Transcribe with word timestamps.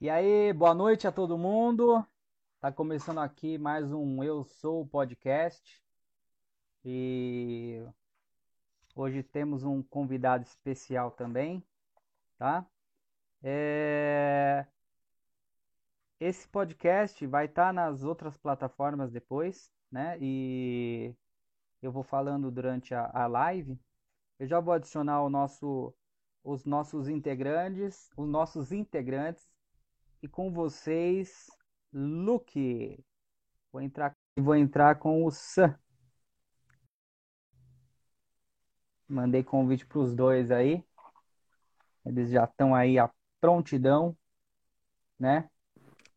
E 0.00 0.08
aí, 0.08 0.50
boa 0.54 0.72
noite 0.72 1.06
a 1.06 1.12
todo 1.12 1.36
mundo. 1.36 2.02
Tá 2.58 2.72
começando 2.72 3.18
aqui 3.18 3.58
mais 3.58 3.92
um 3.92 4.24
Eu 4.24 4.42
Sou 4.44 4.86
podcast. 4.86 5.78
E 6.82 7.84
hoje 8.96 9.22
temos 9.22 9.62
um 9.62 9.82
convidado 9.82 10.42
especial 10.42 11.10
também, 11.10 11.62
tá? 12.38 12.66
É... 13.42 14.64
Esse 16.18 16.48
podcast 16.48 17.26
vai 17.26 17.44
estar 17.44 17.66
tá 17.66 17.72
nas 17.74 18.02
outras 18.02 18.38
plataformas 18.38 19.10
depois, 19.12 19.70
né? 19.92 20.16
E 20.18 21.14
eu 21.82 21.92
vou 21.92 22.02
falando 22.02 22.50
durante 22.50 22.94
a, 22.94 23.10
a 23.12 23.26
live. 23.26 23.78
Eu 24.38 24.46
já 24.46 24.60
vou 24.60 24.72
adicionar 24.72 25.28
nosso, 25.28 25.94
os 26.42 26.64
nossos 26.64 27.06
integrantes, 27.06 28.10
os 28.16 28.26
nossos 28.26 28.72
integrantes 28.72 29.46
e 30.22 30.28
com 30.28 30.52
vocês, 30.52 31.46
Luke. 31.92 33.02
Vou 33.72 33.80
entrar, 33.80 34.14
vou 34.36 34.54
entrar 34.54 34.96
com 34.96 35.24
o 35.24 35.30
Sam. 35.30 35.74
Mandei 39.08 39.42
convite 39.42 39.86
para 39.86 39.98
os 39.98 40.14
dois 40.14 40.50
aí. 40.50 40.84
Eles 42.04 42.30
já 42.30 42.44
estão 42.44 42.74
aí 42.74 42.98
à 42.98 43.10
prontidão, 43.40 44.16
né? 45.18 45.48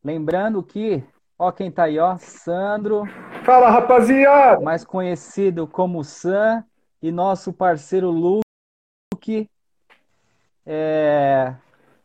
Lembrando 0.04 0.62
que, 0.64 1.04
ó 1.38 1.52
quem 1.52 1.72
tá 1.72 1.84
aí, 1.84 1.98
ó, 1.98 2.18
Sandro. 2.18 3.04
Fala, 3.46 3.70
rapaziada! 3.70 4.62
Mais 4.62 4.84
conhecido 4.84 5.68
como 5.68 6.04
Sam 6.04 6.64
e 7.02 7.12
nosso 7.12 7.52
parceiro 7.52 8.10
Luke. 8.10 9.50
É, 10.66 11.56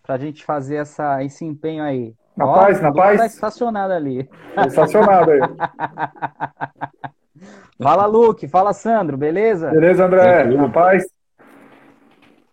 pra 0.09 0.17
gente 0.17 0.43
fazer 0.43 0.77
essa, 0.77 1.23
esse 1.23 1.45
empenho 1.45 1.85
aí. 1.85 2.15
Na 2.35 2.47
Ó, 2.47 2.55
paz, 2.55 2.81
na 2.81 2.91
paz. 2.91 3.19
Tá 3.19 3.27
estacionado 3.27 3.93
ali. 3.93 4.25
Tá 4.55 4.67
estacionado 4.67 5.31
aí. 5.31 5.41
fala, 7.79 8.07
Luke. 8.07 8.49
Fala, 8.49 8.73
Sandro. 8.73 9.19
Beleza? 9.19 9.71
Beleza, 9.71 10.07
André. 10.07 10.45
Na 10.45 10.71
paz. 10.71 11.07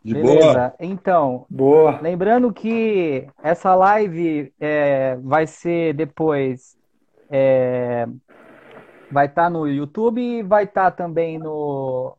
De 0.03 0.16
Beleza. 0.16 0.53
boa. 0.53 0.73
Então, 0.81 1.45
boa. 1.50 1.97
lembrando 2.02 2.52
que 2.52 3.25
essa 3.42 3.73
live 3.73 4.53
é, 4.59 5.17
vai 5.22 5.47
ser 5.47 5.94
depois. 5.94 6.75
É, 7.30 8.06
vai 9.09 9.28
estar 9.28 9.44
tá 9.44 9.50
no 9.50 9.66
YouTube 9.66 10.22
e 10.22 10.44
vai 10.44 10.66
estar 10.66 10.92
tá 10.92 10.94
também 11.06 11.40
no, 11.40 12.17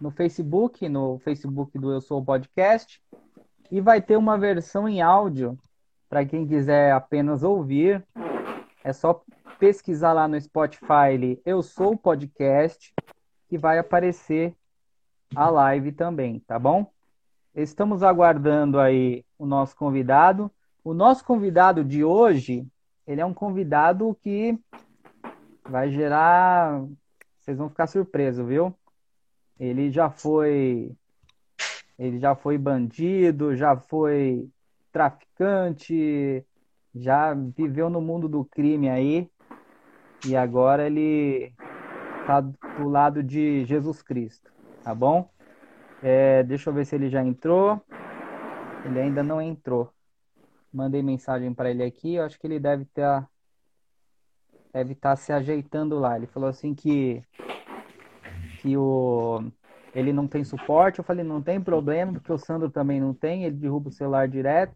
no 0.00 0.12
Facebook, 0.12 0.88
no 0.88 1.18
Facebook 1.24 1.76
do 1.76 1.92
Eu 1.92 2.00
Sou 2.00 2.24
Podcast. 2.24 3.02
E 3.70 3.80
vai 3.80 4.00
ter 4.00 4.16
uma 4.16 4.38
versão 4.38 4.88
em 4.88 5.02
áudio 5.02 5.58
para 6.08 6.24
quem 6.24 6.46
quiser 6.46 6.92
apenas 6.92 7.42
ouvir. 7.42 8.04
É 8.84 8.92
só 8.92 9.22
pesquisar 9.58 10.12
lá 10.12 10.28
no 10.28 10.40
Spotify 10.40 11.40
Eu 11.44 11.62
Sou 11.62 11.94
o 11.94 11.98
Podcast 11.98 12.94
que 13.48 13.56
vai 13.56 13.78
aparecer 13.78 14.54
a 15.34 15.48
live 15.48 15.92
também, 15.92 16.40
tá 16.40 16.58
bom? 16.58 16.90
Estamos 17.54 18.02
aguardando 18.02 18.78
aí 18.78 19.24
o 19.38 19.46
nosso 19.46 19.74
convidado. 19.76 20.50
O 20.84 20.92
nosso 20.92 21.24
convidado 21.24 21.82
de 21.82 22.04
hoje, 22.04 22.66
ele 23.06 23.20
é 23.20 23.26
um 23.26 23.34
convidado 23.34 24.16
que 24.22 24.58
vai 25.68 25.90
gerar. 25.90 26.84
Vocês 27.40 27.58
vão 27.58 27.68
ficar 27.68 27.86
surpresos, 27.86 28.46
viu? 28.46 28.74
Ele 29.58 29.90
já 29.90 30.10
foi 30.10 30.94
ele 31.98 32.18
já 32.18 32.34
foi 32.34 32.58
bandido, 32.58 33.56
já 33.56 33.76
foi 33.76 34.48
traficante, 34.92 36.44
já 36.94 37.34
viveu 37.34 37.88
no 37.88 38.00
mundo 38.00 38.28
do 38.28 38.44
crime 38.44 38.88
aí. 38.88 39.30
E 40.26 40.34
agora 40.34 40.86
ele 40.86 41.52
tá 42.26 42.40
do 42.40 42.88
lado 42.88 43.22
de 43.22 43.64
Jesus 43.64 44.02
Cristo, 44.02 44.52
tá 44.82 44.94
bom? 44.94 45.30
É, 46.02 46.42
deixa 46.42 46.70
eu 46.70 46.74
ver 46.74 46.84
se 46.84 46.94
ele 46.94 47.08
já 47.08 47.22
entrou. 47.22 47.80
Ele 48.84 49.00
ainda 49.00 49.22
não 49.22 49.40
entrou. 49.40 49.92
Mandei 50.72 51.02
mensagem 51.02 51.52
para 51.54 51.70
ele 51.70 51.82
aqui. 51.82 52.14
Eu 52.14 52.24
acho 52.24 52.38
que 52.38 52.46
ele 52.46 52.60
deve 52.60 52.82
estar 52.82 53.28
deve 54.72 54.92
estar 54.92 55.10
tá 55.10 55.16
se 55.16 55.32
ajeitando 55.32 55.98
lá. 55.98 56.16
Ele 56.16 56.26
falou 56.26 56.48
assim 56.48 56.74
que 56.74 57.22
que 58.60 58.76
o 58.76 59.42
ele 59.96 60.12
não 60.12 60.26
tem 60.26 60.44
suporte. 60.44 60.98
Eu 60.98 61.04
falei, 61.04 61.24
não 61.24 61.40
tem 61.40 61.58
problema, 61.58 62.12
porque 62.12 62.30
o 62.30 62.38
Sandro 62.38 62.68
também 62.68 63.00
não 63.00 63.14
tem, 63.14 63.44
ele 63.44 63.56
derruba 63.56 63.88
o 63.88 63.92
celular 63.92 64.28
direto. 64.28 64.74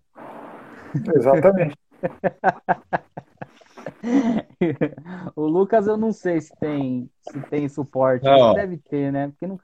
Exatamente. 1.15 1.77
o 5.37 5.43
Lucas 5.43 5.87
eu 5.87 5.99
não 5.99 6.13
sei 6.13 6.41
se 6.41 6.57
tem 6.59 7.11
se 7.21 7.39
tem 7.43 7.69
suporte, 7.69 8.25
não. 8.25 8.55
deve 8.55 8.79
ter, 8.79 9.13
né? 9.13 9.29
Porque 9.29 9.47
não 9.47 9.61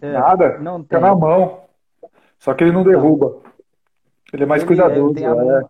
é, 0.00 0.12
Nada. 0.12 0.58
Não 0.58 0.78
tem. 0.78 0.84
Fica 0.84 1.00
na 1.00 1.14
mão. 1.14 1.60
Só 2.38 2.54
que 2.54 2.64
ele 2.64 2.72
não 2.72 2.82
derruba. 2.82 3.36
Ele 4.32 4.44
é 4.44 4.46
mais 4.46 4.62
ele 4.62 4.68
cuidadoso. 4.68 5.12
É, 5.12 5.14
tem 5.14 5.26
a, 5.26 5.34
mão, 5.34 5.56
é. 5.56 5.64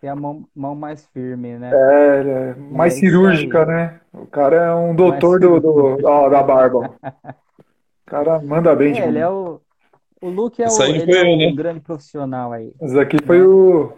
tem 0.00 0.10
a 0.10 0.16
mão, 0.16 0.44
mão, 0.54 0.74
mais 0.74 1.06
firme, 1.06 1.58
né? 1.58 1.70
É, 1.72 2.20
ele 2.20 2.30
é 2.30 2.54
mais 2.54 2.94
é 2.94 3.00
cirúrgica, 3.00 3.64
né? 3.64 4.00
O 4.12 4.26
cara 4.26 4.56
é 4.56 4.74
um 4.74 4.94
doutor 4.94 5.40
do, 5.40 5.58
do, 5.60 5.96
do, 5.96 6.28
da 6.28 6.42
barba. 6.42 6.94
cara 8.10 8.40
manda 8.40 8.74
bem 8.74 8.98
é, 9.00 9.06
Ele 9.06 9.18
é 9.18 9.28
o. 9.28 9.60
O 10.20 10.28
Luke 10.28 10.62
é, 10.62 10.66
o, 10.66 10.82
ele 10.82 11.16
é 11.16 11.22
um 11.24 11.36
né? 11.38 11.52
grande 11.52 11.80
profissional 11.80 12.52
aí. 12.52 12.74
Esse 12.82 12.98
aqui 12.98 13.16
foi 13.24 13.38
né? 13.38 13.46
o. 13.46 13.92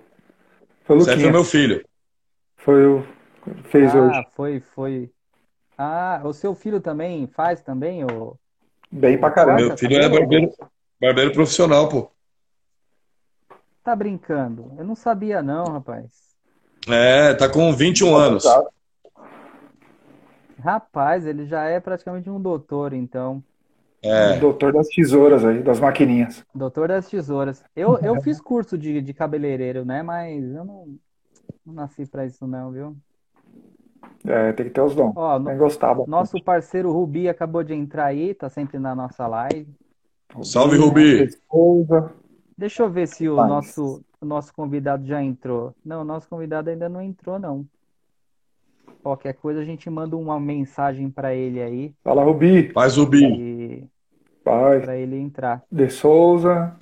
Foi 0.84 0.96
o 0.96 1.00
Esse 1.00 1.20
foi 1.20 1.30
meu 1.32 1.44
filho. 1.44 1.84
Foi 2.58 2.86
o. 2.86 3.04
Fez 3.64 3.92
ah, 3.92 3.98
hoje. 3.98 4.18
Ah, 4.18 4.24
foi, 4.30 4.60
foi. 4.60 5.10
Ah, 5.76 6.20
o 6.24 6.32
seu 6.32 6.54
filho 6.54 6.80
também 6.80 7.26
faz 7.26 7.60
também? 7.62 8.04
O... 8.04 8.36
Bem 8.90 9.18
pra 9.18 9.32
caramba. 9.32 9.60
Meu 9.60 9.76
filho 9.76 9.96
é 9.96 10.08
barbeiro, 10.08 10.52
barbeiro 11.00 11.32
profissional, 11.32 11.88
pô. 11.88 12.08
Tá 13.82 13.96
brincando? 13.96 14.72
Eu 14.78 14.84
não 14.84 14.94
sabia, 14.94 15.42
não, 15.42 15.64
rapaz. 15.64 16.12
É, 16.88 17.34
tá 17.34 17.48
com 17.48 17.72
21 17.72 18.14
anos. 18.14 18.44
Rapaz, 20.62 21.26
ele 21.26 21.46
já 21.46 21.64
é 21.64 21.80
praticamente 21.80 22.30
um 22.30 22.40
doutor, 22.40 22.92
então. 22.92 23.42
É. 24.02 24.36
Doutor 24.38 24.72
das 24.72 24.88
tesouras 24.88 25.44
aí, 25.44 25.62
das 25.62 25.78
maquininhas. 25.78 26.44
Doutor 26.52 26.88
das 26.88 27.08
tesouras. 27.08 27.64
Eu, 27.74 27.98
eu 28.02 28.20
fiz 28.20 28.40
curso 28.40 28.76
de, 28.76 29.00
de 29.00 29.14
cabeleireiro, 29.14 29.84
né? 29.84 30.02
Mas 30.02 30.44
eu 30.52 30.64
não, 30.64 30.98
não 31.64 31.74
nasci 31.74 32.04
pra 32.06 32.26
isso 32.26 32.46
não, 32.46 32.72
viu? 32.72 32.96
É, 34.24 34.52
tem 34.52 34.66
que 34.66 34.72
ter 34.72 34.80
os 34.80 34.94
dons. 34.94 35.12
Ó, 35.14 35.38
no, 35.38 35.56
gostava. 35.56 36.04
Nosso 36.06 36.42
parceiro 36.42 36.92
Rubi 36.92 37.28
acabou 37.28 37.62
de 37.62 37.74
entrar 37.74 38.06
aí, 38.06 38.34
tá 38.34 38.48
sempre 38.48 38.78
na 38.78 38.94
nossa 38.94 39.26
live. 39.26 39.68
Salve, 40.42 40.76
Rubi! 40.76 41.28
Deixa 42.56 42.82
eu 42.82 42.90
ver 42.90 43.06
se 43.06 43.28
o 43.28 43.36
nosso, 43.36 44.02
o 44.20 44.24
nosso 44.24 44.54
convidado 44.54 45.06
já 45.06 45.22
entrou. 45.22 45.74
Não, 45.84 46.02
o 46.02 46.04
nosso 46.04 46.28
convidado 46.28 46.70
ainda 46.70 46.88
não 46.88 47.02
entrou, 47.02 47.38
não. 47.38 47.66
Qualquer 49.02 49.34
coisa 49.34 49.60
a 49.60 49.64
gente 49.64 49.90
manda 49.90 50.16
uma 50.16 50.38
mensagem 50.38 51.10
para 51.10 51.34
ele 51.34 51.60
aí. 51.60 51.94
Fala, 52.04 52.22
Rubi. 52.22 52.70
Faz, 52.72 52.96
Rubi. 52.96 53.24
E... 53.24 53.51
Para 54.80 54.96
ele 54.96 55.16
entrar. 55.16 55.62
De 55.70 55.88
Souza. 55.88 56.76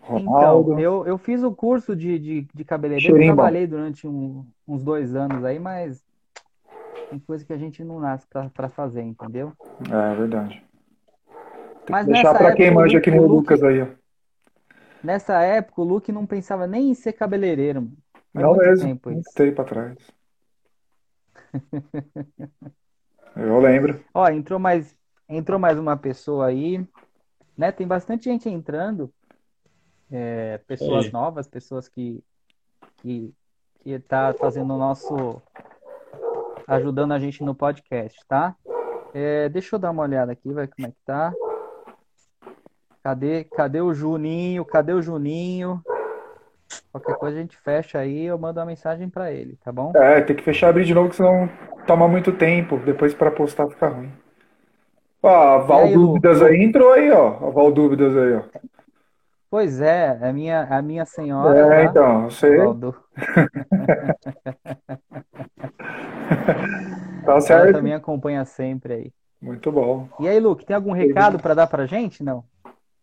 Ronaldo. 0.00 0.72
Então, 0.72 0.80
eu, 0.80 1.06
eu 1.06 1.18
fiz 1.18 1.42
o 1.42 1.52
curso 1.52 1.96
de, 1.96 2.18
de, 2.18 2.48
de 2.54 2.64
cabeleireiro, 2.64 3.16
eu 3.16 3.24
trabalhei 3.24 3.66
durante 3.66 4.06
um, 4.06 4.46
uns 4.66 4.82
dois 4.82 5.16
anos 5.16 5.44
aí, 5.44 5.58
mas 5.58 6.04
tem 7.10 7.18
coisa 7.18 7.44
que 7.44 7.52
a 7.52 7.56
gente 7.56 7.82
não 7.82 7.98
nasce 7.98 8.26
para 8.28 8.68
fazer, 8.68 9.02
entendeu? 9.02 9.52
É, 9.90 10.12
é 10.12 10.14
verdade. 10.14 10.64
Tem 11.84 11.90
mas 11.90 12.06
que 12.06 12.12
deixar 12.12 12.34
para 12.34 12.54
quem 12.54 12.70
manja 12.70 13.00
que 13.00 13.10
nem 13.10 13.20
o 13.20 13.26
Lucas 13.26 13.62
aí, 13.62 13.82
ó. 13.82 13.86
Nessa 15.02 15.40
época, 15.42 15.82
o 15.82 15.84
Luke 15.84 16.10
não 16.10 16.26
pensava 16.26 16.66
nem 16.66 16.90
em 16.90 16.94
ser 16.94 17.12
cabeleireiro, 17.12 17.82
mano. 17.82 17.96
Não 18.34 18.56
mesmo, 18.56 18.86
tempo 18.86 19.10
isso. 19.10 19.30
Tem 19.34 19.52
para 19.52 19.64
trás. 19.64 19.96
Eu 23.36 23.60
lembro. 23.60 24.00
Ó, 24.14 24.28
entrou 24.28 24.58
mais, 24.58 24.96
entrou 25.28 25.58
mais 25.58 25.78
uma 25.78 25.96
pessoa 25.96 26.46
aí, 26.46 26.86
né? 27.56 27.72
Tem 27.72 27.86
bastante 27.86 28.24
gente 28.24 28.48
entrando, 28.48 29.12
é, 30.10 30.58
pessoas 30.66 31.10
novas, 31.10 31.48
pessoas 31.48 31.88
que 31.88 32.22
que 32.98 33.32
que 33.80 33.98
tá 34.00 34.34
fazendo 34.34 34.74
o 34.74 34.78
nosso 34.78 35.40
ajudando 36.66 37.12
a 37.12 37.18
gente 37.18 37.42
no 37.44 37.54
podcast, 37.54 38.18
tá? 38.26 38.54
É, 39.14 39.48
deixa 39.48 39.76
eu 39.76 39.78
dar 39.78 39.90
uma 39.90 40.02
olhada 40.02 40.32
aqui, 40.32 40.52
vai 40.52 40.66
como 40.66 40.88
é 40.88 40.90
que 40.90 40.96
tá. 41.04 41.32
Cadê, 43.02 43.44
cadê 43.44 43.80
o 43.80 43.94
Juninho? 43.94 44.64
Cadê 44.64 44.92
o 44.92 45.00
Juninho? 45.00 45.80
Qualquer 46.90 47.14
coisa 47.16 47.38
a 47.38 47.40
gente 47.40 47.56
fecha 47.56 48.00
aí, 48.00 48.24
eu 48.24 48.36
mando 48.36 48.58
uma 48.58 48.66
mensagem 48.66 49.08
para 49.08 49.30
ele, 49.30 49.56
tá 49.62 49.70
bom? 49.70 49.92
É, 49.94 50.20
tem 50.20 50.34
que 50.34 50.42
fechar 50.42 50.70
abrir 50.70 50.84
de 50.84 50.92
novo, 50.92 51.14
senão 51.14 51.48
toma 51.86 52.08
muito 52.08 52.32
tempo. 52.32 52.78
Depois 52.78 53.14
para 53.14 53.30
postar 53.30 53.68
fica 53.68 53.88
ruim. 53.88 54.12
Ó, 55.26 55.56
a 55.56 55.58
Val 55.58 55.80
aí, 55.80 55.92
Dúvidas 55.92 56.38
Lu... 56.38 56.46
aí 56.46 56.62
entrou 56.62 56.92
aí, 56.92 57.10
ó. 57.10 57.48
A 57.48 57.50
Val 57.50 57.72
Dúvidas 57.72 58.16
aí, 58.16 58.34
ó. 58.34 58.42
Pois 59.50 59.80
é, 59.80 60.16
a 60.22 60.32
minha, 60.32 60.62
a 60.70 60.80
minha 60.80 61.04
senhora. 61.04 61.58
É, 61.58 61.84
tá? 61.84 61.90
então, 61.90 62.30
você. 62.30 62.56
tá 67.26 67.40
certo. 67.40 67.64
Ela 67.64 67.72
também 67.72 67.94
acompanha 67.94 68.44
sempre 68.44 68.92
aí. 68.92 69.12
Muito 69.42 69.72
bom. 69.72 70.08
E 70.20 70.28
aí, 70.28 70.38
Luke, 70.38 70.64
tem 70.64 70.76
algum 70.76 70.92
recado 70.92 71.40
para 71.40 71.54
dar 71.54 71.66
pra 71.66 71.86
gente? 71.86 72.22
Não? 72.22 72.44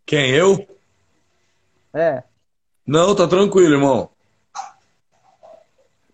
Quem, 0.06 0.30
eu? 0.30 0.66
É. 1.92 2.22
Não, 2.86 3.14
tá 3.14 3.28
tranquilo, 3.28 3.74
irmão. 3.74 4.08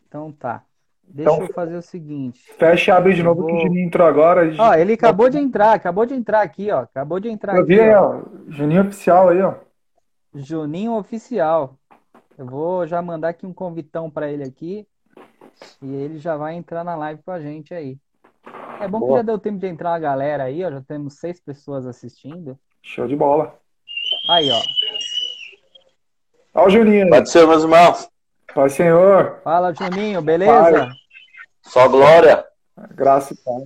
Então 0.08 0.32
tá. 0.32 0.64
Deixa 1.12 1.32
então, 1.32 1.44
eu 1.44 1.52
fazer 1.52 1.76
o 1.76 1.82
seguinte. 1.82 2.40
Fecha 2.56 2.92
e 2.92 2.94
abre 2.94 3.14
de 3.14 3.22
novo 3.22 3.42
vou... 3.42 3.48
que 3.48 3.54
o 3.56 3.60
Juninho 3.60 3.86
entrou 3.86 4.06
agora. 4.06 4.48
Gente... 4.48 4.60
Ó, 4.60 4.72
ele 4.74 4.92
acabou 4.92 5.28
de 5.28 5.38
entrar, 5.38 5.72
acabou 5.72 6.06
de 6.06 6.14
entrar 6.14 6.40
aqui, 6.40 6.70
ó. 6.70 6.80
Acabou 6.80 7.18
de 7.18 7.28
entrar 7.28 7.56
eu 7.56 7.62
aqui. 7.62 7.74
Vi, 7.74 7.90
ó. 7.90 8.22
Juninho 8.48 8.82
oficial 8.82 9.28
aí, 9.30 9.42
ó. 9.42 9.54
Juninho 10.32 10.92
oficial. 10.92 11.74
Eu 12.38 12.46
vou 12.46 12.86
já 12.86 13.02
mandar 13.02 13.30
aqui 13.30 13.44
um 13.44 13.52
convitão 13.52 14.08
para 14.08 14.30
ele 14.30 14.44
aqui. 14.44 14.86
E 15.82 15.92
ele 15.92 16.18
já 16.18 16.36
vai 16.36 16.54
entrar 16.54 16.84
na 16.84 16.94
live 16.94 17.22
com 17.24 17.32
a 17.32 17.40
gente 17.40 17.74
aí. 17.74 17.98
É 18.80 18.86
bom 18.86 19.00
Boa. 19.00 19.10
que 19.10 19.16
já 19.18 19.22
deu 19.22 19.38
tempo 19.38 19.58
de 19.58 19.66
entrar 19.66 19.94
a 19.94 19.98
galera 19.98 20.44
aí, 20.44 20.64
ó. 20.64 20.70
Já 20.70 20.80
temos 20.80 21.18
seis 21.18 21.40
pessoas 21.40 21.86
assistindo. 21.86 22.56
Show 22.82 23.08
de 23.08 23.16
bola. 23.16 23.56
Aí, 24.30 24.48
ó. 24.50 24.60
Olha 26.54 26.66
o 26.66 26.70
Juninho 26.70 27.04
aí. 27.04 27.10
Pode 27.10 27.30
ser, 27.30 27.46
meus 27.46 27.64
irmãos. 27.64 28.08
Pai, 28.54 28.68
Senhor. 28.68 29.40
Fala, 29.42 29.74
Juninho, 29.74 30.22
beleza? 30.22 30.86
Pai. 30.86 30.99
Só 31.62 31.88
glória. 31.88 32.44
Graça 32.94 33.34
e 33.34 33.36
paz. 33.36 33.64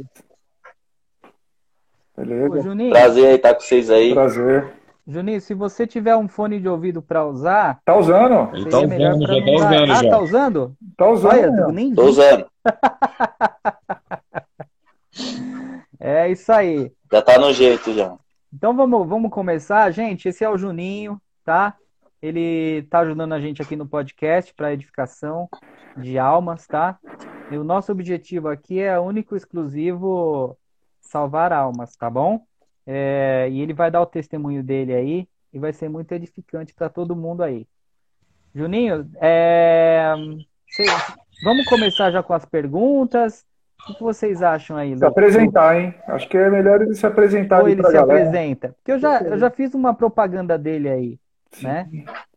Beleza? 2.17 2.59
Ô, 2.59 2.61
Juninho. 2.61 2.91
Prazer 2.91 3.27
aí 3.27 3.35
estar 3.35 3.55
com 3.55 3.61
vocês 3.61 3.91
aí. 3.91 4.15
Prazer. 4.15 4.73
Juninho, 5.07 5.41
se 5.41 5.53
você 5.53 5.87
tiver 5.87 6.17
um 6.17 6.27
fone 6.27 6.59
de 6.59 6.69
ouvido 6.69 7.03
para 7.03 7.27
usar. 7.27 7.79
Tá 7.85 7.97
usando? 7.97 8.57
Ele 8.57 8.71
tá 8.71 8.79
usando, 8.79 9.27
já 9.27 9.45
tá 9.45 9.53
usando. 9.53 9.93
Ah, 9.93 10.03
já. 10.03 10.11
tá 10.11 10.19
usando? 10.19 10.77
Tá 10.97 11.11
usando. 11.11 11.33
Olha, 11.33 11.73
nem 11.73 11.95
Tô 11.95 12.05
usando. 12.05 12.47
é 16.01 16.31
isso 16.31 16.51
aí. 16.51 16.91
Já 17.13 17.21
tá 17.21 17.39
no 17.39 17.53
jeito 17.53 17.93
já. 17.93 18.17
Então 18.53 18.75
vamos, 18.75 19.07
vamos 19.07 19.31
começar, 19.31 19.91
gente. 19.91 20.29
Esse 20.29 20.43
é 20.43 20.49
o 20.49 20.57
Juninho, 20.57 21.21
tá? 21.45 21.77
Ele 22.25 22.85
tá 22.85 23.01
ajudando 23.01 23.35
a 23.35 23.39
gente 23.39 23.61
aqui 23.61 23.77
no 23.77 23.87
podcast 23.87 24.55
para 24.55 24.73
edificação 24.73 25.47
de 25.95 26.19
almas, 26.19 26.67
tá? 26.67 26.99
E 27.51 27.59
o 27.59 27.63
nosso 27.63 27.93
objetivo 27.93 28.49
aqui 28.49 28.81
é 28.81 28.99
único 28.99 29.35
e 29.35 29.37
exclusivo 29.37 30.57
salvar 31.03 31.53
almas, 31.53 31.95
tá 31.97 32.09
bom? 32.09 32.41
É, 32.87 33.47
e 33.51 33.61
ele 33.61 33.75
vai 33.75 33.91
dar 33.91 34.01
o 34.01 34.07
testemunho 34.07 34.63
dele 34.63 34.95
aí 34.95 35.29
e 35.53 35.59
vai 35.59 35.75
ser 35.75 35.91
muito 35.91 36.13
edificante 36.13 36.73
para 36.73 36.89
todo 36.89 37.15
mundo 37.15 37.43
aí. 37.43 37.67
Juninho, 38.55 39.07
é, 39.21 40.15
cê, 40.71 40.87
vamos 41.45 41.67
começar 41.67 42.11
já 42.11 42.23
com 42.23 42.33
as 42.33 42.47
perguntas. 42.47 43.45
O 43.87 43.93
que 43.93 44.03
vocês 44.03 44.41
acham 44.41 44.79
aí? 44.79 44.97
Se 44.97 45.05
apresentar, 45.05 45.79
hein? 45.79 45.95
Acho 46.07 46.27
que 46.27 46.39
é 46.39 46.49
melhor 46.49 46.81
ele 46.81 46.95
se 46.95 47.05
apresentar. 47.05 47.61
Ou 47.61 47.69
ele 47.69 47.85
se 47.85 47.93
galera. 47.93 48.03
apresenta. 48.03 48.69
Porque 48.79 48.93
eu 48.93 48.99
já, 48.99 49.21
eu 49.21 49.39
já 49.39 49.51
fiz 49.51 49.75
uma 49.75 49.93
propaganda 49.93 50.57
dele 50.57 50.89
aí. 50.89 51.19
Né? 51.63 51.89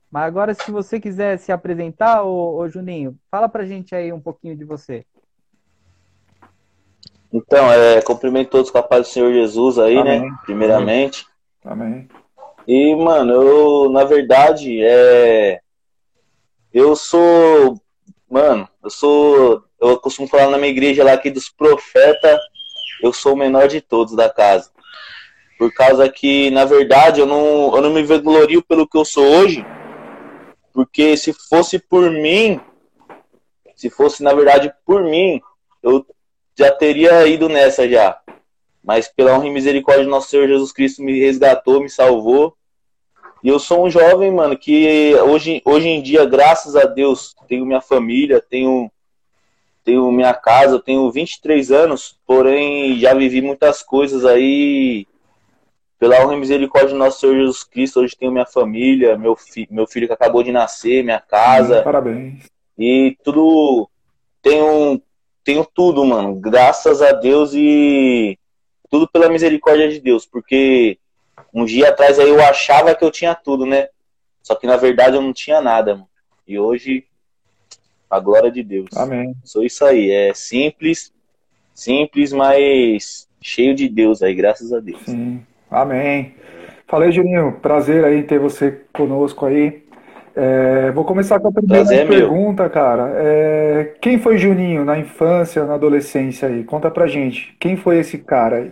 Mas 0.09 0.23
agora, 0.23 0.53
se 0.53 0.71
você 0.71 0.99
quiser 0.99 1.37
se 1.37 1.51
apresentar, 1.51 2.23
ô, 2.23 2.57
ô 2.57 2.69
Juninho, 2.69 3.17
fala 3.29 3.49
pra 3.49 3.65
gente 3.65 3.93
aí 3.93 4.11
um 4.13 4.21
pouquinho 4.21 4.55
de 4.55 4.63
você. 4.63 5.05
Então, 7.31 7.71
é, 7.71 8.01
cumprimento 8.01 8.49
todos 8.49 8.71
com 8.71 8.77
a 8.77 8.83
paz 8.83 9.07
do 9.07 9.11
Senhor 9.11 9.33
Jesus 9.33 9.77
aí, 9.77 9.95
né? 9.95 10.17
Amém. 10.17 10.31
né? 10.31 10.37
Primeiramente. 10.45 11.25
Amém. 11.63 12.07
E, 12.67 12.95
mano, 12.95 13.33
eu, 13.33 13.89
na 13.91 14.03
verdade, 14.03 14.81
é. 14.81 15.59
Eu 16.73 16.95
sou. 16.95 17.79
Mano, 18.29 18.67
eu 18.83 18.89
sou. 18.89 19.63
Eu 19.79 19.99
costumo 19.99 20.27
falar 20.27 20.49
na 20.49 20.57
minha 20.57 20.71
igreja 20.71 21.03
lá 21.03 21.13
aqui 21.13 21.29
dos 21.29 21.49
profetas, 21.49 22.39
eu 23.01 23.13
sou 23.13 23.33
o 23.33 23.37
menor 23.37 23.67
de 23.67 23.79
todos 23.79 24.15
da 24.15 24.29
casa. 24.29 24.71
Por 25.57 25.74
causa 25.74 26.07
que, 26.07 26.51
na 26.51 26.65
verdade, 26.65 27.19
eu 27.19 27.25
não, 27.25 27.75
eu 27.75 27.81
não 27.81 27.89
me 27.89 28.04
vanglorio 28.04 28.62
pelo 28.62 28.88
que 28.88 28.98
eu 28.98 29.04
sou 29.04 29.25
hoje, 29.25 29.65
porque 30.71 31.18
se 31.18 31.33
fosse 31.33 31.80
por 31.80 32.12
mim, 32.12 32.59
se 33.75 33.89
fosse 33.89 34.21
na 34.21 34.33
verdade 34.33 34.71
por 34.86 35.04
mim, 35.04 35.42
eu 35.81 36.06
já 36.56 36.71
teria 36.71 37.25
ido 37.27 37.50
nessa 37.50 37.89
já. 37.89 38.19
Mas 38.83 39.07
pela 39.07 39.33
honra 39.33 39.48
e 39.48 39.51
misericórdia 39.51 40.04
do 40.04 40.09
nosso 40.09 40.30
Senhor 40.30 40.48
Jesus 40.48 40.71
Cristo 40.71 41.01
me 41.01 41.19
resgatou, 41.19 41.81
me 41.81 41.89
salvou. 41.89 42.56
E 43.44 43.50
eu 43.50 43.59
sou 43.59 43.86
um 43.86 43.89
jovem, 43.89 44.31
mano, 44.31 44.57
que 44.57 45.15
hoje, 45.15 45.62
hoje 45.65 45.88
em 45.88 46.01
dia, 46.01 46.25
graças 46.25 46.75
a 46.75 46.86
Deus, 46.86 47.36
tenho 47.48 47.65
minha 47.65 47.81
família, 47.81 48.42
tenho, 48.42 48.92
tenho 49.83 50.12
minha 50.12 50.33
casa, 50.33 50.80
tenho 50.80 51.12
23 51.12 51.71
anos, 51.71 52.19
porém 52.25 53.00
já 53.00 53.13
vivi 53.13 53.42
muitas 53.42 53.81
coisas 53.83 54.25
aí 54.25 55.07
pela 55.99 56.23
honra 56.23 56.35
e 56.35 56.39
misericórdia 56.39 56.89
do 56.89 56.97
nosso 56.97 57.19
Senhor 57.19 57.35
Jesus 57.35 57.63
Cristo, 57.63 57.99
hoje 57.99 58.15
tenho 58.15 58.31
minha 58.31 58.45
família, 58.45 59.17
meu, 59.17 59.35
fi 59.35 59.67
meu 59.71 59.88
filho 59.88 60.07
que 60.07 60.13
acabou 60.13 60.44
de 60.44 60.51
nascer, 60.51 61.03
minha 61.03 61.19
casa. 61.19 61.81
Parabéns. 61.81 62.45
E 62.77 63.17
tudo. 63.23 63.89
Tenho, 64.41 65.01
tenho 65.44 65.65
tudo, 65.65 66.05
mano. 66.05 66.35
Graças 66.35 67.01
a 67.01 67.11
Deus 67.11 67.53
e 67.53 68.38
tudo 68.89 69.07
pela 69.07 69.29
misericórdia 69.29 69.89
de 69.89 69.99
Deus. 69.99 70.25
Porque 70.25 70.99
um 71.53 71.65
dia 71.65 71.89
atrás 71.89 72.19
aí 72.19 72.29
eu 72.29 72.41
achava 72.41 72.94
que 72.94 73.03
eu 73.03 73.11
tinha 73.11 73.33
tudo, 73.33 73.65
né? 73.65 73.89
Só 74.44 74.55
que 74.55 74.67
na 74.67 74.77
verdade 74.77 75.17
eu 75.17 75.21
não 75.21 75.33
tinha 75.33 75.59
nada, 75.59 75.95
mano. 75.95 76.07
E 76.47 76.57
hoje, 76.57 77.05
a 78.09 78.19
glória 78.19 78.51
de 78.51 78.63
Deus. 78.63 78.88
Amém. 78.95 79.35
Sou 79.44 79.63
isso 79.63 79.83
aí. 79.83 80.11
É 80.11 80.33
simples, 80.33 81.11
simples, 81.73 82.31
mas 82.31 83.27
cheio 83.41 83.75
de 83.75 83.89
Deus 83.89 84.21
aí, 84.21 84.33
graças 84.33 84.71
a 84.71 84.79
Deus. 84.79 85.01
Sim. 85.05 85.26
Amém. 85.69 86.35
Falei, 86.87 87.11
Juninho, 87.11 87.59
prazer 87.61 88.05
aí 88.05 88.23
ter 88.23 88.39
você 88.39 88.81
conosco 88.93 89.45
aí. 89.45 89.85
É, 90.35 90.91
vou 90.91 91.03
começar 91.03 91.39
com 91.39 91.47
a 91.47 91.51
primeira 91.51 91.83
prazer, 91.83 92.07
pergunta, 92.07 92.63
meu. 92.63 92.71
cara. 92.71 93.11
É, 93.15 93.95
quem 93.99 94.19
foi 94.19 94.37
Juninho 94.37 94.85
na 94.85 94.97
infância, 94.97 95.65
na 95.65 95.73
adolescência 95.73 96.47
aí? 96.47 96.63
Conta 96.63 96.91
pra 96.91 97.07
gente. 97.07 97.55
Quem 97.59 97.75
foi 97.75 97.99
esse 97.99 98.19
cara 98.19 98.57
aí? 98.57 98.71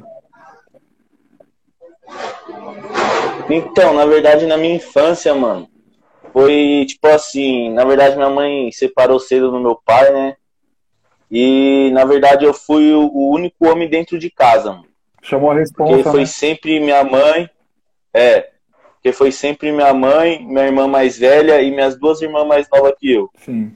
Então, 3.50 3.94
na 3.94 4.06
verdade, 4.06 4.46
na 4.46 4.58
minha 4.58 4.76
infância, 4.76 5.34
mano, 5.34 5.68
foi 6.32 6.86
tipo 6.88 7.08
assim, 7.08 7.72
na 7.72 7.86
verdade 7.86 8.16
minha 8.16 8.30
mãe 8.30 8.72
separou 8.72 9.20
cedo 9.20 9.52
do 9.52 9.60
meu 9.60 9.80
pai, 9.86 10.12
né? 10.12 10.36
E 11.32 11.90
na 11.94 12.06
verdade 12.06 12.46
eu 12.46 12.54
fui 12.54 12.94
o 12.94 13.30
único 13.32 13.68
homem 13.68 13.90
dentro 13.90 14.20
de 14.20 14.30
casa, 14.30 14.72
mano. 14.72 14.95
Chamou 15.26 15.52
a 15.52 15.56
resposta. 15.56 15.96
Porque 15.96 16.10
foi 16.10 16.20
né? 16.22 16.26
sempre 16.28 16.80
minha 16.80 17.04
mãe. 17.04 17.50
É. 18.14 18.52
Porque 18.94 19.12
foi 19.12 19.32
sempre 19.32 19.72
minha 19.72 19.94
mãe, 19.94 20.44
minha 20.46 20.66
irmã 20.66 20.88
mais 20.88 21.18
velha 21.18 21.62
e 21.62 21.72
minhas 21.72 21.98
duas 21.98 22.22
irmãs 22.22 22.48
mais 22.48 22.68
novas 22.72 22.94
que 23.00 23.12
eu. 23.12 23.30
Sim. 23.38 23.76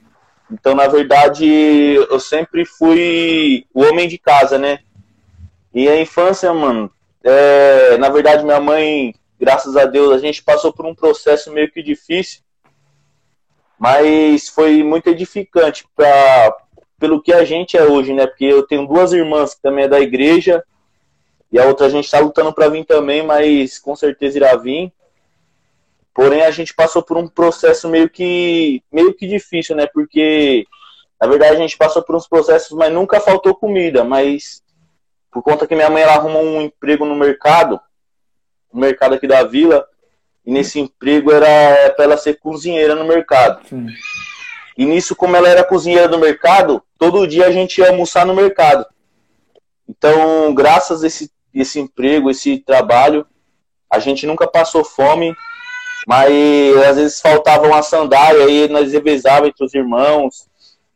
Então, 0.50 0.74
na 0.74 0.86
verdade, 0.88 1.46
eu 1.46 2.18
sempre 2.18 2.64
fui 2.64 3.64
o 3.74 3.82
homem 3.82 4.08
de 4.08 4.18
casa, 4.18 4.58
né? 4.58 4.78
E 5.72 5.88
a 5.88 6.00
infância, 6.00 6.52
mano, 6.52 6.90
é, 7.22 7.96
na 7.98 8.08
verdade, 8.08 8.44
minha 8.44 8.60
mãe, 8.60 9.14
graças 9.38 9.76
a 9.76 9.84
Deus, 9.84 10.12
a 10.12 10.18
gente 10.18 10.42
passou 10.42 10.72
por 10.72 10.86
um 10.86 10.94
processo 10.94 11.52
meio 11.52 11.70
que 11.70 11.82
difícil, 11.82 12.40
mas 13.78 14.48
foi 14.48 14.82
muito 14.82 15.08
edificante 15.08 15.84
pra, 15.94 16.56
pelo 16.98 17.22
que 17.22 17.32
a 17.32 17.44
gente 17.44 17.76
é 17.76 17.84
hoje, 17.84 18.12
né? 18.12 18.26
Porque 18.26 18.44
eu 18.44 18.64
tenho 18.66 18.86
duas 18.86 19.12
irmãs 19.12 19.54
que 19.54 19.62
também 19.62 19.84
é 19.84 19.88
da 19.88 20.00
igreja, 20.00 20.64
e 21.52 21.58
a 21.58 21.64
outra 21.64 21.86
a 21.86 21.90
gente 21.90 22.04
está 22.04 22.20
lutando 22.20 22.52
para 22.52 22.68
vir 22.68 22.84
também, 22.84 23.24
mas 23.24 23.78
com 23.78 23.96
certeza 23.96 24.38
irá 24.38 24.56
vir. 24.56 24.92
Porém, 26.14 26.42
a 26.42 26.50
gente 26.50 26.74
passou 26.74 27.02
por 27.02 27.16
um 27.16 27.26
processo 27.26 27.88
meio 27.88 28.08
que, 28.08 28.82
meio 28.92 29.14
que 29.14 29.26
difícil, 29.26 29.74
né? 29.74 29.86
Porque, 29.86 30.64
na 31.20 31.26
verdade, 31.26 31.56
a 31.56 31.58
gente 31.58 31.76
passou 31.76 32.02
por 32.02 32.14
uns 32.14 32.28
processos, 32.28 32.76
mas 32.76 32.92
nunca 32.92 33.20
faltou 33.20 33.54
comida. 33.54 34.04
Mas, 34.04 34.62
por 35.30 35.42
conta 35.42 35.66
que 35.66 35.74
minha 35.74 35.90
mãe 35.90 36.02
ela 36.02 36.14
arrumou 36.14 36.42
um 36.42 36.62
emprego 36.62 37.04
no 37.04 37.16
mercado, 37.16 37.80
no 38.72 38.80
mercado 38.80 39.14
aqui 39.14 39.26
da 39.26 39.42
vila, 39.44 39.84
e 40.44 40.52
nesse 40.52 40.78
emprego 40.78 41.32
era 41.32 41.90
para 41.94 42.04
ela 42.04 42.16
ser 42.16 42.38
cozinheira 42.38 42.94
no 42.94 43.04
mercado. 43.04 43.66
Sim. 43.68 43.86
E 44.76 44.84
nisso, 44.84 45.16
como 45.16 45.36
ela 45.36 45.48
era 45.48 45.64
cozinheira 45.64 46.08
do 46.08 46.18
mercado, 46.18 46.82
todo 46.98 47.26
dia 47.26 47.46
a 47.46 47.50
gente 47.50 47.78
ia 47.78 47.88
almoçar 47.88 48.24
no 48.24 48.34
mercado. 48.34 48.86
Então, 49.88 50.54
graças 50.54 51.02
a 51.02 51.06
esse 51.06 51.30
esse 51.54 51.80
emprego, 51.80 52.30
esse 52.30 52.58
trabalho. 52.58 53.26
A 53.90 53.98
gente 53.98 54.26
nunca 54.26 54.46
passou 54.46 54.84
fome, 54.84 55.34
mas 56.06 56.76
às 56.88 56.96
vezes 56.96 57.20
faltava 57.20 57.66
uma 57.66 57.82
sandália 57.82 58.48
e 58.48 58.68
nós 58.68 58.92
revezava 58.92 59.48
entre 59.48 59.64
os 59.64 59.74
irmãos. 59.74 60.48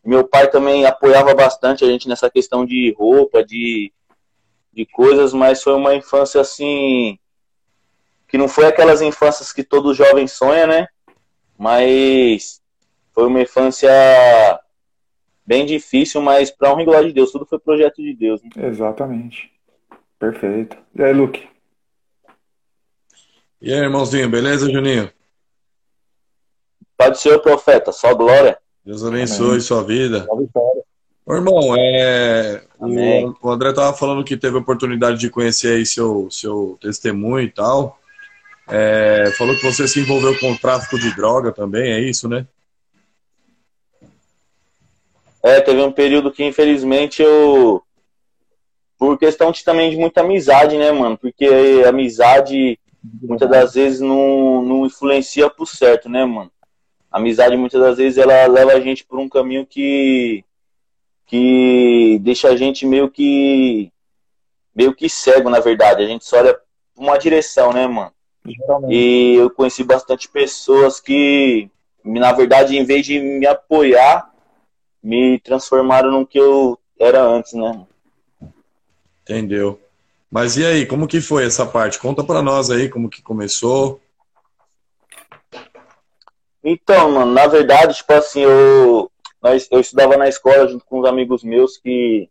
Meu 0.04 0.26
pai 0.26 0.50
também 0.50 0.84
apoiava 0.84 1.34
bastante 1.34 1.84
a 1.84 1.88
gente 1.88 2.08
nessa 2.08 2.30
questão 2.30 2.64
de 2.64 2.94
roupa, 2.96 3.44
de, 3.44 3.92
de 4.72 4.86
coisas, 4.86 5.32
mas 5.32 5.62
foi 5.62 5.74
uma 5.74 5.94
infância 5.94 6.40
assim 6.40 7.18
que 8.28 8.38
não 8.38 8.48
foi 8.48 8.66
aquelas 8.66 9.00
infâncias 9.00 9.52
que 9.52 9.62
todo 9.62 9.94
jovem 9.94 10.26
sonha, 10.26 10.66
né? 10.66 10.88
Mas 11.56 12.60
foi 13.12 13.28
uma 13.28 13.40
infância 13.40 13.88
bem 15.46 15.64
difícil, 15.64 16.20
mas 16.20 16.50
para 16.50 16.74
um 16.74 16.80
e 16.80 17.06
de 17.06 17.12
Deus, 17.12 17.30
tudo 17.30 17.46
foi 17.46 17.60
projeto 17.60 18.02
de 18.02 18.14
Deus. 18.14 18.42
Né? 18.42 18.50
Exatamente. 18.66 19.53
Perfeito. 20.24 20.78
E 20.96 21.02
aí, 21.02 21.12
Luke? 21.12 21.46
E 23.60 23.70
aí, 23.70 23.78
irmãozinho, 23.78 24.26
beleza, 24.26 24.72
Juninho? 24.72 25.10
Pode 26.96 27.18
ser 27.18 27.34
o 27.34 27.40
profeta, 27.40 27.92
só 27.92 28.14
glória. 28.14 28.56
Deus 28.82 29.04
abençoe 29.04 29.48
Amém. 29.48 29.60
sua 29.60 29.84
vida. 29.84 30.26
Ô, 31.26 31.34
irmão, 31.34 31.76
é, 31.76 32.62
o, 32.78 33.34
o, 33.42 33.50
André 33.50 33.74
tava 33.74 33.94
falando 33.94 34.24
que 34.24 34.34
teve 34.34 34.56
a 34.56 34.60
oportunidade 34.60 35.18
de 35.18 35.28
conhecer 35.28 35.76
aí 35.76 35.84
seu, 35.84 36.30
seu 36.30 36.78
testemunho 36.80 37.44
e 37.44 37.50
tal. 37.50 37.98
É, 38.66 39.30
falou 39.36 39.54
que 39.54 39.70
você 39.70 39.86
se 39.86 40.00
envolveu 40.00 40.38
com 40.38 40.52
o 40.52 40.58
tráfico 40.58 40.98
de 40.98 41.14
droga 41.14 41.52
também, 41.52 41.92
é 41.92 42.00
isso, 42.00 42.30
né? 42.30 42.46
É, 45.42 45.60
teve 45.60 45.82
um 45.82 45.92
período 45.92 46.32
que 46.32 46.42
infelizmente 46.42 47.20
eu. 47.20 47.83
Por 48.98 49.18
questão 49.18 49.50
de, 49.50 49.64
também 49.64 49.90
de 49.90 49.96
muita 49.96 50.20
amizade, 50.20 50.76
né, 50.78 50.92
mano? 50.92 51.18
Porque 51.18 51.46
a 51.84 51.88
amizade 51.88 52.78
muitas 53.22 53.48
das 53.48 53.74
vezes 53.74 54.00
não, 54.00 54.62
não 54.62 54.86
influencia 54.86 55.50
pro 55.50 55.66
certo, 55.66 56.08
né, 56.08 56.24
mano? 56.24 56.50
A 57.10 57.18
amizade 57.18 57.56
muitas 57.56 57.80
das 57.80 57.96
vezes 57.98 58.18
ela 58.18 58.46
leva 58.46 58.72
a 58.72 58.80
gente 58.80 59.04
por 59.04 59.18
um 59.18 59.28
caminho 59.28 59.66
que. 59.66 60.44
que 61.26 62.18
deixa 62.22 62.48
a 62.48 62.56
gente 62.56 62.86
meio 62.86 63.10
que. 63.10 63.92
meio 64.74 64.94
que 64.94 65.08
cego, 65.08 65.48
na 65.48 65.60
verdade. 65.60 66.02
A 66.02 66.06
gente 66.06 66.24
só 66.24 66.38
olha 66.38 66.58
uma 66.96 67.18
direção, 67.18 67.72
né, 67.72 67.86
mano? 67.86 68.12
E 68.90 69.36
eu 69.36 69.50
conheci 69.50 69.82
bastante 69.84 70.28
pessoas 70.28 71.00
que, 71.00 71.70
na 72.04 72.32
verdade, 72.32 72.76
em 72.76 72.84
vez 72.84 73.06
de 73.06 73.18
me 73.18 73.46
apoiar, 73.46 74.30
me 75.02 75.38
transformaram 75.38 76.10
no 76.10 76.26
que 76.26 76.38
eu 76.38 76.78
era 76.98 77.22
antes, 77.22 77.52
né? 77.54 77.86
Entendeu. 79.24 79.80
Mas 80.30 80.56
e 80.56 80.64
aí, 80.64 80.86
como 80.86 81.08
que 81.08 81.20
foi 81.20 81.46
essa 81.46 81.64
parte? 81.64 81.98
Conta 81.98 82.22
para 82.22 82.42
nós 82.42 82.70
aí 82.70 82.88
como 82.88 83.08
que 83.08 83.22
começou. 83.22 84.00
Então, 86.62 87.12
mano, 87.12 87.32
na 87.32 87.46
verdade, 87.46 87.94
tipo 87.94 88.12
assim, 88.12 88.40
eu, 88.40 89.10
eu 89.70 89.80
estudava 89.80 90.16
na 90.16 90.28
escola 90.28 90.68
junto 90.68 90.84
com 90.84 91.00
uns 91.00 91.06
amigos 91.06 91.42
meus 91.42 91.78
que 91.78 92.28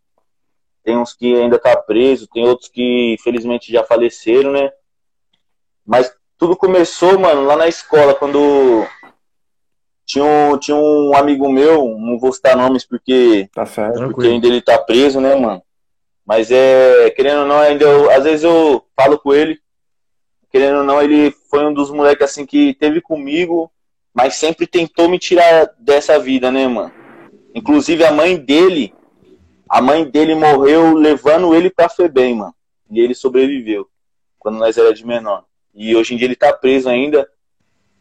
tem 0.84 0.98
uns 0.98 1.14
que 1.14 1.34
ainda 1.34 1.58
tá 1.58 1.76
preso, 1.76 2.28
tem 2.28 2.46
outros 2.46 2.68
que 2.68 3.16
felizmente 3.24 3.72
já 3.72 3.82
faleceram, 3.82 4.52
né? 4.52 4.70
Mas 5.84 6.14
tudo 6.36 6.56
começou, 6.56 7.18
mano, 7.18 7.44
lá 7.44 7.56
na 7.56 7.68
escola, 7.68 8.14
quando 8.14 8.86
tinha 10.04 10.24
um, 10.24 10.58
tinha 10.58 10.76
um 10.76 11.16
amigo 11.16 11.50
meu, 11.50 11.96
não 11.98 12.18
vou 12.18 12.32
citar 12.32 12.56
nomes 12.56 12.84
porque, 12.84 13.48
tá 13.54 13.64
certo, 13.64 14.10
porque 14.10 14.26
ainda 14.26 14.46
ele 14.46 14.60
tá 14.60 14.78
preso, 14.78 15.20
né, 15.20 15.34
mano? 15.34 15.62
Mas 16.26 16.50
é, 16.50 17.10
querendo 17.10 17.40
ou 17.40 17.46
não, 17.46 17.58
ainda 17.58 17.84
eu, 17.84 18.10
às 18.10 18.24
vezes 18.24 18.44
eu 18.44 18.84
falo 18.96 19.18
com 19.18 19.34
ele, 19.34 19.58
querendo 20.50 20.78
ou 20.78 20.84
não, 20.84 21.02
ele 21.02 21.30
foi 21.50 21.66
um 21.66 21.74
dos 21.74 21.90
moleques 21.90 22.24
assim 22.24 22.46
que 22.46 22.74
teve 22.74 23.00
comigo, 23.00 23.70
mas 24.12 24.36
sempre 24.36 24.66
tentou 24.66 25.08
me 25.08 25.18
tirar 25.18 25.70
dessa 25.78 26.18
vida, 26.18 26.50
né, 26.50 26.66
mano? 26.66 26.92
Inclusive 27.54 28.04
a 28.04 28.12
mãe 28.12 28.36
dele, 28.36 28.94
a 29.68 29.82
mãe 29.82 30.04
dele 30.08 30.34
morreu 30.34 30.94
levando 30.94 31.54
ele 31.54 31.68
pra 31.68 31.88
FEBEM, 31.88 32.36
mano. 32.36 32.54
E 32.90 33.00
ele 33.00 33.14
sobreviveu, 33.14 33.88
quando 34.38 34.58
nós 34.58 34.78
era 34.78 34.94
de 34.94 35.06
menor. 35.06 35.44
E 35.74 35.94
hoje 35.94 36.14
em 36.14 36.16
dia 36.16 36.26
ele 36.26 36.36
tá 36.36 36.52
preso 36.52 36.88
ainda. 36.88 37.28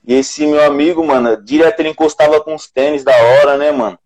E 0.05 0.13
esse 0.13 0.45
meu 0.45 0.63
amigo, 0.63 1.05
mano, 1.05 1.41
direto 1.41 1.79
ele 1.79 1.89
encostava 1.89 2.39
com 2.41 2.53
os 2.53 2.69
tênis 2.69 3.03
da 3.03 3.15
hora, 3.15 3.57
né, 3.57 3.71
mano? 3.71 3.97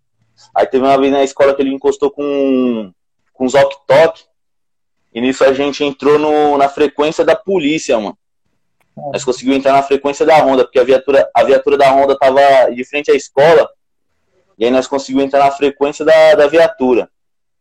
Aí 0.55 0.65
teve 0.65 0.85
uma 0.85 0.97
vez 0.97 1.11
na 1.11 1.23
escola 1.23 1.53
que 1.53 1.61
ele 1.61 1.73
encostou 1.73 2.11
com, 2.11 2.93
com 3.37 3.45
os 3.45 3.53
ok 3.53 3.77
E 5.13 5.21
nisso 5.21 5.43
a 5.43 5.53
gente 5.53 5.83
entrou 5.83 6.17
no, 6.17 6.57
na 6.57 6.67
frequência 6.67 7.23
da 7.23 7.35
polícia, 7.35 7.97
mano. 7.99 8.17
Nós 9.13 9.23
conseguimos 9.23 9.59
entrar 9.59 9.73
na 9.73 9.83
frequência 9.83 10.25
da 10.25 10.37
Honda, 10.37 10.63
porque 10.63 10.79
a 10.79 10.83
viatura, 10.83 11.29
a 11.33 11.43
viatura 11.43 11.77
da 11.77 11.91
Honda 11.91 12.17
tava 12.17 12.41
de 12.73 12.83
frente 12.83 13.11
à 13.11 13.13
escola. 13.13 13.69
E 14.57 14.65
aí 14.65 14.71
nós 14.71 14.87
conseguimos 14.87 15.25
entrar 15.25 15.45
na 15.45 15.51
frequência 15.51 16.03
da, 16.03 16.33
da 16.33 16.47
viatura. 16.47 17.07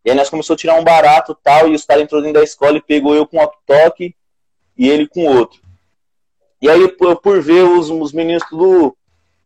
E 0.03 0.11
aí 0.11 0.17
nós 0.17 0.31
começamos 0.31 0.59
a 0.59 0.61
tirar 0.61 0.81
um 0.81 0.85
barato 0.85 1.37
tal, 1.43 1.69
e 1.69 1.75
os 1.75 1.85
caras 1.85 2.05
entrou 2.05 2.23
dentro 2.23 2.41
da 2.41 2.45
escola 2.45 2.79
e 2.79 2.83
pegou 2.83 3.15
eu 3.15 3.27
com 3.27 3.37
um 3.37 3.43
ok 3.43 4.15
e 4.79 4.89
ele 4.89 5.07
com 5.07 5.27
outro. 5.27 5.61
E 6.61 6.71
aí, 6.71 6.89
por, 6.89 7.17
por 7.17 7.43
ver 7.43 7.65
os, 7.65 7.91
os 7.91 8.13
meninos 8.13 8.43
tudo 8.49 8.97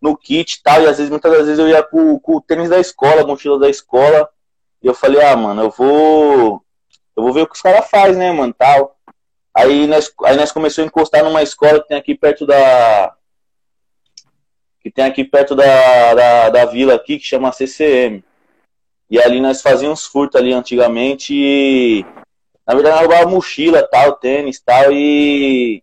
no 0.01 0.17
kit 0.17 0.55
e 0.55 0.63
tal, 0.63 0.83
e 0.83 0.87
às 0.87 0.97
vezes, 0.97 1.11
muitas 1.11 1.31
das 1.33 1.47
vezes 1.47 1.59
eu 1.59 1.69
ia 1.69 1.83
com, 1.83 2.19
com 2.21 2.37
o 2.37 2.41
tênis 2.41 2.69
da 2.69 2.79
escola, 2.79 3.23
a 3.23 3.27
mochila 3.27 3.59
da 3.59 3.69
escola, 3.69 4.29
e 4.83 4.87
eu 4.87 4.95
falei, 4.95 5.23
ah, 5.23 5.37
mano, 5.37 5.63
eu 5.63 5.71
vou. 5.71 6.63
Eu 7.17 7.23
vou 7.23 7.33
ver 7.33 7.43
o 7.43 7.47
que 7.47 7.55
os 7.55 7.63
caras 7.63 7.89
fazem, 7.91 8.17
né, 8.17 8.33
mano, 8.33 8.55
tal. 8.57 8.97
Aí 9.55 9.87
nós, 9.87 10.13
aí 10.25 10.37
nós 10.37 10.53
começamos 10.53 10.87
a 10.87 10.89
encostar 10.89 11.25
numa 11.25 11.43
escola 11.43 11.81
que 11.81 11.89
tem 11.89 11.97
aqui 11.97 12.15
perto 12.15 12.47
da. 12.47 13.15
Que 14.81 14.91
tem 14.91 15.05
aqui 15.05 15.25
perto 15.25 15.55
da, 15.55 16.15
da, 16.15 16.49
da 16.49 16.65
vila 16.65 16.95
aqui, 16.95 17.19
que 17.19 17.25
chama 17.27 17.53
CCM. 17.53 18.23
E 19.11 19.21
ali 19.21 19.41
nós 19.41 19.61
fazíamos 19.61 20.07
furto 20.07 20.39
ali 20.39 20.53
antigamente 20.53 21.35
e. 21.35 22.07
Na 22.67 22.75
verdade, 22.75 22.97
nós 22.97 23.07
roubava 23.07 23.29
mochila, 23.29 23.83
tal, 23.83 24.13
tênis, 24.15 24.61
tal, 24.61 24.93
e 24.93 25.83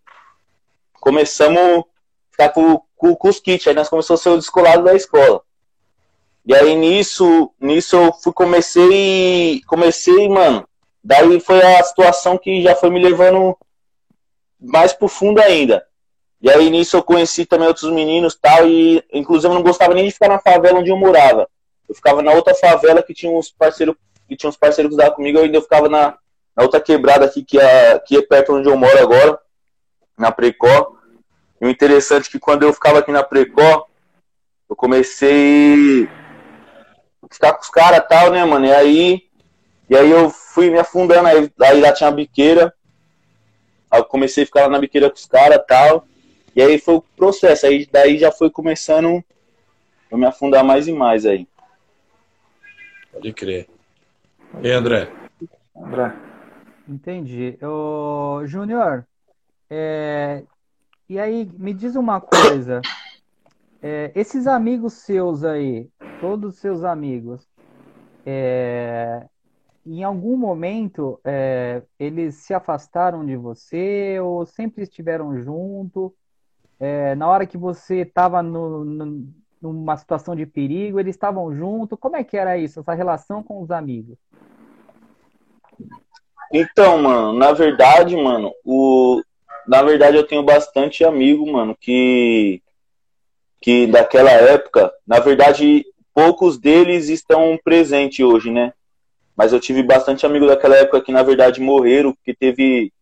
começamos 0.94 1.60
a 1.60 1.84
ficar 2.30 2.48
com, 2.48 2.80
com, 2.96 3.14
com 3.14 3.28
os 3.28 3.38
kits. 3.38 3.68
Aí 3.68 3.74
nós 3.74 3.88
começamos 3.88 4.20
a 4.20 4.22
ser 4.22 4.30
o 4.30 4.38
descolado 4.38 4.82
da 4.82 4.94
escola. 4.94 5.42
E 6.48 6.54
aí 6.54 6.74
nisso, 6.74 7.52
nisso 7.60 7.94
eu 7.94 8.10
fui, 8.10 8.32
comecei, 8.32 9.60
comecei, 9.66 10.30
mano. 10.30 10.66
Daí 11.04 11.38
foi 11.40 11.60
a 11.60 11.82
situação 11.82 12.38
que 12.38 12.62
já 12.62 12.74
foi 12.74 12.88
me 12.88 12.98
levando 12.98 13.54
mais 14.58 14.94
pro 14.94 15.08
fundo 15.08 15.42
ainda. 15.42 15.86
E 16.40 16.50
aí 16.50 16.70
nisso 16.70 16.96
eu 16.96 17.02
conheci 17.02 17.44
também 17.44 17.68
outros 17.68 17.92
meninos 17.92 18.34
tal, 18.34 18.66
e 18.66 19.04
inclusive 19.12 19.52
eu 19.52 19.56
não 19.56 19.62
gostava 19.62 19.92
nem 19.92 20.06
de 20.06 20.10
ficar 20.10 20.28
na 20.28 20.38
favela 20.38 20.78
onde 20.78 20.88
eu 20.88 20.96
morava. 20.96 21.46
Eu 21.86 21.94
ficava 21.94 22.22
na 22.22 22.32
outra 22.32 22.54
favela 22.54 23.02
que 23.02 23.12
tinha 23.12 23.30
uns 23.30 23.50
parceiros 23.50 23.94
que 24.26 24.34
tinha 24.34 24.48
uns 24.48 24.56
parceiros 24.56 24.96
que 24.96 25.10
comigo, 25.10 25.36
eu 25.36 25.44
ainda 25.44 25.60
ficava 25.60 25.86
na, 25.86 26.16
na 26.56 26.62
outra 26.62 26.80
quebrada 26.80 27.26
aqui, 27.26 27.44
que 27.44 27.60
é, 27.60 27.98
que 27.98 28.16
é 28.16 28.22
perto 28.22 28.54
onde 28.54 28.70
eu 28.70 28.76
moro 28.76 28.98
agora, 28.98 29.38
na 30.16 30.32
Precó. 30.32 30.96
E 31.60 31.66
o 31.66 31.68
interessante 31.68 32.28
é 32.28 32.30
que 32.30 32.38
quando 32.38 32.62
eu 32.62 32.72
ficava 32.72 33.00
aqui 33.00 33.12
na 33.12 33.22
Precó, 33.22 33.86
eu 34.68 34.76
comecei 34.76 36.08
ficar 37.30 37.52
com 37.52 37.62
os 37.62 37.70
caras 37.70 37.98
e 37.98 38.08
tal, 38.08 38.30
né, 38.30 38.44
mano? 38.44 38.66
E 38.66 38.72
aí, 38.72 39.28
e 39.88 39.96
aí 39.96 40.10
eu 40.10 40.30
fui 40.30 40.70
me 40.70 40.78
afundando, 40.78 41.28
aí, 41.28 41.50
aí 41.60 41.80
lá 41.80 41.92
tinha 41.92 42.08
a 42.08 42.12
biqueira. 42.12 42.74
Aí 43.90 44.00
eu 44.00 44.04
comecei 44.04 44.42
a 44.44 44.46
ficar 44.46 44.62
lá 44.62 44.68
na 44.68 44.78
biqueira 44.78 45.08
com 45.08 45.16
os 45.16 45.26
caras 45.26 45.56
e 45.56 45.66
tal. 45.66 46.06
E 46.54 46.62
aí 46.62 46.78
foi 46.78 46.94
o 46.94 47.04
processo. 47.16 47.66
Aí 47.66 47.88
daí 47.90 48.18
já 48.18 48.30
foi 48.30 48.50
começando 48.50 49.24
a 50.10 50.16
me 50.16 50.26
afundar 50.26 50.64
mais 50.64 50.88
e 50.88 50.92
mais 50.92 51.24
aí. 51.24 51.46
Pode 53.12 53.32
crer. 53.32 53.68
E 54.62 54.70
André? 54.70 55.10
André. 55.76 56.12
Entendi. 56.88 57.58
Ô, 57.62 58.42
Júnior, 58.46 59.06
é, 59.70 60.42
e 61.08 61.18
aí, 61.18 61.50
me 61.58 61.72
diz 61.72 61.96
uma 61.96 62.20
coisa. 62.20 62.82
É, 63.82 64.10
esses 64.14 64.46
amigos 64.46 64.94
seus 64.94 65.44
aí, 65.44 65.88
todos 66.20 66.54
os 66.54 66.60
seus 66.60 66.82
amigos, 66.82 67.46
é, 68.26 69.24
em 69.86 70.02
algum 70.02 70.36
momento 70.36 71.20
é, 71.24 71.82
eles 71.98 72.34
se 72.36 72.52
afastaram 72.52 73.24
de 73.24 73.36
você 73.36 74.18
ou 74.20 74.44
sempre 74.44 74.82
estiveram 74.82 75.40
junto? 75.40 76.12
É, 76.80 77.14
na 77.14 77.28
hora 77.28 77.46
que 77.46 77.56
você 77.56 78.00
estava 78.00 78.42
numa 78.42 79.96
situação 79.96 80.34
de 80.34 80.44
perigo, 80.44 80.98
eles 80.98 81.14
estavam 81.14 81.54
junto? 81.54 81.96
Como 81.96 82.16
é 82.16 82.24
que 82.24 82.36
era 82.36 82.58
isso, 82.58 82.80
essa 82.80 82.94
relação 82.94 83.42
com 83.42 83.62
os 83.62 83.70
amigos? 83.70 84.18
Então, 86.52 87.02
mano, 87.02 87.32
na 87.32 87.52
verdade, 87.52 88.16
mano, 88.16 88.52
o, 88.64 89.22
na 89.66 89.82
verdade 89.82 90.16
eu 90.16 90.26
tenho 90.26 90.42
bastante 90.42 91.04
amigo, 91.04 91.50
mano, 91.50 91.76
que 91.78 92.60
que 93.60 93.86
daquela 93.86 94.30
época, 94.30 94.92
na 95.06 95.18
verdade, 95.18 95.84
poucos 96.14 96.58
deles 96.58 97.08
estão 97.08 97.58
presentes 97.62 98.24
hoje, 98.24 98.50
né? 98.50 98.72
Mas 99.36 99.52
eu 99.52 99.60
tive 99.60 99.82
bastante 99.82 100.26
amigo 100.26 100.46
daquela 100.46 100.76
época 100.76 101.00
que 101.00 101.12
na 101.12 101.22
verdade 101.22 101.60
morreram, 101.60 102.12
que 102.24 102.34
teve 102.34 102.92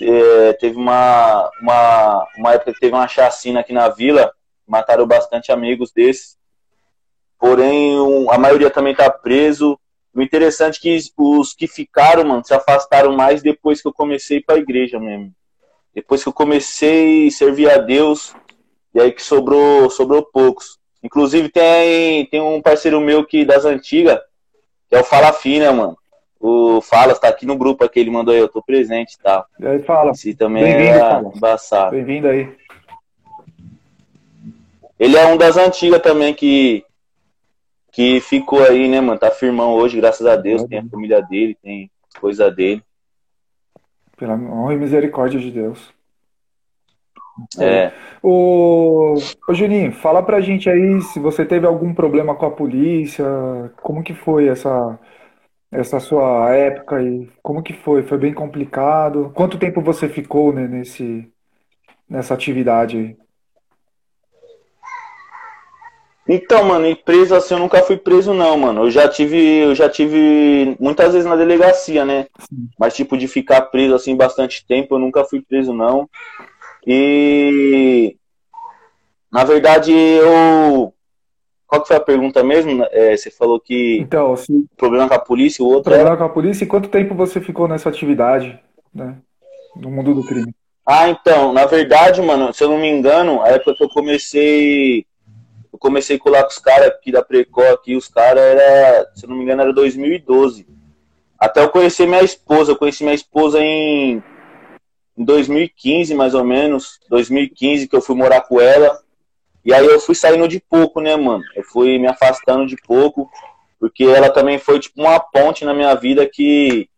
é, 0.00 0.52
teve 0.54 0.76
uma, 0.76 1.50
uma 1.60 2.26
uma 2.36 2.52
época 2.54 2.72
que 2.72 2.80
teve 2.80 2.94
uma 2.94 3.06
chacina 3.06 3.60
aqui 3.60 3.72
na 3.72 3.88
vila, 3.88 4.32
mataram 4.66 5.06
bastante 5.06 5.52
amigos 5.52 5.92
desses. 5.92 6.38
Porém, 7.38 7.98
um, 8.00 8.30
a 8.30 8.38
maioria 8.38 8.70
também 8.70 8.94
tá 8.94 9.10
preso. 9.10 9.78
O 10.14 10.22
interessante 10.22 10.76
é 10.76 10.80
que 10.80 11.10
os 11.16 11.54
que 11.54 11.66
ficaram, 11.66 12.24
mano, 12.24 12.44
se 12.44 12.54
afastaram 12.54 13.12
mais 13.12 13.42
depois 13.42 13.82
que 13.82 13.88
eu 13.88 13.92
comecei 13.92 14.40
para 14.40 14.56
a 14.56 14.58
igreja 14.58 14.98
mesmo. 15.00 15.34
Depois 15.94 16.22
que 16.22 16.28
eu 16.28 16.32
comecei 16.32 17.26
a 17.26 17.30
servir 17.30 17.70
a 17.70 17.78
Deus, 17.78 18.34
e 18.94 19.00
aí 19.00 19.12
que 19.12 19.22
sobrou, 19.22 19.88
sobrou 19.90 20.22
poucos. 20.22 20.78
Inclusive 21.02 21.48
tem, 21.48 22.26
tem 22.26 22.40
um 22.40 22.60
parceiro 22.62 23.00
meu 23.00 23.24
que 23.24 23.44
das 23.44 23.64
antigas, 23.64 24.18
que 24.88 24.94
é 24.94 25.00
o 25.00 25.04
Fala 25.04 25.32
Fina, 25.32 25.72
mano. 25.72 25.96
O 26.38 26.80
Falas 26.80 27.20
tá 27.20 27.28
aqui 27.28 27.46
no 27.46 27.56
grupo 27.56 27.84
aqui, 27.84 28.00
ele 28.00 28.10
mandou 28.10 28.34
aí, 28.34 28.40
eu 28.40 28.48
tô 28.48 28.60
presente 28.60 29.14
e 29.14 29.18
tal. 29.18 29.46
E 29.60 29.66
aí, 29.66 29.78
fala. 29.80 30.10
Esse 30.10 30.34
também 30.34 30.64
é 30.64 31.20
embaçado. 31.34 31.92
Bem-vindo 31.92 32.26
aí. 32.26 32.52
Ele 34.98 35.16
é 35.16 35.26
um 35.26 35.36
das 35.36 35.56
antigas 35.56 36.02
também 36.02 36.34
que, 36.34 36.84
que 37.92 38.20
ficou 38.20 38.62
aí, 38.64 38.88
né, 38.88 39.00
mano? 39.00 39.20
Tá 39.20 39.30
firmão 39.30 39.74
hoje, 39.74 39.96
graças 39.96 40.26
a 40.26 40.34
Deus. 40.34 40.64
Tem 40.64 40.80
a 40.80 40.84
família 40.84 41.22
dele, 41.22 41.56
tem 41.62 41.88
coisa 42.20 42.50
dele. 42.50 42.82
Pela 44.16 44.34
honra 44.34 44.74
e 44.74 44.78
misericórdia 44.78 45.38
de 45.38 45.50
Deus. 45.50 45.92
É. 47.58 47.92
O, 48.22 49.14
o 49.48 49.54
Juninho, 49.54 49.92
fala 49.92 50.22
pra 50.22 50.40
gente 50.40 50.68
aí 50.68 51.00
se 51.02 51.18
você 51.18 51.44
teve 51.44 51.66
algum 51.66 51.94
problema 51.94 52.34
com 52.34 52.46
a 52.46 52.50
polícia, 52.50 53.24
como 53.82 54.02
que 54.02 54.14
foi 54.14 54.48
essa, 54.48 54.98
essa 55.70 55.98
sua 55.98 56.54
época 56.54 57.02
e 57.02 57.28
como 57.42 57.62
que 57.62 57.72
foi? 57.72 58.02
Foi 58.02 58.18
bem 58.18 58.34
complicado? 58.34 59.32
Quanto 59.34 59.58
tempo 59.58 59.80
você 59.80 60.08
ficou 60.08 60.52
né, 60.52 60.68
nesse, 60.68 61.28
nessa 62.08 62.34
atividade 62.34 62.98
aí? 62.98 63.16
Então, 66.28 66.64
mano, 66.64 66.86
em 66.86 66.94
preso 66.94 67.34
assim 67.34 67.54
eu 67.54 67.60
nunca 67.60 67.82
fui 67.82 67.96
preso 67.96 68.32
não, 68.32 68.56
mano. 68.56 68.84
Eu 68.84 68.90
já 68.90 69.08
tive, 69.08 69.36
eu 69.36 69.74
já 69.74 69.88
tive 69.88 70.76
muitas 70.78 71.12
vezes 71.12 71.28
na 71.28 71.34
delegacia, 71.34 72.04
né? 72.04 72.26
Sim. 72.38 72.68
Mas 72.78 72.94
tipo 72.94 73.16
de 73.16 73.26
ficar 73.26 73.62
preso 73.62 73.94
assim 73.94 74.14
bastante 74.16 74.64
tempo, 74.64 74.94
eu 74.94 74.98
nunca 75.00 75.24
fui 75.24 75.42
preso 75.42 75.72
não. 75.72 76.08
E 76.86 78.16
na 79.30 79.44
verdade 79.44 79.92
eu 79.92 80.92
qual 81.72 81.80
que 81.80 81.88
foi 81.88 81.96
a 81.96 82.00
pergunta 82.00 82.44
mesmo? 82.44 82.86
É, 82.90 83.16
você 83.16 83.30
falou 83.30 83.58
que 83.58 83.98
então, 83.98 84.36
se... 84.36 84.52
problema 84.76 85.08
com 85.08 85.14
a 85.14 85.18
polícia, 85.18 85.64
o 85.64 85.68
outro 85.68 85.90
problema 85.90 86.16
com 86.18 86.24
a 86.24 86.28
polícia. 86.28 86.64
E 86.64 86.66
quanto 86.66 86.90
tempo 86.90 87.14
você 87.14 87.40
ficou 87.40 87.66
nessa 87.66 87.88
atividade, 87.88 88.60
né? 88.94 89.16
No 89.74 89.90
mundo 89.90 90.14
do 90.14 90.22
crime? 90.22 90.54
Ah, 90.86 91.08
então, 91.08 91.50
na 91.50 91.64
verdade, 91.64 92.20
mano, 92.20 92.52
se 92.52 92.62
eu 92.62 92.68
não 92.68 92.76
me 92.76 92.90
engano, 92.90 93.40
a 93.40 93.48
época 93.48 93.74
que 93.74 93.82
eu 93.82 93.88
comecei 93.88 95.06
eu 95.72 95.78
comecei 95.78 96.16
a 96.16 96.18
colar 96.18 96.42
com 96.42 96.50
os 96.50 96.58
caras 96.58 96.88
aqui 96.88 97.10
da 97.10 97.22
Precó, 97.22 97.72
aqui, 97.72 97.96
os 97.96 98.06
caras 98.06 98.42
era, 98.42 99.10
se 99.14 99.26
não 99.26 99.34
me 99.34 99.42
engano, 99.42 99.62
era 99.62 99.72
2012. 99.72 100.68
Até 101.38 101.62
eu 101.62 101.70
conhecer 101.70 102.06
minha 102.06 102.22
esposa, 102.22 102.72
eu 102.72 102.76
conheci 102.76 103.02
minha 103.02 103.14
esposa 103.14 103.58
em, 103.58 104.22
em 105.16 105.24
2015, 105.24 106.14
mais 106.14 106.34
ou 106.34 106.44
menos, 106.44 106.98
2015, 107.08 107.88
que 107.88 107.96
eu 107.96 108.00
fui 108.00 108.16
morar 108.16 108.42
com 108.42 108.60
ela. 108.60 108.98
E 109.64 109.72
aí 109.72 109.86
eu 109.86 110.00
fui 110.00 110.14
saindo 110.14 110.48
de 110.48 110.60
pouco, 110.60 111.00
né, 111.00 111.14
mano? 111.16 111.44
Eu 111.54 111.62
fui 111.64 111.98
me 111.98 112.08
afastando 112.08 112.66
de 112.66 112.76
pouco, 112.76 113.30
porque 113.78 114.04
ela 114.04 114.30
também 114.30 114.58
foi 114.58 114.80
tipo 114.80 115.00
uma 115.00 115.20
ponte 115.20 115.64
na 115.64 115.74
minha 115.74 115.94
vida 115.94 116.26
que, 116.26 116.88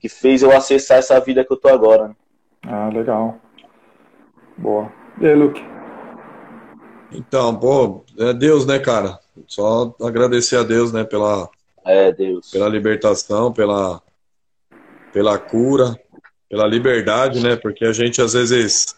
que 0.00 0.08
fez 0.08 0.42
eu 0.42 0.54
acessar 0.54 0.98
essa 0.98 1.18
vida 1.20 1.44
que 1.44 1.52
eu 1.52 1.56
tô 1.56 1.68
agora. 1.68 2.08
Né? 2.08 2.14
Ah, 2.66 2.88
legal. 2.88 3.38
Boa. 4.56 4.92
E 5.20 5.26
aí, 5.26 5.34
Luke? 5.34 5.62
Então, 7.12 7.56
pô, 7.56 8.04
é 8.18 8.34
Deus, 8.34 8.66
né, 8.66 8.78
cara? 8.78 9.18
Só 9.46 9.94
agradecer 10.02 10.56
a 10.56 10.62
Deus, 10.62 10.92
né, 10.92 11.04
pela, 11.04 11.48
é, 11.86 12.12
Deus. 12.12 12.50
pela 12.50 12.68
libertação, 12.68 13.52
pela, 13.52 14.02
pela 15.12 15.38
cura, 15.38 15.98
pela 16.48 16.66
liberdade, 16.66 17.40
né? 17.40 17.56
Porque 17.56 17.84
a 17.84 17.92
gente 17.92 18.22
às 18.22 18.32
vezes, 18.32 18.96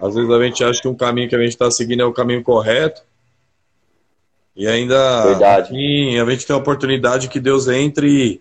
às 0.00 0.14
vezes 0.14 0.30
a 0.30 0.42
gente 0.42 0.64
acha 0.64 0.80
que 0.80 0.88
um 0.88 0.94
caminho 0.94 1.28
que 1.28 1.34
a 1.34 1.40
gente 1.40 1.50
está 1.50 1.70
seguindo 1.70 2.02
é 2.02 2.04
o 2.04 2.12
caminho 2.12 2.42
correto. 2.42 3.02
E 4.54 4.66
ainda 4.66 5.24
Verdade. 5.24 5.70
A 6.20 6.30
gente 6.30 6.46
tem 6.46 6.54
a 6.54 6.58
oportunidade 6.58 7.28
que 7.28 7.40
Deus 7.40 7.68
entre 7.68 8.08
e, 8.08 8.40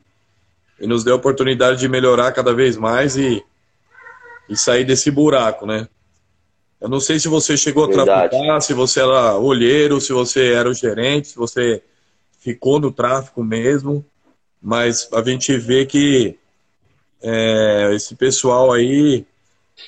e 0.80 0.88
nos 0.88 1.04
dê 1.04 1.12
a 1.12 1.16
oportunidade 1.16 1.80
de 1.80 1.88
melhorar 1.88 2.32
cada 2.32 2.54
vez 2.54 2.76
mais 2.76 3.16
e, 3.16 3.44
e 4.50 4.56
sair 4.56 4.84
desse 4.84 5.12
buraco, 5.12 5.66
né? 5.66 5.88
Eu 6.80 6.90
não 6.90 7.00
sei 7.00 7.20
se 7.20 7.28
você 7.28 7.58
chegou 7.58 7.86
a 7.86 7.88
Verdade. 7.88 8.30
traficar, 8.30 8.62
se 8.62 8.74
você 8.74 9.00
era 9.00 9.36
olheiro, 9.36 10.00
se 10.00 10.14
você 10.14 10.54
era 10.54 10.70
o 10.70 10.74
gerente, 10.74 11.30
se 11.30 11.36
você 11.36 11.82
ficou 12.40 12.80
no 12.80 12.92
tráfico 12.92 13.44
mesmo, 13.44 14.06
mas 14.62 15.10
a 15.12 15.22
gente 15.24 15.58
vê 15.58 15.86
que 15.86 16.38
é, 17.22 17.92
esse 17.94 18.16
pessoal 18.16 18.72
aí, 18.72 19.26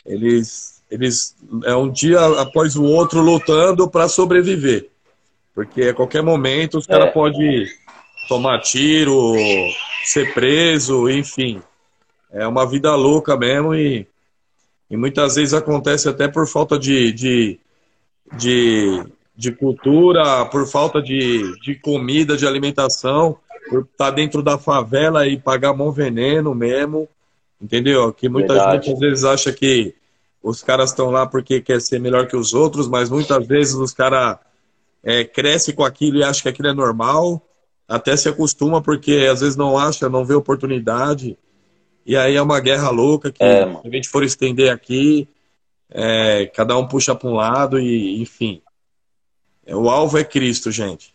eles, 0.05 0.81
eles 0.89 1.35
é 1.65 1.75
um 1.75 1.89
dia 1.89 2.19
após 2.41 2.75
o 2.75 2.83
outro 2.83 3.21
lutando 3.21 3.89
para 3.89 4.07
sobreviver, 4.07 4.89
porque 5.53 5.83
a 5.83 5.93
qualquer 5.93 6.23
momento 6.23 6.77
os 6.77 6.87
é. 6.87 6.91
caras 6.91 7.13
podem 7.13 7.67
tomar 8.27 8.61
tiro, 8.61 9.33
ser 10.03 10.33
preso, 10.33 11.09
enfim, 11.09 11.61
é 12.31 12.47
uma 12.47 12.65
vida 12.65 12.95
louca 12.95 13.35
mesmo 13.35 13.73
e 13.73 14.07
e 14.89 14.97
muitas 14.97 15.35
vezes 15.35 15.53
acontece 15.53 16.09
até 16.09 16.27
por 16.27 16.47
falta 16.47 16.77
de, 16.79 17.11
de, 17.11 17.59
de, 18.35 19.03
de 19.35 19.51
cultura, 19.51 20.45
por 20.45 20.67
falta 20.67 21.01
de, 21.01 21.59
de 21.61 21.75
comida, 21.75 22.35
de 22.35 22.47
alimentação, 22.47 23.37
por 23.69 23.81
estar 23.81 24.05
tá 24.05 24.11
dentro 24.11 24.41
da 24.41 24.57
favela 24.57 25.27
e 25.27 25.37
pagar 25.37 25.75
mão 25.75 25.91
veneno 25.91 26.55
mesmo, 26.55 27.07
entendeu? 27.61 28.11
Que 28.13 28.29
muita 28.29 28.53
Verdade. 28.53 28.85
gente 28.85 28.93
às 28.93 28.99
vezes 28.99 29.23
acha 29.23 29.51
que 29.51 29.95
os 30.41 30.63
caras 30.63 30.91
estão 30.91 31.09
lá 31.09 31.27
porque 31.27 31.61
quer 31.61 31.81
ser 31.81 31.99
melhor 31.99 32.27
que 32.27 32.35
os 32.35 32.53
outros, 32.53 32.87
mas 32.87 33.09
muitas 33.09 33.45
vezes 33.45 33.75
os 33.75 33.93
caras 33.93 34.37
é, 35.03 35.23
crescem 35.23 35.75
com 35.75 35.83
aquilo 35.83 36.17
e 36.17 36.23
acham 36.23 36.43
que 36.43 36.49
aquilo 36.49 36.69
é 36.69 36.73
normal, 36.73 37.41
até 37.87 38.15
se 38.15 38.29
acostuma 38.29 38.81
porque 38.81 39.27
às 39.31 39.41
vezes 39.41 39.55
não 39.55 39.77
acha, 39.77 40.09
não 40.09 40.23
vê 40.23 40.33
oportunidade. 40.33 41.37
E 42.05 42.15
aí 42.15 42.35
é 42.35 42.41
uma 42.41 42.59
guerra 42.59 42.89
louca 42.89 43.31
que, 43.31 43.43
é, 43.43 43.65
se 43.65 43.87
a 43.87 43.89
gente 43.89 44.09
for 44.09 44.23
estender 44.23 44.71
aqui, 44.71 45.27
é, 45.89 46.45
cada 46.47 46.77
um 46.77 46.87
puxa 46.87 47.13
para 47.13 47.29
um 47.29 47.33
lado 47.33 47.79
e, 47.79 48.21
enfim. 48.21 48.61
O 49.67 49.89
alvo 49.89 50.17
é 50.17 50.23
Cristo, 50.23 50.71
gente. 50.71 51.13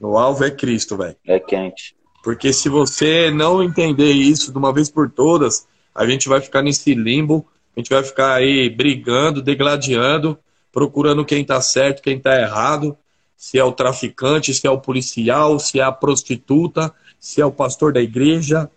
O 0.00 0.18
alvo 0.18 0.44
é 0.44 0.50
Cristo, 0.50 0.96
velho. 0.96 1.16
É 1.26 1.38
quente. 1.38 1.94
Porque 2.24 2.52
se 2.52 2.68
você 2.68 3.30
não 3.30 3.62
entender 3.62 4.12
isso 4.12 4.50
de 4.50 4.58
uma 4.58 4.72
vez 4.72 4.88
por 4.90 5.10
todas, 5.10 5.66
a 5.94 6.06
gente 6.06 6.28
vai 6.28 6.40
ficar 6.40 6.62
nesse 6.62 6.94
limbo, 6.94 7.46
a 7.76 7.80
gente 7.80 7.90
vai 7.90 8.02
ficar 8.02 8.34
aí 8.34 8.68
brigando, 8.70 9.42
degladiando, 9.42 10.38
procurando 10.70 11.24
quem 11.24 11.44
tá 11.44 11.60
certo, 11.60 12.02
quem 12.02 12.18
tá 12.18 12.38
errado, 12.38 12.96
se 13.36 13.58
é 13.58 13.64
o 13.64 13.72
traficante, 13.72 14.54
se 14.54 14.66
é 14.66 14.70
o 14.70 14.80
policial, 14.80 15.58
se 15.58 15.80
é 15.80 15.82
a 15.82 15.92
prostituta, 15.92 16.92
se 17.18 17.40
é 17.40 17.46
o 17.46 17.52
pastor 17.52 17.92
da 17.92 18.00
igreja, 18.00 18.70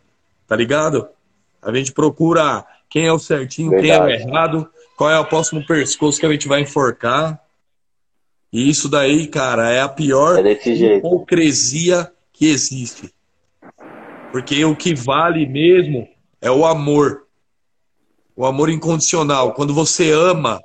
tá 0.48 0.56
ligado? 0.56 1.08
A 1.62 1.74
gente 1.74 1.92
procura 1.92 2.66
quem 2.90 3.06
é 3.06 3.14
o 3.14 3.20
certinho, 3.20 3.70
Verdade. 3.70 3.88
quem 3.88 3.98
é 3.98 4.02
o 4.02 4.10
errado, 4.10 4.70
qual 4.98 5.10
é 5.10 5.20
o 5.20 5.26
próximo 5.26 5.66
pescoço 5.66 6.20
que 6.20 6.26
a 6.26 6.32
gente 6.32 6.48
vai 6.48 6.62
enforcar. 6.62 7.40
E 8.52 8.70
isso 8.70 8.88
daí, 8.88 9.28
cara, 9.28 9.70
é 9.70 9.82
a 9.82 9.90
pior 9.90 10.46
é 10.46 10.52
hipocrisia 10.52 12.12
que 12.32 12.48
existe. 12.48 13.14
Porque 14.32 14.64
o 14.66 14.76
que 14.76 14.94
vale 14.94 15.46
mesmo 15.46 16.08
é 16.46 16.52
o 16.52 16.64
amor. 16.64 17.24
O 18.36 18.46
amor 18.46 18.70
incondicional. 18.70 19.54
Quando 19.54 19.74
você 19.74 20.12
ama, 20.12 20.62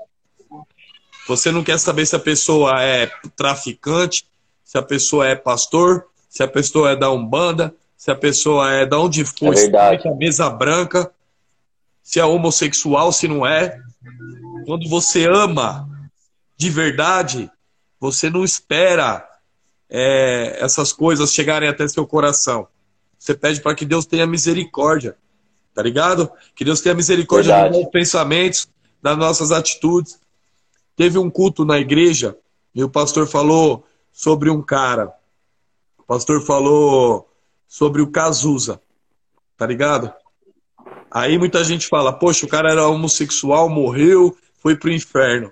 você 1.26 1.50
não 1.50 1.64
quer 1.64 1.78
saber 1.78 2.04
se 2.04 2.14
a 2.14 2.18
pessoa 2.18 2.82
é 2.82 3.10
traficante, 3.34 4.26
se 4.62 4.76
a 4.76 4.82
pessoa 4.82 5.26
é 5.26 5.34
pastor, 5.34 6.06
se 6.28 6.42
a 6.42 6.48
pessoa 6.48 6.90
é 6.90 6.96
da 6.96 7.10
Umbanda, 7.10 7.74
se 7.96 8.10
a 8.10 8.14
pessoa 8.14 8.70
é 8.70 8.84
da 8.84 8.98
onde 8.98 9.24
for, 9.24 9.54
é 9.54 9.56
se 9.56 9.74
é 9.74 9.98
camisa 9.98 10.50
branca, 10.50 11.10
se 12.02 12.20
é 12.20 12.24
homossexual, 12.26 13.10
se 13.10 13.26
não 13.26 13.46
é. 13.46 13.80
Quando 14.66 14.86
você 14.86 15.26
ama 15.26 15.88
de 16.58 16.68
verdade, 16.68 17.50
você 17.98 18.28
não 18.28 18.44
espera 18.44 19.26
é, 19.88 20.58
essas 20.60 20.92
coisas 20.92 21.32
chegarem 21.32 21.70
até 21.70 21.88
seu 21.88 22.06
coração. 22.06 22.68
Você 23.18 23.32
pede 23.32 23.62
para 23.62 23.74
que 23.74 23.86
Deus 23.86 24.04
tenha 24.04 24.26
misericórdia, 24.26 25.16
tá 25.80 25.82
ligado? 25.82 26.30
Que 26.54 26.62
Deus 26.62 26.82
tenha 26.82 26.94
misericórdia 26.94 27.54
verdade. 27.54 27.70
dos 27.70 27.78
nossos 27.78 27.92
pensamentos, 27.92 28.68
das 29.00 29.16
nossas 29.16 29.50
atitudes. 29.50 30.20
Teve 30.94 31.16
um 31.16 31.30
culto 31.30 31.64
na 31.64 31.78
igreja 31.78 32.36
e 32.74 32.84
o 32.84 32.90
pastor 32.90 33.26
falou 33.26 33.86
sobre 34.12 34.50
um 34.50 34.60
cara. 34.60 35.10
O 35.96 36.02
pastor 36.02 36.42
falou 36.42 37.26
sobre 37.66 38.02
o 38.02 38.10
Cazuza, 38.10 38.78
tá 39.56 39.66
ligado? 39.66 40.12
Aí 41.10 41.38
muita 41.38 41.64
gente 41.64 41.86
fala, 41.86 42.12
poxa, 42.12 42.44
o 42.44 42.48
cara 42.48 42.70
era 42.70 42.86
homossexual, 42.86 43.70
morreu, 43.70 44.36
foi 44.58 44.76
pro 44.76 44.92
inferno. 44.92 45.50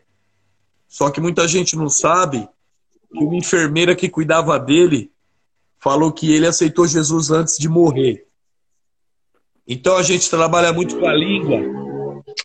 Só 0.87 1.11
que 1.11 1.23
muita 1.23 1.49
gente 1.49 1.75
não 1.75 1.89
sabe 1.89 2.47
que 3.11 3.25
uma 3.25 3.35
enfermeira 3.35 3.97
que 3.97 4.11
cuidava 4.11 4.59
dele 4.59 5.11
falou 5.79 6.13
que 6.13 6.35
ele 6.35 6.47
aceitou 6.47 6.87
Jesus 6.87 7.31
antes 7.31 7.57
de 7.57 7.67
morrer. 7.67 8.28
Então 9.69 9.97
a 9.97 10.03
gente 10.03 10.31
trabalha 10.31 10.73
muito 10.73 10.99
com 10.99 11.07
a 11.07 11.13
língua 11.13 11.59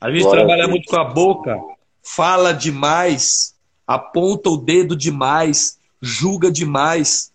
A 0.02 0.12
gente 0.12 0.24
Glória 0.24 0.42
trabalha 0.42 0.66
a 0.66 0.68
muito 0.68 0.90
com 0.90 0.98
a 0.98 1.06
boca, 1.06 1.58
fala 2.04 2.52
demais, 2.52 3.56
aponta 3.88 4.50
o 4.50 4.58
dedo 4.58 4.94
demais, 4.94 5.80
julga 6.02 6.52
demais. 6.52 7.32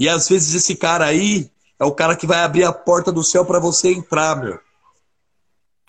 E 0.00 0.08
às 0.08 0.28
vezes 0.28 0.52
esse 0.54 0.74
cara 0.74 1.04
aí 1.04 1.48
é 1.78 1.84
o 1.84 1.92
cara 1.92 2.16
que 2.16 2.26
vai 2.26 2.40
abrir 2.40 2.64
a 2.64 2.72
porta 2.72 3.12
do 3.12 3.22
céu 3.22 3.44
para 3.44 3.60
você 3.60 3.92
entrar, 3.92 4.34
meu. 4.34 4.58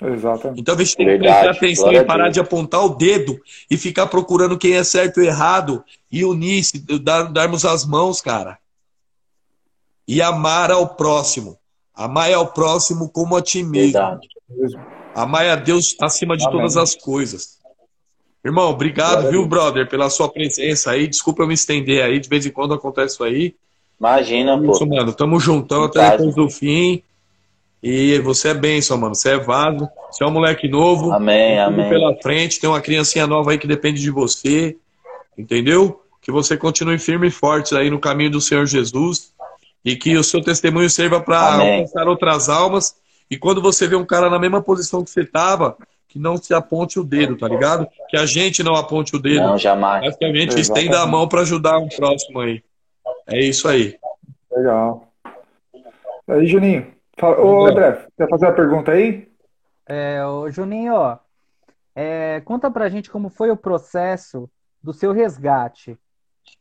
Exatamente. 0.02 0.62
Então 0.62 0.76
a 0.76 0.78
gente 0.78 0.96
tem 0.96 1.08
que 1.08 1.18
prestar 1.18 1.50
atenção 1.50 1.94
e 1.94 2.04
parar 2.04 2.30
de 2.30 2.40
apontar 2.40 2.86
o 2.86 2.90
dedo 2.90 3.42
e 3.72 3.78
ficar 3.78 4.08
procurando 4.08 4.58
quem 4.58 4.76
é 4.76 4.84
certo 4.84 5.20
e 5.22 5.26
errado 5.26 5.84
e 6.12 6.24
unir, 6.26 6.64
dar, 7.02 7.24
darmos 7.32 7.66
as 7.66 7.86
mãos, 7.86 8.22
cara. 8.22 8.60
E 10.08 10.22
amar 10.22 10.72
ao 10.72 10.96
próximo. 10.96 11.58
Amar 11.96 12.34
ao 12.34 12.48
próximo 12.48 13.10
como 13.10 13.36
a 13.36 13.42
ti 13.42 13.64
mesmo. 13.64 13.94
Verdade. 13.94 14.28
Amar 15.16 15.48
a 15.48 15.56
Deus 15.56 15.96
acima 16.02 16.36
de 16.36 16.44
Amém. 16.46 16.58
todas 16.58 16.76
as 16.78 16.96
coisas. 16.96 17.60
Irmão, 18.44 18.72
obrigado, 18.72 19.22
Glória 19.22 19.32
viu, 19.32 19.46
brother, 19.46 19.88
pela 19.88 20.10
sua 20.10 20.28
presença 20.28 20.92
aí. 20.92 21.08
Desculpa 21.08 21.44
eu 21.44 21.48
me 21.48 21.54
estender 21.54 22.04
aí, 22.04 22.20
de 22.20 22.28
vez 22.28 22.46
em 22.46 22.52
quando 22.52 22.74
acontece 22.74 23.14
isso 23.14 23.24
aí. 23.24 23.56
Imagina, 24.00 24.56
Isso, 24.58 24.80
pô. 24.80 24.86
mano, 24.86 25.14
tamo 25.14 25.40
juntão 25.40 25.84
até 25.84 26.12
depois 26.12 26.36
do 26.36 26.50
fim. 26.50 27.02
E 27.82 28.18
você 28.20 28.50
é 28.50 28.54
bênção, 28.54 28.98
mano. 28.98 29.14
Você 29.16 29.32
é 29.32 29.38
vaso. 29.38 29.88
Você 30.10 30.24
é 30.24 30.28
um 30.28 30.32
moleque 30.32 30.68
novo. 30.68 31.12
Amém, 31.12 31.60
amém. 31.60 31.90
pela 31.90 32.16
frente. 32.22 32.60
Tem 32.60 32.70
uma 32.70 32.82
criancinha 32.82 33.28
nova 33.28 33.52
aí 33.52 33.58
que 33.58 33.68
depende 33.68 34.02
de 34.02 34.10
você. 34.10 34.78
Entendeu? 35.38 36.02
Que 36.22 36.32
você 36.32 36.56
continue 36.58 36.98
firme 36.98 37.28
e 37.28 37.32
forte 37.32 37.76
aí 37.76 37.90
no 37.90 38.00
caminho 38.00 38.32
do 38.32 38.42
Senhor 38.42 38.66
Jesus. 38.66 39.33
E 39.84 39.96
que 39.96 40.16
o 40.18 40.24
seu 40.24 40.42
testemunho 40.42 40.90
sirva 40.90 41.20
para 41.20 41.56
alcançar 41.56 42.08
outras 42.08 42.50
almas. 42.50 42.96
E 43.30 43.38
quando 43.38 43.62
você 43.62 43.88
vê 43.88 43.96
um 43.96 44.06
cara 44.06 44.30
na 44.30 44.40
mesma 44.40 44.62
posição 44.62 45.04
que 45.04 45.10
você 45.10 45.26
tava, 45.26 45.78
que 46.08 46.20
não 46.20 46.38
se 46.38 46.54
aponte 46.54 47.00
o 47.00 47.04
dedo, 47.04 47.36
tá 47.36 47.48
ligado? 47.48 47.88
Que 48.08 48.16
a 48.16 48.26
gente 48.26 48.62
não 48.62 48.76
aponte 48.76 49.16
o 49.16 49.20
dedo. 49.20 49.42
Não, 49.42 49.58
jamais. 49.58 50.06
Mas 50.06 50.16
que 50.16 50.26
a 50.26 50.28
gente 50.28 50.58
Exatamente. 50.58 50.62
estenda 50.62 51.02
a 51.02 51.08
mão 51.08 51.28
para 51.28 51.42
ajudar 51.42 51.80
um 51.80 51.90
próximo 51.90 52.40
aí. 52.40 52.64
É 53.28 53.40
isso 53.40 53.68
aí. 53.68 53.98
Legal. 54.52 55.08
Aí, 56.28 56.46
Juninho. 56.46 56.94
Fala, 57.18 57.40
ô, 57.42 57.66
André, 57.66 58.06
quer 58.18 58.30
fazer 58.30 58.48
a 58.48 58.54
pergunta 58.54 58.92
aí? 58.92 59.28
É, 59.88 60.26
ô, 60.26 60.50
Juninho, 60.50 60.94
ó, 60.94 61.18
é, 61.96 62.42
conta 62.42 62.72
pra 62.72 62.90
gente 62.90 63.10
como 63.10 63.30
foi 63.30 63.52
o 63.52 63.58
processo 63.58 64.50
do 64.82 64.94
seu 64.94 65.12
resgate. 65.12 65.98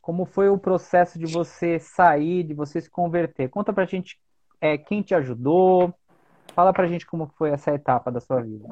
Como 0.01 0.25
foi 0.25 0.49
o 0.49 0.57
processo 0.57 1.17
de 1.17 1.25
você 1.25 1.79
sair, 1.79 2.43
de 2.43 2.53
você 2.53 2.81
se 2.81 2.89
converter. 2.89 3.49
Conta 3.49 3.71
pra 3.71 3.85
gente 3.85 4.17
é, 4.59 4.77
quem 4.77 5.01
te 5.01 5.15
ajudou. 5.15 5.93
Fala 6.53 6.73
pra 6.73 6.87
gente 6.87 7.05
como 7.05 7.31
foi 7.37 7.51
essa 7.51 7.71
etapa 7.71 8.11
da 8.11 8.19
sua 8.19 8.41
vida. 8.41 8.67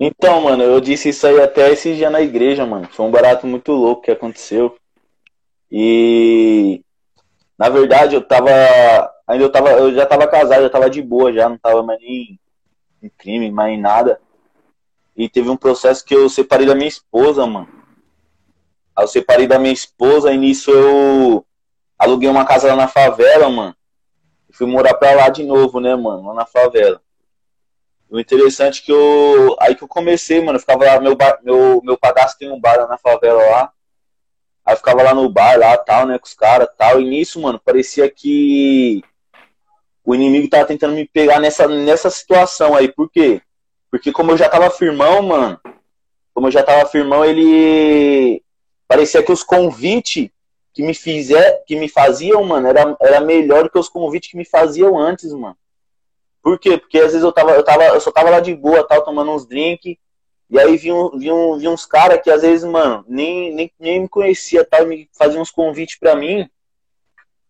Então, 0.00 0.40
mano, 0.42 0.62
eu 0.62 0.80
disse 0.80 1.10
isso 1.10 1.26
aí 1.26 1.40
até 1.40 1.70
esse 1.70 1.94
dia 1.94 2.08
na 2.08 2.20
igreja, 2.20 2.64
mano. 2.64 2.88
Foi 2.90 3.04
um 3.04 3.10
barato 3.10 3.46
muito 3.46 3.72
louco 3.72 4.02
que 4.02 4.10
aconteceu. 4.10 4.76
E 5.70 6.82
na 7.58 7.68
verdade 7.68 8.14
eu 8.14 8.22
tava. 8.22 8.50
Ainda 9.26 9.44
eu 9.44 9.52
tava. 9.52 9.70
Eu 9.70 9.92
já 9.92 10.06
tava 10.06 10.26
casado, 10.26 10.62
já 10.62 10.70
tava 10.70 10.88
de 10.88 11.02
boa, 11.02 11.32
já 11.32 11.48
não 11.48 11.58
tava 11.58 11.82
mais 11.82 12.00
nem 12.00 12.40
em 13.02 13.08
crime, 13.10 13.50
mais 13.50 13.76
em 13.76 13.80
nada. 13.80 14.20
E 15.16 15.28
teve 15.28 15.50
um 15.50 15.56
processo 15.56 16.04
que 16.04 16.14
eu 16.14 16.28
separei 16.30 16.66
da 16.66 16.74
minha 16.74 16.88
esposa, 16.88 17.44
mano. 17.44 17.68
Aí 18.98 19.04
eu 19.04 19.08
separei 19.08 19.46
da 19.46 19.60
minha 19.60 19.72
esposa 19.72 20.32
e 20.32 20.36
nisso 20.36 20.72
eu 20.72 21.46
aluguei 21.96 22.28
uma 22.28 22.44
casa 22.44 22.66
lá 22.66 22.74
na 22.74 22.88
favela, 22.88 23.48
mano. 23.48 23.76
Fui 24.50 24.66
morar 24.66 24.94
pra 24.94 25.14
lá 25.14 25.28
de 25.28 25.44
novo, 25.44 25.78
né, 25.78 25.94
mano? 25.94 26.26
Lá 26.26 26.34
na 26.34 26.44
favela. 26.44 27.00
O 28.10 28.18
interessante 28.18 28.82
é 28.82 28.84
que 28.86 28.90
eu. 28.90 29.54
Aí 29.60 29.76
que 29.76 29.84
eu 29.84 29.88
comecei, 29.88 30.40
mano. 30.40 30.56
Eu 30.56 30.60
ficava 30.60 30.84
lá, 30.84 30.98
meu, 30.98 31.14
bar, 31.14 31.38
meu, 31.44 31.80
meu 31.84 31.96
padastro 31.96 32.40
tem 32.40 32.50
um 32.50 32.60
bar 32.60 32.76
lá 32.76 32.88
na 32.88 32.98
favela 32.98 33.40
lá. 33.40 33.72
Aí 34.66 34.74
ficava 34.74 35.00
lá 35.00 35.14
no 35.14 35.28
bar, 35.28 35.56
lá, 35.56 35.76
tal, 35.76 36.04
né, 36.04 36.18
com 36.18 36.26
os 36.26 36.34
caras, 36.34 36.68
tal. 36.76 37.00
E 37.00 37.04
nisso, 37.04 37.40
mano, 37.40 37.60
parecia 37.64 38.10
que 38.10 39.00
o 40.04 40.12
inimigo 40.12 40.50
tava 40.50 40.64
tentando 40.64 40.94
me 40.94 41.06
pegar 41.06 41.38
nessa, 41.38 41.68
nessa 41.68 42.10
situação 42.10 42.74
aí. 42.74 42.90
Por 42.90 43.08
quê? 43.08 43.40
Porque 43.92 44.10
como 44.10 44.32
eu 44.32 44.36
já 44.36 44.48
tava 44.48 44.68
firmão, 44.70 45.22
mano, 45.22 45.60
como 46.34 46.48
eu 46.48 46.50
já 46.50 46.64
tava 46.64 46.84
firmão, 46.88 47.24
ele... 47.24 48.42
Parecia 48.88 49.22
que 49.22 49.30
os 49.30 49.42
convites 49.44 50.30
que 50.72 50.82
me 50.82 50.94
fizer, 50.94 51.62
que 51.66 51.76
me 51.76 51.88
faziam, 51.88 52.42
mano, 52.42 52.68
era, 52.68 52.96
era 53.00 53.20
melhor 53.20 53.64
do 53.64 53.70
que 53.70 53.78
os 53.78 53.88
convites 53.88 54.30
que 54.30 54.36
me 54.36 54.44
faziam 54.44 54.98
antes, 54.98 55.32
mano. 55.32 55.56
Por 56.42 56.58
quê? 56.58 56.78
Porque 56.78 56.98
às 56.98 57.12
vezes 57.12 57.22
eu 57.22 57.32
tava, 57.32 57.50
eu 57.50 57.62
tava, 57.62 57.84
eu 57.84 58.00
só 58.00 58.10
tava 58.10 58.30
lá 58.30 58.40
de 58.40 58.54
boa, 58.54 58.82
tal, 58.82 59.04
tomando 59.04 59.30
uns 59.30 59.46
drinks, 59.46 59.96
e 60.48 60.58
aí 60.58 60.78
vi, 60.78 60.90
um, 60.90 61.18
vi, 61.18 61.30
um, 61.30 61.58
vi 61.58 61.68
uns 61.68 61.84
caras 61.84 62.22
que 62.22 62.30
às 62.30 62.40
vezes, 62.40 62.64
mano, 62.64 63.04
nem, 63.06 63.52
nem, 63.54 63.70
nem 63.78 64.00
me 64.00 64.08
conhecia, 64.08 64.64
tal, 64.64 64.86
me 64.86 65.10
faziam 65.12 65.42
uns 65.42 65.50
convites 65.50 65.98
pra 65.98 66.16
mim, 66.16 66.48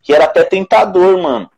que 0.03 0.13
era 0.13 0.25
até 0.25 0.43
tentador, 0.43 1.17
mano. 1.23 1.49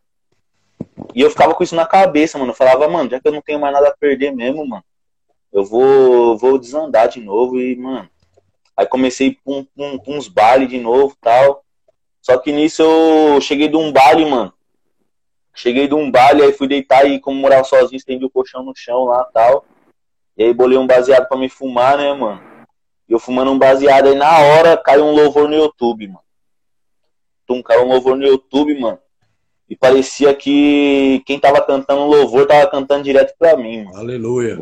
E 1.14 1.22
eu 1.22 1.30
ficava 1.30 1.54
com 1.54 1.64
isso 1.64 1.74
na 1.74 1.86
cabeça, 1.86 2.36
mano. 2.36 2.50
Eu 2.50 2.56
falava, 2.56 2.88
mano, 2.88 3.08
já 3.08 3.20
que 3.20 3.26
eu 3.26 3.32
não 3.32 3.40
tenho 3.40 3.58
mais 3.58 3.72
nada 3.72 3.88
a 3.88 3.96
perder 3.96 4.34
mesmo, 4.34 4.66
mano, 4.66 4.84
eu 5.52 5.64
vou, 5.64 6.36
vou 6.36 6.58
desandar 6.58 7.08
de 7.08 7.20
novo 7.20 7.58
e, 7.58 7.74
mano. 7.76 8.09
Aí 8.80 8.86
comecei 8.86 9.36
com, 9.44 9.66
uns 10.06 10.26
bailes 10.26 10.70
de 10.70 10.78
novo 10.78 11.14
tal. 11.20 11.62
Só 12.22 12.38
que 12.38 12.50
nisso 12.50 12.82
eu 12.82 13.38
cheguei 13.38 13.68
de 13.68 13.76
um 13.76 13.92
baile, 13.92 14.24
mano. 14.24 14.54
Cheguei 15.54 15.86
de 15.86 15.92
um 15.92 16.10
baile, 16.10 16.42
aí 16.42 16.54
fui 16.54 16.66
deitar 16.66 17.04
e 17.04 17.20
como 17.20 17.38
morava 17.38 17.62
sozinho, 17.62 17.98
estendi 17.98 18.24
o 18.24 18.30
colchão 18.30 18.62
no 18.62 18.72
chão 18.74 19.04
lá 19.04 19.22
tal. 19.34 19.66
E 20.34 20.44
aí 20.44 20.54
bolei 20.54 20.78
um 20.78 20.86
baseado 20.86 21.28
pra 21.28 21.36
me 21.36 21.50
fumar, 21.50 21.98
né, 21.98 22.10
mano? 22.14 22.40
E 23.06 23.12
eu 23.12 23.18
fumando 23.18 23.50
um 23.50 23.58
baseado 23.58 24.08
aí 24.08 24.14
na 24.14 24.38
hora 24.38 24.78
caiu 24.78 25.04
um 25.04 25.14
louvor 25.14 25.46
no 25.46 25.56
YouTube, 25.56 26.08
mano. 26.08 26.24
Tum, 27.46 27.62
caiu 27.62 27.82
um 27.82 27.88
louvor 27.88 28.16
no 28.16 28.26
YouTube, 28.26 28.80
mano. 28.80 28.98
E 29.70 29.76
parecia 29.76 30.34
que 30.34 31.22
quem 31.24 31.38
tava 31.38 31.60
cantando 31.60 32.02
louvor 32.02 32.44
tava 32.44 32.68
cantando 32.68 33.04
direto 33.04 33.32
pra 33.38 33.56
mim, 33.56 33.84
mano. 33.84 33.96
Aleluia. 33.96 34.58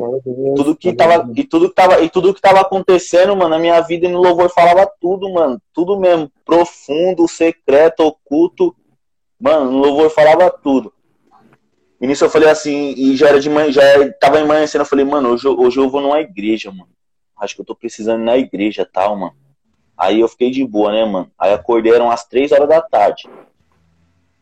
Tudo 0.55 0.75
que 0.75 0.93
tava, 0.93 1.27
e 1.35 1.43
tudo 1.43 1.67
que 1.67 1.73
tava, 1.73 1.99
e 2.01 2.09
tudo 2.11 2.31
que 2.31 2.39
tava 2.39 2.61
acontecendo, 2.61 3.35
mano, 3.35 3.49
na 3.49 3.57
minha 3.57 3.81
vida 3.81 4.05
e 4.05 4.11
no 4.11 4.21
louvor 4.21 4.51
falava 4.51 4.87
tudo, 5.01 5.27
mano. 5.33 5.59
Tudo 5.73 5.99
mesmo. 5.99 6.31
Profundo, 6.45 7.27
secreto, 7.27 8.01
oculto. 8.01 8.75
Mano, 9.41 9.71
no 9.71 9.79
louvor 9.79 10.11
falava 10.11 10.47
tudo. 10.51 10.93
E 11.99 12.05
nisso 12.05 12.23
eu 12.23 12.29
falei 12.29 12.47
assim, 12.47 12.93
e 12.95 13.15
já 13.15 13.29
era 13.29 13.39
de 13.39 13.49
manhã, 13.49 13.71
já 13.71 13.81
tava 14.19 14.39
amanhecendo, 14.39 14.83
eu 14.83 14.87
falei, 14.87 15.03
mano, 15.03 15.29
hoje, 15.29 15.47
hoje 15.47 15.79
eu 15.79 15.89
vou 15.89 16.01
numa 16.01 16.21
igreja, 16.21 16.69
mano. 16.69 16.91
Acho 17.35 17.55
que 17.55 17.61
eu 17.61 17.65
tô 17.65 17.73
precisando 17.73 18.21
ir 18.21 18.25
na 18.25 18.37
igreja 18.37 18.87
tal, 18.89 19.15
mano. 19.15 19.33
Aí 19.97 20.19
eu 20.19 20.27
fiquei 20.27 20.51
de 20.51 20.63
boa, 20.63 20.91
né, 20.91 21.03
mano? 21.03 21.31
Aí 21.37 21.51
acordei, 21.51 21.93
eram 21.93 22.11
as 22.11 22.25
três 22.25 22.51
horas 22.51 22.69
da 22.69 22.79
tarde. 22.79 23.27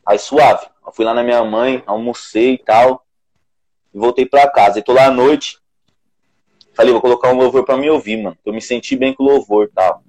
Aí 0.08 0.18
suave. 0.18 0.66
Eu 0.86 0.92
fui 0.92 1.04
lá 1.04 1.14
na 1.14 1.24
minha 1.24 1.44
mãe, 1.44 1.84
almocei 1.86 2.54
e 2.54 2.58
tal. 2.58 3.06
E 3.94 4.00
voltei 4.00 4.26
pra 4.26 4.50
casa. 4.50 4.80
E 4.80 4.84
tô 4.84 4.94
lá 4.94 5.08
à 5.08 5.12
noite. 5.12 5.60
Falei, 6.74 6.92
vou 6.92 7.02
colocar 7.02 7.34
um 7.34 7.38
louvor 7.38 7.66
pra 7.66 7.76
me 7.76 7.90
ouvir, 7.90 8.22
mano. 8.22 8.38
Eu 8.46 8.54
me 8.54 8.62
senti 8.62 8.96
bem 8.96 9.14
com 9.14 9.24
o 9.24 9.28
louvor 9.28 9.66
e 9.66 9.74
tal. 9.74 10.04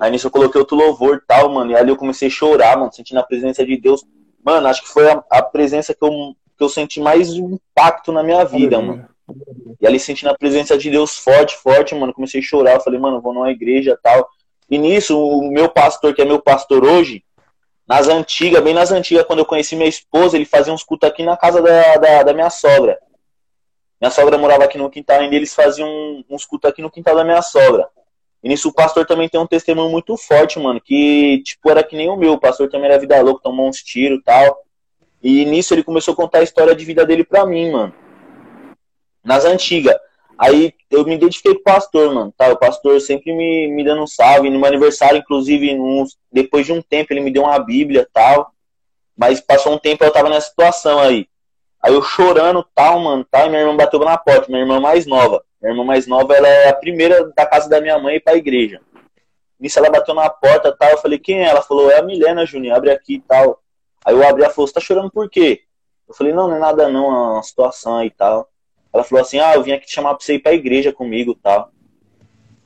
Aí 0.00 0.10
nisso 0.10 0.26
eu 0.26 0.30
coloquei 0.30 0.58
outro 0.58 0.76
louvor 0.76 1.16
e 1.16 1.26
tal, 1.26 1.48
mano. 1.50 1.70
E 1.70 1.76
ali 1.76 1.90
eu 1.90 1.96
comecei 1.96 2.28
a 2.28 2.30
chorar, 2.30 2.76
mano, 2.76 2.92
sentindo 2.92 3.20
a 3.20 3.22
presença 3.22 3.64
de 3.64 3.76
Deus 3.76 4.02
Mano, 4.44 4.66
acho 4.66 4.82
que 4.82 4.88
foi 4.88 5.08
a, 5.08 5.22
a 5.30 5.42
presença 5.42 5.94
que 5.94 6.04
eu, 6.04 6.34
que 6.58 6.64
eu 6.64 6.68
senti 6.68 7.00
mais 7.00 7.28
impacto 7.30 8.10
na 8.10 8.22
minha 8.22 8.44
vida, 8.44 8.80
mano. 8.80 9.08
E 9.80 9.86
ali 9.86 10.00
sentindo 10.00 10.30
a 10.30 10.36
presença 10.36 10.76
de 10.76 10.90
Deus 10.90 11.16
forte, 11.16 11.56
forte, 11.56 11.94
mano. 11.94 12.12
Comecei 12.12 12.40
a 12.40 12.42
chorar. 12.42 12.80
Falei, 12.80 12.98
mano, 12.98 13.20
vou 13.20 13.32
numa 13.32 13.50
igreja 13.50 13.98
tal. 14.02 14.28
E 14.68 14.76
nisso, 14.78 15.18
o 15.18 15.50
meu 15.50 15.68
pastor, 15.68 16.12
que 16.14 16.22
é 16.22 16.24
meu 16.24 16.40
pastor 16.40 16.84
hoje, 16.84 17.24
nas 17.92 18.08
antigas, 18.08 18.64
bem 18.64 18.72
nas 18.72 18.90
antigas, 18.90 19.26
quando 19.26 19.40
eu 19.40 19.44
conheci 19.44 19.76
minha 19.76 19.86
esposa, 19.86 20.34
ele 20.34 20.46
fazia 20.46 20.72
uns 20.72 20.82
cultos 20.82 21.06
aqui 21.06 21.22
na 21.22 21.36
casa 21.36 21.60
da, 21.60 21.96
da, 21.96 22.22
da 22.22 22.32
minha 22.32 22.48
sogra. 22.48 22.98
Minha 24.00 24.10
sogra 24.10 24.38
morava 24.38 24.64
aqui 24.64 24.78
no 24.78 24.88
quintal, 24.88 25.22
e 25.22 25.36
eles 25.36 25.54
faziam 25.54 26.24
uns 26.30 26.46
cultos 26.46 26.70
aqui 26.70 26.80
no 26.80 26.90
quintal 26.90 27.14
da 27.14 27.22
minha 27.22 27.42
sogra. 27.42 27.86
E 28.42 28.48
nisso 28.48 28.70
o 28.70 28.72
pastor 28.72 29.04
também 29.04 29.28
tem 29.28 29.38
um 29.38 29.46
testemunho 29.46 29.90
muito 29.90 30.16
forte, 30.16 30.58
mano, 30.58 30.80
que, 30.80 31.42
tipo, 31.44 31.70
era 31.70 31.84
que 31.84 31.94
nem 31.94 32.08
o 32.08 32.16
meu. 32.16 32.32
O 32.32 32.40
pastor 32.40 32.70
também 32.70 32.88
era 32.88 32.98
vida 32.98 33.20
louca, 33.20 33.42
tomou 33.42 33.68
uns 33.68 33.82
tiros 33.82 34.20
e 34.20 34.22
tal. 34.22 34.64
E 35.22 35.44
nisso 35.44 35.74
ele 35.74 35.84
começou 35.84 36.14
a 36.14 36.16
contar 36.16 36.38
a 36.38 36.42
história 36.42 36.74
de 36.74 36.86
vida 36.86 37.04
dele 37.04 37.24
pra 37.24 37.44
mim, 37.44 37.72
mano. 37.72 37.92
Nas 39.22 39.44
antigas. 39.44 39.96
Aí 40.42 40.74
eu 40.90 41.04
me 41.04 41.14
identifiquei 41.14 41.54
com 41.54 41.60
o 41.60 41.62
pastor, 41.62 42.12
mano. 42.12 42.34
Tá? 42.36 42.48
O 42.48 42.56
pastor 42.56 43.00
sempre 43.00 43.32
me, 43.32 43.68
me 43.68 43.84
dando 43.84 44.02
um 44.02 44.08
salve. 44.08 44.50
No 44.50 44.58
meu 44.58 44.66
aniversário, 44.66 45.18
inclusive, 45.18 45.72
nos, 45.72 46.18
depois 46.32 46.66
de 46.66 46.72
um 46.72 46.82
tempo, 46.82 47.12
ele 47.12 47.20
me 47.20 47.30
deu 47.30 47.44
uma 47.44 47.56
Bíblia 47.60 48.08
tal. 48.12 48.52
Mas 49.16 49.40
passou 49.40 49.72
um 49.72 49.78
tempo 49.78 50.02
eu 50.02 50.10
tava 50.10 50.28
nessa 50.28 50.48
situação 50.48 50.98
aí. 50.98 51.28
Aí 51.80 51.94
eu 51.94 52.02
chorando 52.02 52.66
tal, 52.74 52.98
mano, 52.98 53.24
tal, 53.30 53.46
e 53.46 53.50
minha 53.50 53.60
irmã 53.60 53.76
bateu 53.76 54.00
na 54.00 54.18
porta, 54.18 54.46
minha 54.48 54.62
irmã 54.62 54.80
mais 54.80 55.06
nova. 55.06 55.44
Minha 55.60 55.74
irmã 55.74 55.84
mais 55.84 56.08
nova, 56.08 56.34
ela 56.34 56.48
é 56.48 56.70
a 56.70 56.74
primeira 56.74 57.24
da 57.36 57.46
casa 57.46 57.68
da 57.68 57.80
minha 57.80 57.96
mãe 58.00 58.18
para 58.18 58.32
a 58.32 58.36
igreja. 58.36 58.80
Nisso 59.60 59.78
ela 59.78 59.90
bateu 59.90 60.12
na 60.12 60.28
porta 60.28 60.76
tal. 60.76 60.90
Eu 60.90 60.98
falei, 60.98 61.20
quem 61.20 61.44
é? 61.44 61.50
Ela 61.50 61.62
falou, 61.62 61.88
é 61.88 61.98
a 61.98 62.02
Milena, 62.02 62.44
Juninho, 62.44 62.74
abre 62.74 62.90
aqui 62.90 63.14
e 63.14 63.20
tal. 63.20 63.62
Aí 64.04 64.12
eu 64.12 64.26
abri 64.26 64.44
a 64.44 64.50
falou, 64.50 64.66
você 64.66 64.74
tá 64.74 64.80
chorando 64.80 65.08
por 65.08 65.30
quê? 65.30 65.62
Eu 66.08 66.14
falei, 66.14 66.32
não, 66.32 66.48
não 66.48 66.56
é 66.56 66.58
nada 66.58 66.88
não, 66.88 67.04
é 67.06 67.32
uma 67.34 67.42
situação 67.44 68.04
e 68.04 68.10
tal. 68.10 68.51
Ela 68.92 69.04
falou 69.04 69.22
assim, 69.22 69.38
ah, 69.38 69.54
eu 69.54 69.62
vim 69.62 69.72
aqui 69.72 69.86
te 69.86 69.94
chamar 69.94 70.14
pra 70.14 70.24
você 70.24 70.34
ir 70.34 70.38
pra 70.40 70.52
igreja 70.52 70.92
comigo 70.92 71.34
tal. 71.42 71.72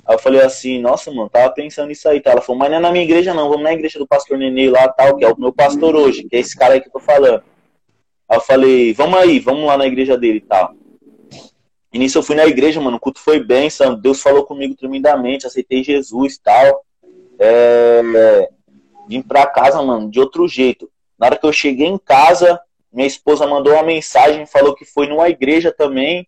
Aí 0.05 0.15
eu 0.15 0.19
falei 0.19 0.41
assim, 0.41 0.81
nossa, 0.81 1.11
mano, 1.11 1.29
tava 1.29 1.53
pensando 1.53 1.89
nisso 1.89 2.09
aí, 2.09 2.21
tá? 2.21 2.31
Ela 2.31 2.41
falou, 2.41 2.59
mas 2.59 2.71
não 2.71 2.77
é 2.79 2.81
na 2.81 2.93
minha 2.93 3.05
igreja 3.05 3.35
não, 3.35 3.49
vamos 3.49 3.65
na 3.65 3.73
igreja 3.73 3.99
do 3.99 4.07
pastor 4.07 4.39
Nenê 4.39 4.71
lá, 4.71 4.89
tal, 4.89 5.17
que 5.17 5.25
é 5.25 5.29
o 5.29 5.39
meu 5.39 5.53
pastor 5.53 5.97
hoje, 5.97 6.25
que 6.25 6.37
é 6.37 6.39
esse 6.39 6.57
cara 6.57 6.75
aí 6.75 6.81
que 6.81 6.89
eu 6.89 6.93
tô 6.93 7.01
falando. 7.01 7.43
Aí 8.29 8.37
eu 8.37 8.41
falei, 8.41 8.93
vamos 8.93 9.19
aí, 9.19 9.39
vamos 9.39 9.67
lá 9.67 9.77
na 9.77 9.87
igreja 9.87 10.17
dele 10.17 10.41
tal. 10.41 10.75
E 11.93 11.99
nisso 11.99 12.19
eu 12.19 12.23
fui 12.23 12.37
na 12.37 12.47
igreja, 12.47 12.81
mano, 12.81 12.99
o 12.99 13.01
culto 13.01 13.21
foi 13.21 13.43
bem, 13.43 13.69
Deus 14.01 14.21
falou 14.21 14.45
comigo 14.45 14.75
tremendamente, 14.75 15.47
aceitei 15.47 15.83
Jesus 15.83 16.39
tal. 16.39 16.85
É, 17.39 18.49
vim 19.09 19.23
pra 19.23 19.47
casa, 19.47 19.83
mano, 19.83 20.11
de 20.11 20.21
outro 20.21 20.47
jeito. 20.47 20.91
Na 21.19 21.27
hora 21.27 21.39
que 21.39 21.47
eu 21.47 21.53
cheguei 21.53 21.87
em 21.87 21.99
casa, 21.99 22.61
minha 22.93 23.07
esposa 23.07 23.47
mandou 23.47 23.73
uma 23.73 23.83
mensagem, 23.83 24.47
falou 24.47 24.75
que 24.75 24.85
foi 24.85 25.07
numa 25.07 25.29
igreja 25.29 25.73
também, 25.73 26.27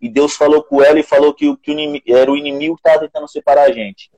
e 0.00 0.08
Deus 0.08 0.34
falou 0.34 0.62
com 0.62 0.82
ela 0.82 0.98
e 0.98 1.02
falou 1.02 1.34
que, 1.34 1.54
que 1.58 1.70
o, 1.70 2.02
era 2.06 2.30
o 2.30 2.36
inimigo 2.36 2.74
que 2.74 2.80
estava 2.80 3.04
tentando 3.04 3.28
separar 3.28 3.64
a 3.64 3.72
gente. 3.72 4.10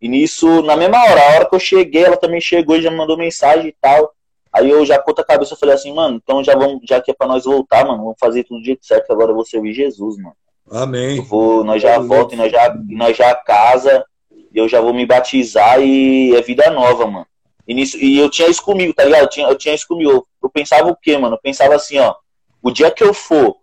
E 0.00 0.08
nisso, 0.08 0.62
na 0.62 0.76
mesma 0.76 0.98
hora, 1.04 1.20
a 1.20 1.34
hora 1.34 1.48
que 1.48 1.54
eu 1.54 1.60
cheguei, 1.60 2.04
ela 2.04 2.16
também 2.16 2.40
chegou 2.40 2.76
e 2.76 2.82
já 2.82 2.90
mandou 2.90 3.16
mensagem 3.16 3.68
e 3.68 3.76
tal. 3.80 4.12
Aí 4.52 4.68
eu 4.68 4.84
já 4.84 4.98
conta 4.98 5.22
a 5.22 5.24
cabeça, 5.24 5.54
eu 5.54 5.58
falei 5.58 5.74
assim, 5.74 5.94
mano, 5.94 6.20
então 6.22 6.42
já 6.42 6.54
vamos, 6.54 6.80
já 6.86 7.00
que 7.00 7.10
é 7.10 7.14
pra 7.14 7.26
nós 7.26 7.44
voltar, 7.44 7.86
mano, 7.86 8.02
vamos 8.02 8.16
fazer 8.18 8.44
tudo 8.44 8.60
do 8.60 8.64
jeito 8.64 8.84
certo, 8.84 9.10
agora 9.10 9.30
eu 9.30 9.34
vou 9.34 9.46
servir 9.46 9.72
Jesus, 9.72 10.16
mano. 10.16 10.36
Amém. 10.70 11.18
Eu 11.18 11.22
vou, 11.22 11.64
nós 11.64 11.80
já 11.80 11.98
voltamos, 11.98 12.38
nós 12.38 12.52
já, 12.52 12.74
nós 12.88 13.16
já 13.16 13.34
casa, 13.34 14.04
e 14.30 14.58
eu 14.58 14.68
já 14.68 14.80
vou 14.80 14.92
me 14.92 15.06
batizar 15.06 15.80
e 15.80 16.34
é 16.34 16.42
vida 16.42 16.70
nova, 16.70 17.06
mano. 17.06 17.26
E, 17.66 17.74
nisso, 17.74 17.96
e 17.96 18.18
eu 18.18 18.28
tinha 18.28 18.48
isso 18.48 18.62
comigo, 18.62 18.92
tá 18.92 19.04
ligado? 19.04 19.22
Eu 19.22 19.28
tinha, 19.28 19.48
eu 19.48 19.56
tinha 19.56 19.74
isso 19.74 19.86
comigo. 19.86 20.26
Eu 20.42 20.50
pensava 20.50 20.88
o 20.88 20.96
quê, 20.96 21.16
mano? 21.16 21.36
Eu 21.36 21.40
pensava 21.40 21.74
assim, 21.74 21.98
ó, 21.98 22.14
o 22.62 22.70
dia 22.70 22.90
que 22.90 23.02
eu 23.02 23.14
for 23.14 23.56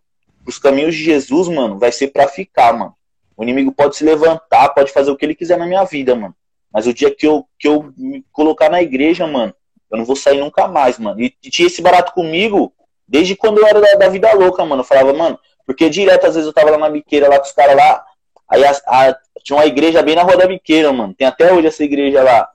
os 0.47 0.57
caminhos 0.57 0.95
de 0.95 1.03
Jesus, 1.03 1.47
mano, 1.47 1.77
vai 1.77 1.91
ser 1.91 2.07
para 2.07 2.27
ficar, 2.27 2.73
mano. 2.73 2.93
O 3.35 3.43
inimigo 3.43 3.71
pode 3.71 3.95
se 3.95 4.03
levantar, 4.03 4.69
pode 4.69 4.91
fazer 4.91 5.11
o 5.11 5.15
que 5.15 5.25
ele 5.25 5.35
quiser 5.35 5.57
na 5.57 5.65
minha 5.65 5.83
vida, 5.83 6.15
mano. 6.15 6.35
Mas 6.71 6.87
o 6.87 6.93
dia 6.93 7.13
que 7.13 7.25
eu, 7.25 7.45
que 7.57 7.67
eu 7.67 7.91
me 7.97 8.23
colocar 8.31 8.69
na 8.69 8.81
igreja, 8.81 9.25
mano, 9.25 9.53
eu 9.91 9.97
não 9.97 10.05
vou 10.05 10.15
sair 10.15 10.39
nunca 10.39 10.67
mais, 10.67 10.99
mano. 10.99 11.19
E 11.19 11.29
tinha 11.29 11.67
esse 11.67 11.81
barato 11.81 12.13
comigo 12.13 12.73
desde 13.07 13.35
quando 13.35 13.59
eu 13.59 13.65
era 13.65 13.81
da, 13.81 13.93
da 13.93 14.09
vida 14.09 14.31
louca, 14.33 14.63
mano. 14.63 14.81
Eu 14.81 14.85
falava, 14.85 15.13
mano, 15.13 15.39
porque 15.65 15.89
direto 15.89 16.27
às 16.27 16.35
vezes 16.35 16.47
eu 16.47 16.53
tava 16.53 16.71
lá 16.71 16.77
na 16.77 16.89
biqueira, 16.89 17.29
lá 17.29 17.39
com 17.39 17.45
os 17.45 17.51
caras 17.51 17.75
lá. 17.75 18.03
Aí 18.47 18.63
a, 18.63 18.71
a, 18.71 19.17
tinha 19.43 19.57
uma 19.57 19.65
igreja 19.65 20.01
bem 20.01 20.15
na 20.15 20.23
rua 20.23 20.37
da 20.37 20.47
biqueira, 20.47 20.91
mano. 20.93 21.13
Tem 21.13 21.27
até 21.27 21.51
hoje 21.53 21.67
essa 21.67 21.83
igreja 21.83 22.23
lá. 22.23 22.49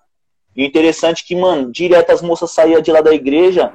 E 0.56 0.62
o 0.62 0.66
interessante 0.66 1.22
é 1.22 1.26
que, 1.26 1.36
mano, 1.36 1.70
direto 1.70 2.10
as 2.10 2.22
moças 2.22 2.50
saíam 2.50 2.80
de 2.80 2.92
lá 2.92 3.00
da 3.00 3.12
igreja 3.12 3.72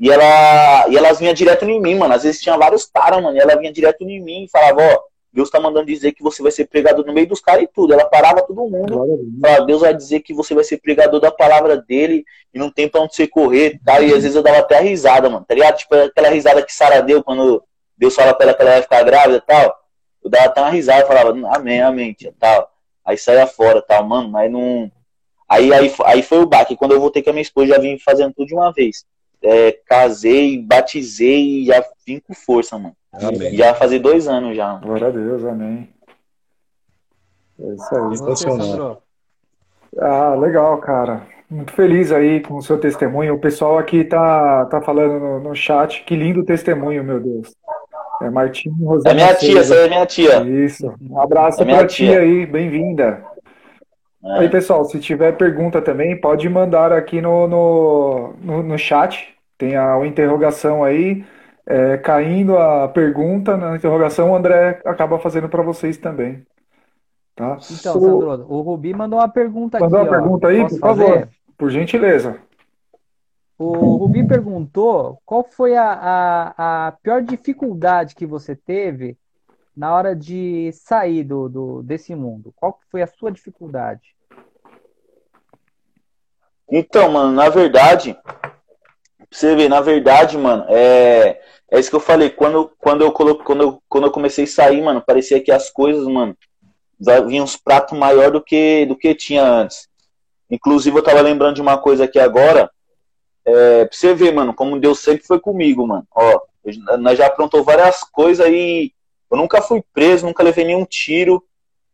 e, 0.00 0.10
ela, 0.10 0.88
e 0.88 0.96
elas 0.96 1.18
vinham 1.18 1.34
direto 1.34 1.64
em 1.64 1.80
mim, 1.80 1.96
mano. 1.96 2.14
Às 2.14 2.22
vezes 2.22 2.40
tinha 2.40 2.56
vários 2.56 2.84
caras, 2.84 3.22
mano. 3.22 3.36
E 3.36 3.40
ela 3.40 3.56
vinha 3.56 3.72
direto 3.72 4.02
em 4.02 4.20
mim 4.20 4.44
e 4.44 4.48
falava, 4.48 4.80
ó, 4.80 5.00
Deus 5.32 5.50
tá 5.50 5.60
mandando 5.60 5.86
dizer 5.86 6.12
que 6.12 6.22
você 6.22 6.42
vai 6.42 6.50
ser 6.50 6.66
pregador 6.66 7.04
no 7.04 7.12
meio 7.12 7.28
dos 7.28 7.40
caras 7.40 7.64
e 7.64 7.66
tudo. 7.66 7.92
Ela 7.92 8.06
parava 8.06 8.42
todo 8.42 8.68
mundo. 8.68 8.94
Falava, 9.40 9.66
Deus 9.66 9.82
vai 9.82 9.94
dizer 9.94 10.20
que 10.20 10.32
você 10.32 10.54
vai 10.54 10.64
ser 10.64 10.78
pregador 10.78 11.20
da 11.20 11.30
palavra 11.30 11.76
dele 11.76 12.24
e 12.54 12.58
não 12.58 12.70
tem 12.70 12.88
pra 12.88 13.00
onde 13.00 13.14
você 13.14 13.26
correr 13.26 13.80
tal. 13.84 14.02
E 14.02 14.06
às 14.06 14.22
vezes 14.22 14.34
eu 14.34 14.42
dava 14.42 14.58
até 14.58 14.78
a 14.78 14.80
risada, 14.80 15.28
mano. 15.28 15.44
Tá 15.46 15.54
ligado? 15.54 15.76
Tipo 15.76 15.94
aquela 15.94 16.28
risada 16.30 16.62
que 16.62 16.72
Sara 16.72 17.02
deu 17.02 17.22
quando 17.22 17.62
Deus 17.96 18.14
fala 18.14 18.32
pra 18.32 18.46
ela 18.46 18.54
que 18.54 18.62
ela 18.62 18.70
vai 18.72 18.82
ficar 18.82 19.02
grávida 19.02 19.38
e 19.38 19.40
tal. 19.40 19.78
Eu 20.22 20.30
dava 20.30 20.46
até 20.46 20.60
uma 20.60 20.70
risada, 20.70 21.06
falava, 21.06 21.30
amém, 21.54 21.80
amém, 21.80 22.12
tia, 22.12 22.32
tal. 22.38 22.70
Aí 23.04 23.16
saia 23.16 23.46
fora, 23.46 23.82
tal, 23.82 24.04
mano, 24.04 24.28
mas 24.28 24.50
não. 24.50 24.90
Aí, 25.48 25.72
aí, 25.72 25.92
aí 26.04 26.22
foi 26.22 26.38
o 26.38 26.46
baque. 26.46 26.76
Quando 26.76 26.92
eu 26.92 27.00
voltei 27.00 27.22
com 27.22 27.30
a 27.30 27.32
minha 27.32 27.42
esposa, 27.42 27.68
já 27.68 27.78
vim 27.78 27.98
fazendo 27.98 28.34
tudo 28.34 28.48
de 28.48 28.54
uma 28.54 28.72
vez 28.72 29.04
é, 29.42 29.72
casei, 29.86 30.60
batizei 30.60 31.62
e 31.62 31.66
já 31.66 31.84
vim 32.06 32.20
com 32.20 32.34
força, 32.34 32.78
mano. 32.78 32.94
Amém. 33.12 33.54
Já 33.54 33.74
fazer 33.74 33.98
dois 33.98 34.28
anos 34.28 34.56
já. 34.56 34.74
Glória 34.74 35.08
a 35.08 35.10
Deus, 35.10 35.44
amém. 35.44 35.88
É 37.60 37.74
isso 37.74 37.96
aí. 37.96 38.16
Sensacional. 38.16 39.02
Ah, 39.98 40.34
legal, 40.34 40.76
cara. 40.78 41.22
Muito 41.50 41.72
feliz 41.72 42.12
aí 42.12 42.40
com 42.40 42.56
o 42.56 42.62
seu 42.62 42.78
testemunho. 42.78 43.34
O 43.34 43.40
pessoal 43.40 43.78
aqui 43.78 44.04
tá, 44.04 44.66
tá 44.66 44.82
falando 44.82 45.18
no, 45.18 45.40
no 45.40 45.54
chat. 45.54 46.04
Que 46.04 46.14
lindo 46.14 46.44
testemunho, 46.44 47.02
meu 47.02 47.18
Deus. 47.18 47.54
É 48.20 48.28
Martinho 48.28 48.74
Rosana. 48.84 49.10
É 49.10 49.14
minha 49.14 49.34
tia, 49.34 49.60
essa 49.60 49.74
é 49.74 49.88
minha 49.88 50.06
tia. 50.06 50.42
Isso. 50.42 50.92
Um 51.00 51.18
abraço 51.20 51.62
é 51.62 51.64
pra 51.64 51.86
tia, 51.86 52.10
tia 52.10 52.20
aí, 52.20 52.44
bem-vinda. 52.44 53.24
É. 54.24 54.38
Aí, 54.40 54.48
pessoal, 54.48 54.84
se 54.84 54.98
tiver 54.98 55.36
pergunta 55.36 55.80
também, 55.80 56.20
pode 56.20 56.48
mandar 56.48 56.92
aqui 56.92 57.20
no, 57.20 57.46
no, 57.46 58.34
no, 58.40 58.62
no 58.62 58.78
chat. 58.78 59.34
Tem 59.56 59.76
a, 59.76 59.94
a 59.94 60.06
interrogação 60.06 60.82
aí. 60.82 61.24
É, 61.66 61.98
caindo 61.98 62.56
a 62.56 62.88
pergunta 62.88 63.56
na 63.56 63.76
interrogação, 63.76 64.30
o 64.30 64.34
André 64.34 64.80
acaba 64.86 65.18
fazendo 65.18 65.48
para 65.48 65.62
vocês 65.62 65.98
também. 65.98 66.42
Tá? 67.36 67.58
Então, 67.70 68.00
Sandro, 68.00 68.46
o 68.48 68.60
Rubi 68.62 68.94
mandou 68.94 69.18
uma 69.18 69.28
pergunta 69.28 69.78
mandou 69.78 70.00
aqui. 70.00 70.10
Mandou 70.10 70.18
uma 70.18 70.22
pergunta 70.22 70.48
aí, 70.48 70.60
por 70.66 70.78
fazer? 70.78 71.06
favor, 71.06 71.28
por 71.56 71.70
gentileza. 71.70 72.40
O 73.58 73.96
Rubi 73.96 74.26
perguntou 74.26 75.20
qual 75.26 75.44
foi 75.44 75.76
a, 75.76 75.92
a, 75.92 76.86
a 76.86 76.92
pior 77.02 77.22
dificuldade 77.22 78.14
que 78.14 78.24
você 78.24 78.56
teve 78.56 79.16
na 79.78 79.94
hora 79.94 80.16
de 80.16 80.72
sair 80.72 81.22
do, 81.22 81.48
do, 81.48 81.82
desse 81.84 82.12
mundo? 82.12 82.52
Qual 82.56 82.80
foi 82.90 83.00
a 83.00 83.06
sua 83.06 83.30
dificuldade? 83.30 84.12
Então, 86.68 87.08
mano, 87.12 87.32
na 87.32 87.48
verdade, 87.48 88.18
você 89.30 89.54
vê, 89.54 89.68
na 89.68 89.80
verdade, 89.80 90.36
mano, 90.36 90.64
é, 90.68 91.40
é 91.70 91.78
isso 91.78 91.90
que 91.90 91.94
eu 91.94 92.00
falei. 92.00 92.28
Quando, 92.28 92.72
quando, 92.76 93.02
eu 93.02 93.12
colo, 93.12 93.36
quando, 93.36 93.62
eu, 93.62 93.82
quando 93.88 94.04
eu 94.08 94.10
comecei 94.10 94.44
a 94.44 94.48
sair, 94.48 94.82
mano, 94.82 95.00
parecia 95.00 95.40
que 95.40 95.52
as 95.52 95.70
coisas, 95.70 96.04
mano, 96.08 96.36
vinham 97.28 97.44
uns 97.44 97.56
pratos 97.56 97.96
maior 97.96 98.32
do 98.32 98.42
que, 98.42 98.84
do 98.84 98.96
que 98.96 99.14
tinha 99.14 99.44
antes. 99.44 99.88
Inclusive, 100.50 100.98
eu 100.98 101.04
tava 101.04 101.20
lembrando 101.20 101.54
de 101.54 101.62
uma 101.62 101.78
coisa 101.78 102.04
aqui 102.04 102.18
agora. 102.18 102.68
É, 103.44 103.84
pra 103.84 103.96
você 103.96 104.12
ver, 104.12 104.34
mano, 104.34 104.52
como 104.52 104.80
Deus 104.80 104.98
sempre 104.98 105.24
foi 105.24 105.38
comigo, 105.38 105.86
mano. 105.86 106.06
Ó, 106.12 106.40
nós 106.98 107.16
já 107.16 107.26
aprontou 107.28 107.62
várias 107.62 108.02
coisas 108.02 108.44
e 108.48 108.92
eu 109.30 109.36
nunca 109.36 109.60
fui 109.60 109.82
preso, 109.92 110.26
nunca 110.26 110.42
levei 110.42 110.64
nenhum 110.64 110.84
tiro. 110.84 111.44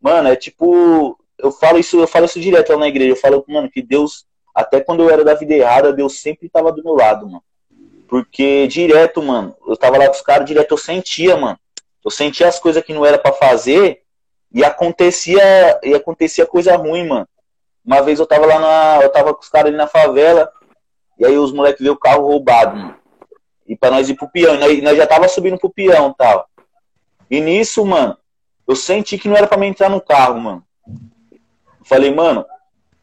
Mano, 0.01 0.29
é 0.29 0.37
tipo. 0.37 1.19
Eu 1.39 1.51
falo 1.51 1.79
isso, 1.79 1.99
eu 1.99 2.07
falo 2.07 2.27
isso 2.27 2.41
direto 2.41 2.73
lá 2.73 2.79
na 2.79 2.89
igreja. 2.89 3.13
Eu 3.13 3.17
falo, 3.17 3.45
mano, 3.49 3.71
que 3.71 3.83
Deus, 3.83 4.25
até 4.55 4.81
quando 4.81 5.03
eu 5.03 5.11
era 5.11 5.25
da 5.25 5.35
vida 5.35 5.55
errada, 5.55 5.93
Deus 5.93 6.21
sempre 6.21 6.49
tava 6.49 6.71
do 6.71 6.83
meu 6.83 6.95
lado, 6.95 7.27
mano. 7.27 7.43
Porque 8.09 8.67
direto, 8.69 9.23
mano, 9.23 9.57
eu 9.67 9.77
tava 9.77 9.99
lá 9.99 10.07
com 10.07 10.13
os 10.13 10.21
caras, 10.21 10.47
direto 10.47 10.73
eu 10.73 10.79
sentia, 10.79 11.37
mano. 11.37 11.59
Eu 12.05 12.11
sentia 12.11 12.47
as 12.47 12.61
coisas 12.61 12.83
que 12.83 12.93
não 12.93 13.05
era 13.05 13.19
para 13.19 13.33
fazer 13.33 14.03
e 14.53 14.63
acontecia, 14.63 15.43
e 15.83 15.95
acontecia 15.95 16.47
coisa 16.47 16.77
ruim, 16.77 17.09
mano. 17.09 17.27
Uma 17.85 18.01
vez 18.01 18.21
eu 18.21 18.27
tava 18.27 18.47
lá 18.47 18.59
na. 18.61 19.03
Eu 19.03 19.11
tava 19.11 19.35
com 19.35 19.41
os 19.41 19.49
caras 19.49 19.69
ali 19.69 19.77
na 19.77 19.89
favela, 19.89 20.51
e 21.19 21.27
aí 21.27 21.37
os 21.37 21.53
moleques 21.53 21.81
viram 21.81 21.95
o 21.95 21.99
carro 21.99 22.27
roubado, 22.27 22.77
mano. 22.77 22.97
E 23.67 23.77
pra 23.77 23.91
nós 23.91 24.09
ir 24.09 24.15
pro 24.15 24.31
peão. 24.31 24.55
E 24.55 24.59
nós, 24.59 24.83
nós 24.83 24.97
já 24.97 25.07
tava 25.07 25.27
subindo 25.27 25.59
pro 25.59 25.71
peão 25.71 26.15
tal. 26.17 26.47
E 27.35 27.41
nisso, 27.41 27.85
mano, 27.85 28.17
eu 28.65 28.77
senti 28.77 29.19
que 29.19 29.29
não 29.29 29.37
era 29.37 29.49
pra 29.49 29.59
mim 29.59 29.67
entrar 29.67 29.89
no 29.89 30.01
carro, 30.01 30.39
mano. 30.39 30.65
Eu 30.89 31.85
falei, 31.85 32.15
mano, 32.15 32.47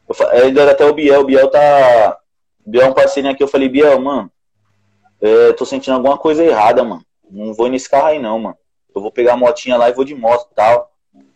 eu, 0.08 0.30
ainda 0.46 0.62
era 0.62 0.72
até 0.72 0.86
o 0.86 0.94
Biel, 0.94 1.20
o 1.20 1.26
Biel 1.26 1.50
tá. 1.50 2.18
O 2.66 2.70
Biel 2.70 2.86
é 2.86 2.90
um 2.90 2.94
parceirinho 2.94 3.34
aqui, 3.34 3.44
eu 3.44 3.50
falei, 3.50 3.68
Biel, 3.68 4.00
mano, 4.00 4.32
é, 5.20 5.52
tô 5.52 5.66
sentindo 5.66 5.96
alguma 5.96 6.18
coisa 6.18 6.46
errada, 6.46 6.82
mano. 6.82 7.06
Não 7.30 7.54
vou 7.54 7.68
nesse 7.68 7.90
carro 7.90 8.06
aí 8.06 8.20
não, 8.20 8.40
mano. 8.40 8.58
Eu 8.96 9.02
vou 9.02 9.12
pegar 9.12 9.34
a 9.34 9.38
motinha 9.38 9.76
lá 9.76 9.90
e 9.90 9.94
vou 9.94 10.06
de 10.06 10.16
moto 10.16 10.48
e 10.50 10.56
tal. 10.56 10.94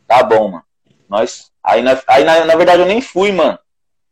Tá 0.08 0.24
bom, 0.24 0.48
mano. 0.48 0.64
Nós. 1.10 1.52
Aí, 1.62 1.82
na, 1.82 2.02
aí 2.08 2.24
na, 2.24 2.46
na 2.46 2.56
verdade 2.56 2.82
eu 2.82 2.88
nem 2.88 3.02
fui, 3.02 3.34
mano. 3.34 3.60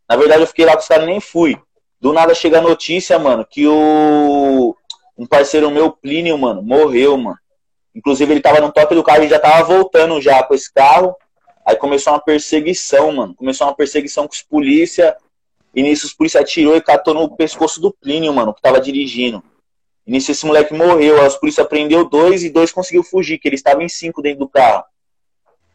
Na 0.09 0.17
verdade 0.17 0.43
eu 0.43 0.47
fiquei 0.47 0.65
lá 0.65 0.73
com 0.73 0.79
os 0.79 0.87
caras 0.89 1.05
e 1.05 1.07
nem 1.07 1.21
fui. 1.21 1.57
Do 2.01 2.11
nada 2.11 2.35
chega 2.35 2.59
a 2.59 2.61
notícia, 2.61 3.17
mano, 3.17 3.45
que 3.49 3.65
o. 3.65 4.75
Um 5.17 5.25
parceiro 5.25 5.71
meu, 5.71 5.89
Plínio, 5.89 6.37
mano, 6.37 6.61
morreu, 6.61 7.15
mano. 7.15 7.37
Inclusive, 7.95 8.33
ele 8.33 8.41
tava 8.41 8.59
no 8.59 8.71
toque 8.71 8.95
do 8.95 9.03
carro 9.03 9.23
e 9.23 9.29
já 9.29 9.39
tava 9.39 9.63
voltando 9.63 10.19
já 10.19 10.43
com 10.43 10.53
esse 10.53 10.71
carro. 10.73 11.15
Aí 11.65 11.75
começou 11.75 12.13
uma 12.13 12.19
perseguição, 12.19 13.11
mano. 13.11 13.35
Começou 13.35 13.67
uma 13.67 13.75
perseguição 13.75 14.27
com 14.27 14.33
os 14.33 14.41
polícia. 14.41 15.15
E 15.75 15.81
nisso 15.81 16.05
os 16.05 16.13
polícia 16.13 16.41
atirou 16.41 16.75
e 16.75 16.81
catou 16.81 17.13
no 17.13 17.35
pescoço 17.35 17.79
do 17.79 17.91
Plínio, 17.91 18.33
mano, 18.33 18.53
que 18.53 18.61
tava 18.61 18.79
dirigindo. 18.79 19.43
E 20.05 20.11
nisso 20.11 20.31
esse 20.31 20.45
moleque 20.45 20.73
morreu. 20.73 21.25
Os 21.25 21.35
polícia 21.35 21.63
prendeu 21.63 22.07
dois 22.07 22.43
e 22.43 22.49
dois 22.49 22.71
conseguiu 22.71 23.03
fugir, 23.03 23.37
que 23.39 23.47
eles 23.47 23.59
estavam 23.59 23.81
em 23.81 23.89
cinco 23.89 24.21
dentro 24.21 24.39
do 24.39 24.49
carro. 24.49 24.83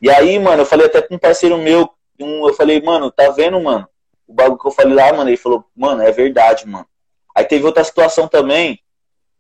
E 0.01 0.11
aí, 0.11 0.39
mano, 0.39 0.63
eu 0.63 0.67
falei 0.67 0.87
até 0.87 1.03
com 1.03 1.17
um 1.17 1.19
parceiro 1.19 1.59
meu, 1.59 1.91
eu 2.19 2.55
falei, 2.55 2.81
mano, 2.81 3.11
tá 3.11 3.31
vendo, 3.31 3.61
mano? 3.61 3.89
O 4.27 4.33
bagulho 4.33 4.59
que 4.59 4.67
eu 4.67 4.71
falei 4.71 4.95
lá, 4.95 5.13
mano, 5.13 5.29
ele 5.31 5.37
falou, 5.37 5.65
mano, 5.75 6.03
é 6.03 6.13
verdade, 6.13 6.67
mano. 6.67 6.87
Aí 7.35 7.45
teve 7.45 7.65
outra 7.65 7.83
situação 7.83 8.29
também. 8.29 8.81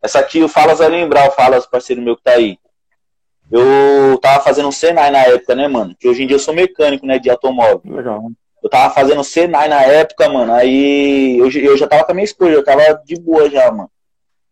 Essa 0.02 0.20
aqui 0.20 0.42
o 0.42 0.48
Falas 0.48 0.78
vai 0.78 0.88
lembrar, 0.88 1.28
o 1.28 1.32
Falas, 1.32 1.66
parceiro 1.66 2.00
meu 2.00 2.16
que 2.16 2.22
tá 2.22 2.32
aí. 2.32 2.58
Eu 3.50 4.18
tava 4.20 4.42
fazendo 4.42 4.68
um 4.68 4.72
Senai 4.72 5.10
na 5.10 5.22
época, 5.24 5.54
né, 5.54 5.66
mano? 5.68 5.94
Que 5.98 6.08
hoje 6.08 6.22
em 6.22 6.26
dia 6.26 6.36
eu 6.36 6.40
sou 6.40 6.54
mecânico, 6.54 7.06
né, 7.06 7.18
de 7.18 7.30
automóvel. 7.30 7.80
Legal. 7.84 8.30
Eu 8.62 8.68
tava 8.68 8.92
fazendo 8.92 9.24
Senai 9.24 9.68
na 9.68 9.82
época, 9.82 10.28
mano. 10.28 10.52
Aí 10.52 11.38
eu, 11.38 11.50
eu 11.50 11.76
já 11.76 11.86
tava 11.86 12.04
com 12.04 12.12
a 12.12 12.14
minha 12.14 12.24
esposa, 12.24 12.52
eu 12.52 12.64
tava 12.64 12.82
de 13.04 13.18
boa 13.18 13.48
já, 13.48 13.70
mano. 13.70 13.90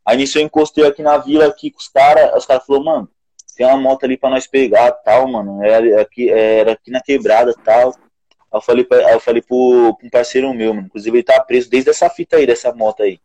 Aí 0.04 0.16
nisso 0.16 0.38
eu 0.38 0.42
encostei 0.42 0.86
aqui 0.86 1.02
na 1.02 1.18
vila 1.18 1.46
aqui 1.46 1.70
com 1.70 1.80
os 1.80 1.88
caras, 1.88 2.32
os 2.36 2.46
caras 2.46 2.64
falaram, 2.64 2.84
mano, 2.84 3.08
tem 3.56 3.66
uma 3.66 3.76
moto 3.76 4.04
ali 4.04 4.16
pra 4.16 4.30
nós 4.30 4.46
pegar 4.46 4.92
tal, 4.92 5.26
mano. 5.26 5.62
Era 5.64 6.00
aqui, 6.00 6.30
era 6.30 6.72
aqui 6.72 6.90
na 6.90 7.00
quebrada 7.00 7.52
tal. 7.64 7.88
Aí 7.88 8.58
eu 8.58 8.60
falei, 8.60 8.84
pra, 8.84 9.12
eu 9.12 9.20
falei 9.20 9.42
pro, 9.42 9.96
pro 9.98 10.06
um 10.06 10.10
parceiro 10.10 10.54
meu, 10.54 10.72
mano. 10.72 10.86
Inclusive 10.86 11.16
ele 11.16 11.24
tá 11.24 11.40
preso 11.40 11.68
desde 11.68 11.90
essa 11.90 12.08
fita 12.08 12.36
aí, 12.36 12.46
dessa 12.46 12.72
moto 12.72 13.02
aí. 13.02 13.18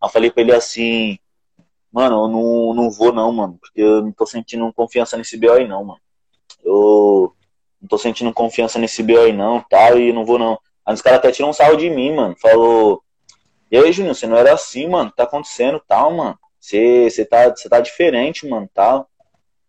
Aí 0.00 0.08
eu 0.08 0.08
falei 0.08 0.30
pra 0.30 0.42
ele 0.42 0.52
assim, 0.52 1.18
mano, 1.92 2.24
eu 2.24 2.28
não, 2.28 2.74
não 2.74 2.90
vou 2.90 3.12
não, 3.12 3.32
mano, 3.32 3.58
porque 3.60 3.80
eu 3.80 4.02
não 4.02 4.12
tô 4.12 4.26
sentindo 4.26 4.72
confiança 4.72 5.16
nesse 5.16 5.36
BO 5.36 5.52
aí 5.52 5.66
não, 5.66 5.84
mano. 5.84 6.00
Eu 6.64 7.32
não 7.80 7.88
tô 7.88 7.98
sentindo 7.98 8.32
confiança 8.32 8.78
nesse 8.78 9.02
BO 9.02 9.18
aí 9.18 9.32
não, 9.32 9.64
tal, 9.68 9.98
e 9.98 10.12
não 10.12 10.24
vou 10.24 10.38
não. 10.38 10.58
Aí 10.84 10.94
os 10.94 11.02
caras 11.02 11.18
até 11.18 11.32
tiram 11.32 11.50
um 11.50 11.52
sarro 11.52 11.76
de 11.76 11.90
mim, 11.90 12.14
mano. 12.14 12.36
Falou, 12.40 13.02
e 13.70 13.76
aí, 13.76 13.92
Juninho, 13.92 14.14
você 14.14 14.26
não 14.26 14.36
era 14.36 14.52
assim, 14.52 14.88
mano, 14.88 15.10
tá 15.10 15.24
acontecendo 15.24 15.82
tal, 15.86 16.12
mano. 16.12 16.38
Você, 16.60 17.10
você, 17.10 17.24
tá, 17.24 17.50
você 17.50 17.68
tá 17.68 17.80
diferente, 17.80 18.46
mano, 18.48 18.68
tal. 18.72 19.08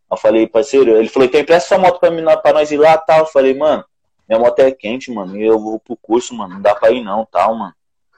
Eu 0.10 0.18
falei, 0.18 0.48
parceiro, 0.48 0.92
ele 0.92 1.10
falou, 1.10 1.28
tem 1.28 1.42
empresta 1.42 1.70
sua 1.70 1.78
moto 1.78 2.00
pra, 2.00 2.12
mim, 2.12 2.24
pra 2.42 2.54
nós 2.54 2.72
ir 2.72 2.78
lá, 2.78 2.98
tal. 2.98 3.20
Eu 3.20 3.26
falei, 3.26 3.54
mano, 3.54 3.84
minha 4.28 4.40
moto 4.40 4.60
é 4.60 4.72
quente, 4.72 5.12
mano, 5.12 5.36
e 5.38 5.44
eu 5.44 5.60
vou 5.60 5.80
pro 5.80 5.98
curso, 5.98 6.36
mano, 6.36 6.56
não 6.56 6.62
dá 6.62 6.76
pra 6.76 6.92
ir 6.92 7.04
não, 7.04 7.26
tal, 7.26 7.56
mano. 7.56 7.74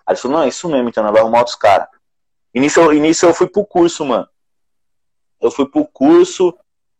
Aí 0.05 0.13
ele 0.13 0.21
falou, 0.21 0.37
não, 0.37 0.43
é 0.43 0.49
isso 0.49 0.67
mesmo, 0.67 0.89
então, 0.89 1.03
nós 1.03 1.11
vamos 1.11 1.23
arrumar 1.23 1.39
outros 1.39 1.55
caras. 1.55 1.87
Início, 2.53 2.91
início 2.93 3.27
eu 3.27 3.33
fui 3.33 3.47
pro 3.47 3.65
curso, 3.65 4.05
mano. 4.05 4.27
Eu 5.41 5.51
fui 5.51 5.67
pro 5.67 5.85
curso 5.85 6.57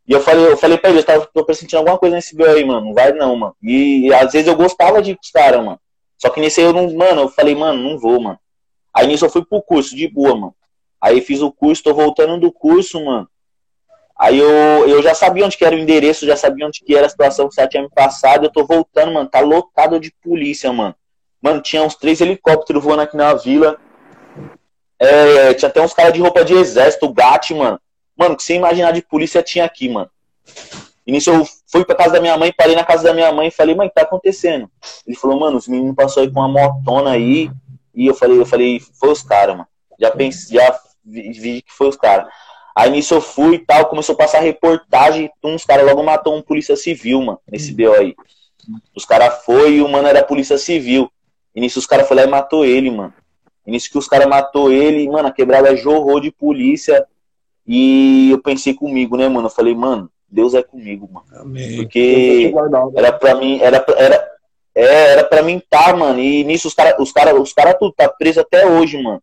e 0.07 0.13
eu 0.13 0.21
falei, 0.21 0.47
eu 0.47 0.57
falei 0.57 0.77
pra 0.77 0.89
ele, 0.89 0.99
eu 0.99 1.03
tava 1.03 1.29
tô 1.31 1.45
pressentindo 1.45 1.77
alguma 1.77 1.97
coisa 1.97 2.15
nesse 2.15 2.35
BO 2.35 2.45
aí, 2.45 2.65
mano. 2.65 2.87
Não 2.87 2.93
vai 2.93 3.11
não, 3.11 3.35
mano. 3.35 3.55
E, 3.61 4.07
e 4.07 4.13
às 4.13 4.31
vezes 4.31 4.47
eu 4.47 4.55
gostava 4.55 5.01
de 5.01 5.11
os 5.11 5.31
mano. 5.63 5.79
Só 6.17 6.29
que 6.29 6.39
nesse 6.39 6.59
aí 6.59 6.67
eu 6.67 6.73
não, 6.73 6.93
mano, 6.95 7.21
eu 7.21 7.29
falei, 7.29 7.55
mano, 7.55 7.81
não 7.81 7.97
vou, 7.97 8.19
mano. 8.19 8.39
Aí 8.93 9.07
nisso 9.07 9.25
eu 9.25 9.29
fui 9.29 9.45
pro 9.45 9.61
curso, 9.61 9.95
de 9.95 10.07
boa, 10.07 10.35
mano. 10.35 10.55
Aí 11.01 11.21
fiz 11.21 11.41
o 11.41 11.51
curso, 11.51 11.83
tô 11.83 11.93
voltando 11.93 12.39
do 12.39 12.51
curso, 12.51 13.03
mano. 13.03 13.29
Aí 14.17 14.37
eu, 14.37 14.49
eu 14.89 15.01
já 15.01 15.15
sabia 15.15 15.45
onde 15.45 15.57
que 15.57 15.63
era 15.63 15.75
o 15.75 15.79
endereço, 15.79 16.25
já 16.25 16.35
sabia 16.35 16.67
onde 16.67 16.81
que 16.83 16.93
era 16.93 17.05
a 17.05 17.09
situação 17.09 17.47
que 17.47 17.55
você 17.55 17.65
tinha 17.69 17.83
me 17.83 17.89
passado. 17.89 18.45
Eu 18.45 18.51
tô 18.51 18.65
voltando, 18.65 19.13
mano. 19.13 19.29
Tá 19.29 19.39
lotado 19.39 19.97
de 19.97 20.11
polícia, 20.21 20.73
mano. 20.73 20.93
Mano, 21.41 21.61
tinha 21.61 21.81
uns 21.81 21.95
três 21.95 22.19
helicópteros 22.19 22.83
voando 22.83 23.03
aqui 23.03 23.15
na 23.15 23.33
vila. 23.33 23.79
É, 24.99 25.53
tinha 25.53 25.69
até 25.69 25.81
uns 25.81 25.93
caras 25.93 26.13
de 26.13 26.19
roupa 26.19 26.43
de 26.43 26.53
exército, 26.53 27.11
GAT, 27.11 27.53
mano. 27.53 27.79
Mano, 28.17 28.35
que 28.35 28.43
você 28.43 28.55
imaginar 28.55 28.91
de 28.91 29.01
polícia 29.01 29.41
tinha 29.41 29.63
aqui, 29.63 29.87
mano. 29.87 30.09
Início 31.07 31.33
eu 31.33 31.47
fui 31.71 31.85
pra 31.85 31.95
casa 31.95 32.13
da 32.13 32.21
minha 32.21 32.37
mãe, 32.37 32.53
parei 32.55 32.75
na 32.75 32.83
casa 32.83 33.03
da 33.03 33.13
minha 33.13 33.31
mãe 33.31 33.47
e 33.47 33.51
falei, 33.51 33.73
mãe, 33.73 33.87
o 33.87 33.89
que 33.89 33.95
tá 33.95 34.01
acontecendo? 34.01 34.69
Ele 35.07 35.15
falou, 35.15 35.39
mano, 35.39 35.57
os 35.57 35.67
meninos 35.67 35.95
passaram 35.95 36.27
aí 36.27 36.33
com 36.33 36.39
uma 36.39 36.47
motona 36.47 37.11
aí. 37.11 37.49
E 37.95 38.07
eu 38.07 38.13
falei, 38.13 38.39
eu 38.39 38.45
falei, 38.45 38.79
foi 38.99 39.09
os 39.09 39.23
caras, 39.23 39.55
mano. 39.55 39.67
Já 39.99 40.11
pensei, 40.11 40.57
já 40.57 40.79
vi, 41.03 41.31
vi, 41.31 41.61
que 41.61 41.73
foi 41.73 41.87
os 41.87 41.95
caras. 41.95 42.27
Aí 42.75 42.91
nisso 42.91 43.13
eu 43.13 43.21
fui 43.21 43.55
e 43.55 43.59
tal, 43.59 43.87
começou 43.87 44.13
a 44.13 44.17
passar 44.17 44.39
reportagem, 44.39 45.29
uns 45.43 45.65
caras 45.65 45.85
logo 45.85 46.03
matou 46.03 46.35
um 46.35 46.41
polícia 46.41 46.75
civil, 46.75 47.21
mano, 47.21 47.39
nesse 47.51 47.73
BO 47.73 47.93
aí. 47.93 48.15
Os 48.95 49.05
caras 49.05 49.43
foi 49.43 49.75
e 49.75 49.81
o 49.81 49.89
mano 49.89 50.07
era 50.07 50.23
polícia 50.23 50.57
civil. 50.57 51.11
E 51.55 51.61
nisso 51.61 51.79
os 51.79 51.87
caras 51.87 52.07
foram 52.07 52.21
lá 52.21 52.27
e 52.27 52.31
matou 52.31 52.63
ele, 52.63 52.91
mano. 52.91 53.13
E 53.69 53.71
nisso 53.71 53.91
que 53.91 53.99
os 53.99 54.07
caras 54.07 54.27
matou 54.27 54.71
ele, 54.71 55.07
mano, 55.07 55.27
a 55.27 55.31
quebrada 55.31 55.75
jorrou 55.75 56.19
de 56.19 56.31
polícia. 56.31 57.05
E 57.67 58.31
eu 58.31 58.41
pensei 58.41 58.73
comigo, 58.73 59.15
né, 59.15 59.29
mano? 59.29 59.45
Eu 59.45 59.51
falei, 59.51 59.75
mano, 59.75 60.09
Deus 60.27 60.55
é 60.55 60.63
comigo, 60.63 61.07
mano. 61.11 61.27
Amém. 61.39 61.75
Porque 61.75 62.51
era 62.95 63.13
pra 63.13 63.35
mim, 63.35 63.59
era, 63.61 63.85
era, 63.95 64.27
é, 64.73 65.11
era 65.11 65.23
pra 65.23 65.43
mim 65.43 65.61
tá, 65.69 65.95
mano. 65.95 66.19
E 66.19 66.43
nisso 66.43 66.67
os 66.67 66.73
caras, 66.73 66.95
os 66.97 67.11
caras, 67.11 67.39
os 67.39 67.53
caras 67.53 67.75
tudo 67.77 67.93
tá 67.93 68.09
preso 68.09 68.41
até 68.41 68.65
hoje, 68.65 68.99
mano. 68.99 69.21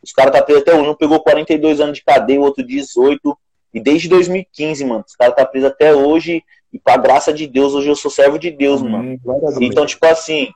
Os 0.00 0.12
caras 0.12 0.32
tá 0.32 0.40
preso 0.40 0.60
até 0.60 0.72
hoje. 0.72 0.88
Um 0.88 0.94
pegou 0.94 1.18
42 1.18 1.80
anos 1.80 1.98
de 1.98 2.04
cadeia, 2.04 2.40
o 2.40 2.44
outro 2.44 2.64
18. 2.64 3.36
E 3.74 3.80
desde 3.80 4.08
2015, 4.08 4.84
mano. 4.84 5.04
Os 5.04 5.16
caras 5.16 5.34
tá 5.34 5.44
preso 5.44 5.66
até 5.66 5.92
hoje. 5.92 6.44
E 6.72 6.78
pra 6.78 6.96
graça 6.96 7.32
de 7.32 7.48
Deus, 7.48 7.74
hoje 7.74 7.88
eu 7.88 7.96
sou 7.96 8.12
servo 8.12 8.38
de 8.38 8.52
Deus, 8.52 8.80
Amém. 8.80 9.18
mano. 9.24 9.58
Então, 9.60 9.84
tipo 9.84 10.06
assim. 10.06 10.52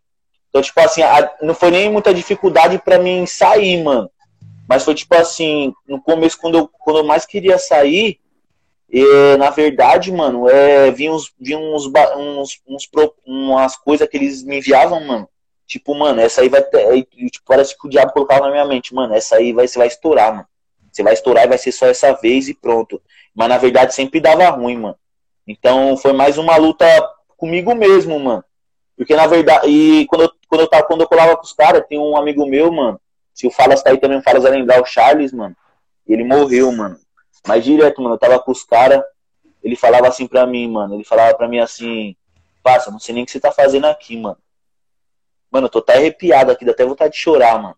Então, 0.57 0.63
tipo 0.63 0.81
assim, 0.81 1.03
a, 1.03 1.31
não 1.43 1.55
foi 1.55 1.71
nem 1.71 1.93
muita 1.93 2.15
dificuldade 2.15 2.79
para 2.79 2.99
mim 2.99 3.27
sair, 3.27 3.83
mano. 3.83 4.11
Mas 4.67 4.85
foi 4.85 4.95
tipo 4.95 5.15
assim, 5.15 5.75
no 5.87 6.01
começo, 6.01 6.41
quando 6.41 6.57
eu, 6.57 6.67
quando 6.67 7.01
eu 7.01 7.05
mais 7.05 7.27
queria 7.27 7.59
sair, 7.59 8.19
é, 8.91 9.37
na 9.37 9.51
verdade, 9.51 10.11
mano, 10.11 10.49
é, 10.49 10.91
vinha, 10.91 11.13
uns, 11.13 11.31
uns, 11.39 11.87
uns, 12.17 12.63
uns, 12.67 12.91
umas 13.27 13.77
coisas 13.77 14.09
que 14.09 14.17
eles 14.17 14.43
me 14.43 14.57
enviavam, 14.57 14.99
mano. 15.05 15.29
Tipo, 15.67 15.95
mano, 15.95 16.23
essa 16.23 16.41
aí 16.41 16.49
vai 16.49 16.63
ter. 16.63 17.05
Tipo, 17.05 17.45
parece 17.47 17.79
que 17.79 17.87
o 17.87 17.91
diabo 17.91 18.13
colocava 18.13 18.47
na 18.47 18.53
minha 18.53 18.65
mente, 18.65 18.95
mano, 18.95 19.15
essa 19.15 19.37
aí 19.37 19.53
vai, 19.53 19.69
você 19.69 19.77
vai 19.77 19.89
estourar, 19.89 20.33
mano. 20.33 20.47
Você 20.91 21.03
vai 21.03 21.13
estourar 21.13 21.45
e 21.45 21.49
vai 21.49 21.59
ser 21.59 21.73
só 21.73 21.87
essa 21.87 22.15
vez 22.15 22.49
e 22.49 22.55
pronto. 22.55 23.03
Mas 23.35 23.49
na 23.51 23.59
verdade 23.59 23.95
sempre 23.95 24.21
dava 24.21 24.49
ruim, 24.49 24.79
mano. 24.79 24.97
Então 25.47 25.99
foi 25.99 26.15
mais 26.15 26.39
uma 26.39 26.57
luta 26.57 26.87
comigo 27.37 27.75
mesmo, 27.75 28.19
mano. 28.19 28.43
Porque 28.97 29.15
na 29.15 29.27
verdade, 29.27 29.69
e 29.69 30.07
quando 30.07 30.23
eu, 30.23 30.33
quando 30.49 30.61
eu, 30.63 30.69
tava, 30.69 30.85
quando 30.85 31.03
eu 31.03 31.09
colava 31.09 31.37
com 31.37 31.43
os 31.43 31.53
caras, 31.53 31.85
tem 31.87 31.99
um 31.99 32.17
amigo 32.17 32.47
meu, 32.47 32.73
mano, 32.73 33.01
se 33.35 33.47
o 33.47 33.51
Falas 33.51 33.83
tá 33.83 33.91
aí 33.91 33.99
também, 33.99 34.19
o 34.19 34.23
Falas 34.23 34.43
vai 34.43 34.53
lembrar 34.53 34.81
o 34.81 34.87
Charles, 34.87 35.33
mano. 35.33 35.55
Ele 36.07 36.25
morreu, 36.25 36.73
mano. 36.73 36.99
Mas 37.47 37.65
direto, 37.65 38.01
mano, 38.01 38.15
eu 38.15 38.19
tava 38.19 38.39
com 38.39 38.51
os 38.51 38.65
caras, 38.65 39.03
ele 39.63 39.77
falava 39.77 40.09
assim 40.09 40.27
pra 40.27 40.47
mim, 40.47 40.69
mano. 40.71 40.95
Ele 40.95 41.05
falava 41.05 41.37
pra 41.37 41.47
mim 41.47 41.59
assim, 41.59 42.17
passa, 42.63 42.91
não 42.91 42.99
sei 42.99 43.15
nem 43.15 43.23
o 43.23 43.27
que 43.27 43.33
você 43.33 43.41
tá 43.41 43.53
fazendo 43.53 43.85
aqui, 43.87 44.17
mano. 44.17 44.39
Mano, 45.51 45.67
eu 45.67 45.71
tô 45.71 45.79
até 45.81 45.95
arrepiado 45.95 46.51
aqui, 46.51 46.65
dá 46.65 46.73
até 46.73 46.85
vontade 46.85 47.13
de 47.13 47.19
chorar, 47.19 47.61
mano. 47.61 47.77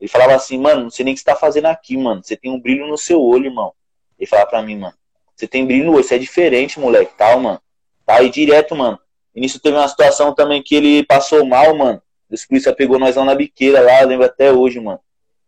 Ele 0.00 0.08
falava 0.08 0.34
assim, 0.34 0.58
mano, 0.58 0.84
não 0.84 0.90
sei 0.90 1.04
nem 1.04 1.12
o 1.12 1.14
que 1.14 1.20
você 1.20 1.26
tá 1.26 1.36
fazendo 1.36 1.66
aqui, 1.66 1.96
mano. 1.96 2.22
Você 2.22 2.36
tem 2.36 2.50
um 2.50 2.60
brilho 2.60 2.86
no 2.86 2.96
seu 2.96 3.20
olho, 3.20 3.46
irmão. 3.46 3.72
Ele 4.18 4.26
falava 4.26 4.48
pra 4.48 4.62
mim, 4.62 4.78
mano. 4.78 4.94
Você 5.34 5.46
tem 5.46 5.66
brilho 5.66 5.86
no 5.86 5.94
olho, 5.94 6.04
você 6.04 6.14
é 6.14 6.18
diferente, 6.18 6.78
moleque, 6.78 7.12
tal, 7.16 7.40
mano. 7.40 7.60
Tá 8.06 8.16
aí 8.16 8.30
direto, 8.30 8.74
mano. 8.74 8.98
E 9.34 9.40
nisso 9.40 9.60
teve 9.60 9.76
uma 9.76 9.88
situação 9.88 10.34
também 10.34 10.62
que 10.62 10.74
ele 10.74 11.04
passou 11.04 11.44
mal, 11.46 11.76
mano. 11.76 12.02
Os 12.30 12.46
polícia 12.46 12.74
pegou 12.74 12.98
nós 12.98 13.16
lá 13.16 13.24
na 13.24 13.34
biqueira 13.34 13.80
lá, 13.80 14.00
lembro 14.02 14.26
até 14.26 14.52
hoje, 14.52 14.80
mano. 14.80 15.00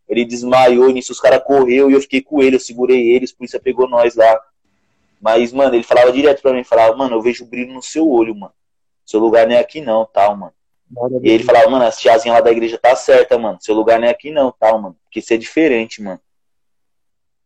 Ele 0.07 0.23
desmaiou, 0.23 0.91
nisso 0.91 1.11
os 1.11 1.19
caras 1.19 1.43
correu 1.43 1.89
e 1.89 1.93
eu 1.93 2.01
fiquei 2.01 2.21
com 2.21 2.41
ele, 2.41 2.57
eu 2.57 2.59
segurei 2.59 3.09
ele, 3.09 3.25
os 3.25 3.31
polícia 3.31 3.59
pegou 3.59 3.89
nós 3.89 4.15
lá. 4.15 4.39
Mas, 5.19 5.51
mano, 5.51 5.73
ele 5.73 5.83
falava 5.83 6.11
direto 6.11 6.41
pra 6.41 6.53
mim, 6.53 6.63
falava, 6.63 6.95
mano, 6.95 7.15
eu 7.15 7.21
vejo 7.21 7.45
brilho 7.45 7.73
no 7.73 7.81
seu 7.81 8.07
olho, 8.07 8.35
mano. 8.35 8.53
Seu 9.05 9.19
lugar 9.19 9.47
não 9.47 9.55
é 9.55 9.59
aqui 9.59 9.81
não, 9.81 10.05
tal, 10.05 10.35
mano. 10.35 10.53
E 11.23 11.29
ele 11.29 11.43
falava, 11.43 11.67
mano, 11.69 11.85
a 11.85 11.91
tiazinha 11.91 12.33
lá 12.33 12.41
da 12.41 12.51
igreja 12.51 12.77
tá 12.77 12.95
certa, 12.95 13.37
mano. 13.37 13.57
Seu 13.59 13.73
lugar 13.73 13.99
não 13.99 14.07
é 14.07 14.11
aqui 14.11 14.29
não, 14.29 14.51
tal, 14.51 14.79
mano. 14.79 14.95
Porque 15.03 15.19
isso 15.19 15.33
é 15.33 15.37
diferente, 15.37 16.01
mano. 16.01 16.19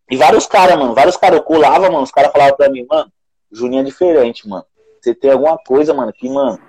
E 0.09 0.17
vários 0.17 0.45
caras, 0.45 0.77
mano, 0.77 0.93
vários 0.93 1.15
caras, 1.15 1.37
eu 1.37 1.43
colava, 1.43 1.89
mano, 1.89 2.03
os 2.03 2.11
caras 2.11 2.31
falavam 2.31 2.57
pra 2.57 2.69
mim, 2.69 2.85
mano, 2.89 3.11
Juninho 3.51 3.81
é 3.81 3.83
diferente, 3.83 4.47
mano. 4.47 4.65
Você 4.99 5.15
tem 5.15 5.31
alguma 5.31 5.57
coisa, 5.57 5.93
mano, 5.93 6.11
que, 6.11 6.29
mano, 6.29 6.59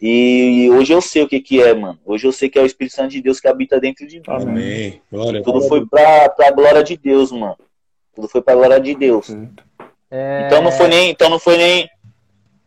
e 0.00 0.70
hoje 0.70 0.92
eu 0.92 1.00
sei 1.02 1.22
o 1.22 1.28
que 1.28 1.40
que 1.40 1.62
é, 1.62 1.74
mano. 1.74 1.98
Hoje 2.06 2.26
eu 2.26 2.32
sei 2.32 2.48
que 2.48 2.58
é 2.58 2.62
o 2.62 2.66
Espírito 2.66 2.94
Santo 2.94 3.10
de 3.10 3.20
Deus 3.20 3.38
que 3.38 3.46
habita 3.46 3.78
dentro 3.78 4.06
de 4.06 4.16
mim. 4.16 4.24
Amém. 4.28 5.02
Glória, 5.12 5.42
Tudo 5.42 5.60
foi 5.62 5.86
pra, 5.86 6.28
pra 6.30 6.50
glória 6.50 6.82
de 6.82 6.96
Deus, 6.96 7.30
mano. 7.30 7.56
Tudo 8.14 8.26
foi 8.28 8.40
pra 8.40 8.54
glória 8.54 8.80
de 8.80 8.94
Deus. 8.94 9.28
É... 10.10 10.46
Então 10.46 10.62
não 10.62 10.72
foi 10.72 10.88
nem, 10.88 11.10
então 11.10 11.28
não 11.28 11.38
foi 11.38 11.56
nem, 11.58 11.88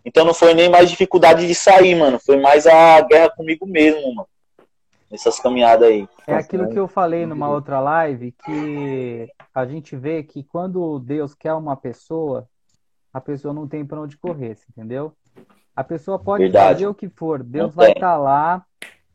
então 0.05 0.23
não 0.25 0.33
foi 0.33 0.53
nem 0.53 0.69
mais 0.69 0.89
dificuldade 0.89 1.47
de 1.47 1.55
sair, 1.55 1.95
mano. 1.95 2.19
Foi 2.19 2.39
mais 2.39 2.67
a 2.67 3.01
guerra 3.01 3.31
comigo 3.31 3.65
mesmo, 3.65 4.13
mano. 4.13 4.27
Nessas 5.09 5.39
caminhadas 5.39 5.87
aí. 5.87 6.07
É 6.27 6.35
aquilo 6.35 6.69
que 6.69 6.79
eu 6.79 6.87
falei 6.87 7.25
numa 7.25 7.49
outra 7.49 7.79
live 7.79 8.31
que 8.45 9.27
a 9.53 9.65
gente 9.65 9.95
vê 9.95 10.23
que 10.23 10.43
quando 10.43 10.99
Deus 10.99 11.33
quer 11.35 11.53
uma 11.53 11.75
pessoa, 11.75 12.47
a 13.13 13.21
pessoa 13.21 13.53
não 13.53 13.67
tem 13.67 13.85
para 13.85 14.01
onde 14.01 14.17
correr, 14.17 14.57
entendeu? 14.69 15.13
A 15.75 15.83
pessoa 15.83 16.17
pode 16.17 16.43
Verdade. 16.43 16.73
fazer 16.73 16.87
o 16.87 16.95
que 16.95 17.09
for, 17.09 17.43
Deus 17.43 17.73
vai 17.73 17.91
estar 17.91 17.99
tá 18.01 18.17
lá 18.17 18.65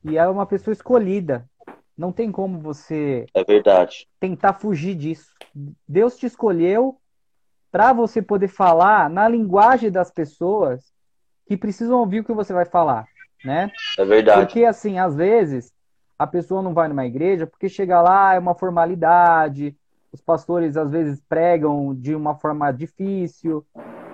e 0.04 0.16
é 0.16 0.26
uma 0.28 0.46
pessoa 0.46 0.72
escolhida. 0.72 1.48
Não 1.96 2.12
tem 2.12 2.30
como 2.30 2.60
você 2.60 3.26
é 3.34 3.42
verdade. 3.42 4.06
tentar 4.20 4.52
fugir 4.52 4.94
disso. 4.94 5.32
Deus 5.86 6.16
te 6.16 6.26
escolheu 6.26 6.96
para 7.72 7.92
você 7.92 8.22
poder 8.22 8.48
falar 8.48 9.10
na 9.10 9.28
linguagem 9.28 9.90
das 9.90 10.10
pessoas 10.10 10.92
que 11.46 11.56
precisam 11.56 11.98
ouvir 11.98 12.20
o 12.20 12.24
que 12.24 12.32
você 12.32 12.52
vai 12.52 12.64
falar, 12.64 13.06
né? 13.44 13.70
É 13.98 14.04
verdade. 14.04 14.40
Porque 14.40 14.64
assim, 14.64 14.98
às 14.98 15.16
vezes 15.16 15.72
a 16.18 16.26
pessoa 16.26 16.62
não 16.62 16.72
vai 16.72 16.88
numa 16.88 17.06
igreja 17.06 17.46
porque 17.46 17.68
chega 17.68 18.00
lá 18.00 18.34
é 18.34 18.38
uma 18.38 18.54
formalidade, 18.54 19.76
os 20.12 20.20
pastores 20.20 20.76
às 20.76 20.90
vezes 20.90 21.20
pregam 21.28 21.94
de 21.94 22.14
uma 22.14 22.34
forma 22.34 22.70
difícil, 22.72 23.64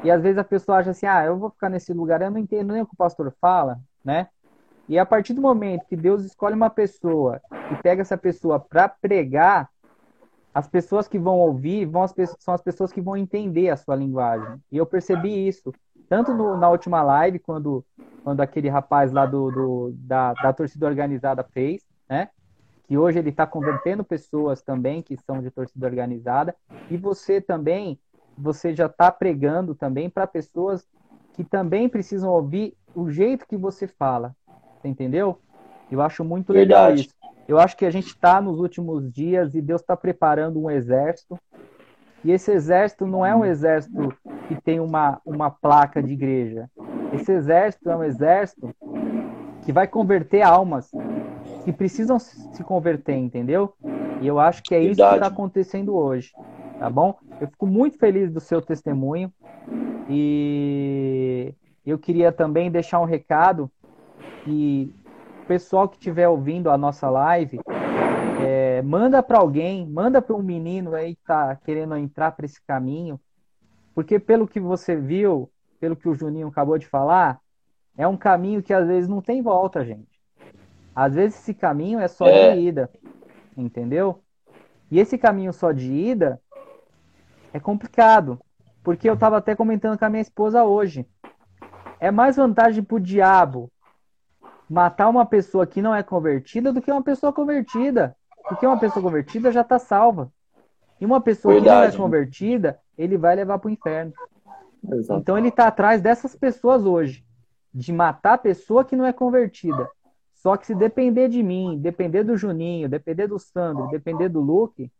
e 0.02 0.10
às 0.10 0.22
vezes 0.22 0.38
a 0.38 0.44
pessoa 0.44 0.78
acha 0.78 0.90
assim, 0.90 1.06
ah, 1.06 1.24
eu 1.24 1.38
vou 1.38 1.50
ficar 1.50 1.68
nesse 1.68 1.92
lugar, 1.92 2.20
eu 2.20 2.30
não 2.30 2.38
entendo 2.38 2.72
nem 2.72 2.82
o 2.82 2.86
que 2.86 2.94
o 2.94 2.96
pastor 2.96 3.32
fala, 3.40 3.78
né? 4.04 4.28
E 4.88 4.98
a 4.98 5.06
partir 5.06 5.32
do 5.32 5.40
momento 5.40 5.86
que 5.86 5.96
Deus 5.96 6.24
escolhe 6.24 6.54
uma 6.54 6.68
pessoa 6.68 7.40
e 7.72 7.82
pega 7.82 8.02
essa 8.02 8.18
pessoa 8.18 8.60
para 8.60 8.88
pregar, 8.88 9.70
as 10.52 10.68
pessoas 10.68 11.08
que 11.08 11.18
vão 11.18 11.38
ouvir 11.38 11.86
vão 11.86 12.02
as, 12.02 12.14
são 12.38 12.54
as 12.54 12.60
pessoas 12.60 12.92
que 12.92 13.00
vão 13.00 13.16
entender 13.16 13.70
a 13.70 13.76
sua 13.76 13.96
linguagem. 13.96 14.60
E 14.70 14.76
eu 14.76 14.84
percebi 14.84 15.48
isso, 15.48 15.72
tanto 16.08 16.34
no, 16.34 16.56
na 16.56 16.68
última 16.68 17.02
live, 17.02 17.38
quando, 17.38 17.84
quando 18.22 18.40
aquele 18.40 18.68
rapaz 18.68 19.10
lá 19.10 19.24
do, 19.24 19.50
do 19.50 19.92
da, 19.94 20.34
da 20.34 20.52
torcida 20.52 20.86
organizada 20.86 21.42
fez? 21.42 21.82
Que 22.86 22.96
hoje 22.98 23.18
ele 23.18 23.30
está 23.30 23.46
convertendo 23.46 24.04
pessoas 24.04 24.62
também 24.62 25.02
que 25.02 25.16
são 25.16 25.40
de 25.40 25.50
torcida 25.50 25.86
organizada, 25.86 26.54
e 26.90 26.96
você 26.96 27.40
também, 27.40 27.98
você 28.36 28.74
já 28.74 28.86
está 28.86 29.10
pregando 29.10 29.74
também 29.74 30.10
para 30.10 30.26
pessoas 30.26 30.86
que 31.32 31.42
também 31.42 31.88
precisam 31.88 32.30
ouvir 32.30 32.76
o 32.94 33.10
jeito 33.10 33.46
que 33.46 33.56
você 33.56 33.88
fala, 33.88 34.34
entendeu? 34.84 35.38
Eu 35.90 36.00
acho 36.00 36.24
muito 36.24 36.52
legal 36.52 36.86
Verdade. 36.86 37.08
isso. 37.08 37.14
Eu 37.46 37.58
acho 37.58 37.76
que 37.76 37.84
a 37.84 37.90
gente 37.90 38.06
está 38.06 38.40
nos 38.40 38.58
últimos 38.58 39.12
dias 39.12 39.54
e 39.54 39.60
Deus 39.60 39.80
está 39.80 39.96
preparando 39.96 40.60
um 40.60 40.70
exército. 40.70 41.38
E 42.24 42.30
esse 42.30 42.50
exército 42.50 43.06
não 43.06 43.24
é 43.24 43.36
um 43.36 43.44
exército 43.44 44.14
que 44.48 44.54
tem 44.62 44.80
uma, 44.80 45.20
uma 45.26 45.50
placa 45.50 46.02
de 46.02 46.14
igreja. 46.14 46.70
Esse 47.12 47.32
exército 47.32 47.90
é 47.90 47.96
um 47.96 48.02
exército 48.02 48.74
que 49.64 49.72
vai 49.72 49.86
converter 49.86 50.40
almas 50.40 50.90
que 51.64 51.72
precisam 51.72 52.18
se 52.18 52.62
converter, 52.62 53.16
entendeu? 53.16 53.74
E 54.20 54.26
eu 54.26 54.38
acho 54.38 54.62
que 54.62 54.74
é 54.74 54.82
isso 54.82 55.02
que 55.02 55.14
está 55.14 55.26
acontecendo 55.26 55.94
hoje, 55.94 56.32
tá 56.78 56.90
bom? 56.90 57.16
Eu 57.40 57.48
fico 57.48 57.66
muito 57.66 57.98
feliz 57.98 58.30
do 58.30 58.40
seu 58.40 58.60
testemunho 58.60 59.32
e 60.08 61.54
eu 61.84 61.98
queria 61.98 62.30
também 62.30 62.70
deixar 62.70 63.00
um 63.00 63.04
recado 63.04 63.70
que 64.44 64.94
o 65.42 65.46
pessoal 65.46 65.88
que 65.88 65.96
estiver 65.96 66.28
ouvindo 66.28 66.70
a 66.70 66.78
nossa 66.78 67.08
live 67.08 67.60
é, 68.42 68.82
manda 68.82 69.22
para 69.22 69.38
alguém, 69.38 69.86
manda 69.86 70.20
para 70.20 70.36
um 70.36 70.42
menino 70.42 70.94
aí 70.94 71.14
que 71.14 71.22
está 71.22 71.56
querendo 71.56 71.96
entrar 71.96 72.32
para 72.32 72.44
esse 72.44 72.60
caminho, 72.66 73.18
porque 73.94 74.18
pelo 74.18 74.46
que 74.46 74.60
você 74.60 74.96
viu, 74.96 75.50
pelo 75.80 75.96
que 75.96 76.08
o 76.08 76.14
Juninho 76.14 76.48
acabou 76.48 76.78
de 76.78 76.86
falar, 76.86 77.40
é 77.96 78.06
um 78.06 78.16
caminho 78.16 78.62
que 78.62 78.72
às 78.72 78.86
vezes 78.86 79.08
não 79.08 79.22
tem 79.22 79.40
volta, 79.40 79.84
gente. 79.84 80.13
Às 80.94 81.14
vezes 81.14 81.38
esse 81.40 81.54
caminho 81.54 81.98
é 81.98 82.08
só 82.08 82.26
é. 82.26 82.54
de 82.54 82.60
ida, 82.60 82.90
entendeu? 83.56 84.20
E 84.90 85.00
esse 85.00 85.18
caminho 85.18 85.52
só 85.52 85.72
de 85.72 85.90
ida 85.92 86.40
é 87.52 87.58
complicado, 87.58 88.38
porque 88.82 89.08
eu 89.08 89.14
estava 89.14 89.38
até 89.38 89.56
comentando 89.56 89.98
com 89.98 90.04
a 90.04 90.10
minha 90.10 90.22
esposa 90.22 90.64
hoje. 90.64 91.06
É 91.98 92.10
mais 92.10 92.36
vantagem 92.36 92.82
para 92.82 92.96
o 92.96 93.00
diabo 93.00 93.70
matar 94.68 95.08
uma 95.08 95.26
pessoa 95.26 95.66
que 95.66 95.82
não 95.82 95.94
é 95.94 96.02
convertida 96.02 96.72
do 96.72 96.80
que 96.80 96.90
uma 96.90 97.02
pessoa 97.02 97.32
convertida. 97.32 98.16
Porque 98.48 98.66
uma 98.66 98.78
pessoa 98.78 99.02
convertida 99.02 99.50
já 99.50 99.62
está 99.62 99.78
salva. 99.78 100.30
E 101.00 101.04
uma 101.04 101.20
pessoa 101.20 101.54
Verdade. 101.54 101.92
que 101.92 101.98
não 101.98 102.04
é 102.04 102.06
convertida, 102.06 102.78
ele 102.96 103.16
vai 103.16 103.34
levar 103.34 103.58
para 103.58 103.68
o 103.68 103.70
inferno. 103.70 104.12
Exato. 104.92 105.20
Então 105.20 105.38
ele 105.38 105.48
está 105.48 105.66
atrás 105.66 106.00
dessas 106.00 106.36
pessoas 106.36 106.84
hoje, 106.84 107.24
de 107.72 107.92
matar 107.92 108.34
a 108.34 108.38
pessoa 108.38 108.84
que 108.84 108.94
não 108.94 109.06
é 109.06 109.12
convertida. 109.12 109.88
Só 110.44 110.58
que 110.58 110.66
se 110.66 110.74
depender 110.74 111.30
de 111.30 111.42
mim, 111.42 111.78
depender 111.80 112.22
do 112.22 112.36
Juninho, 112.36 112.86
depender 112.86 113.26
do 113.26 113.38
Sandro, 113.38 113.88
depender 113.88 114.28
do 114.28 114.42
Luke, 114.42 114.92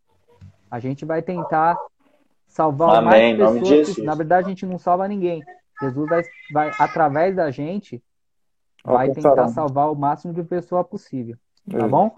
a 0.71 0.81
gente 0.81 1.05
vai 1.05 1.21
tentar 1.21 1.77
salvar 2.49 2.97
Amém, 2.97 3.37
mais 3.37 3.59
pessoas. 3.61 3.95
Que, 3.95 4.03
na 4.03 4.15
verdade, 4.15 4.47
a 4.47 4.49
gente 4.49 4.65
não 4.65 4.79
salva 4.79 5.07
ninguém. 5.07 5.43
Jesus 5.83 6.09
vai, 6.09 6.23
vai 6.51 6.71
através 6.79 7.37
da 7.37 7.51
gente, 7.51 8.03
vai 8.83 9.11
tentar 9.11 9.49
salvar 9.49 9.93
o 9.93 9.95
máximo 9.95 10.33
de 10.33 10.43
pessoa 10.43 10.83
possível. 10.83 11.37
Tá 11.71 11.87
bom? 11.87 12.15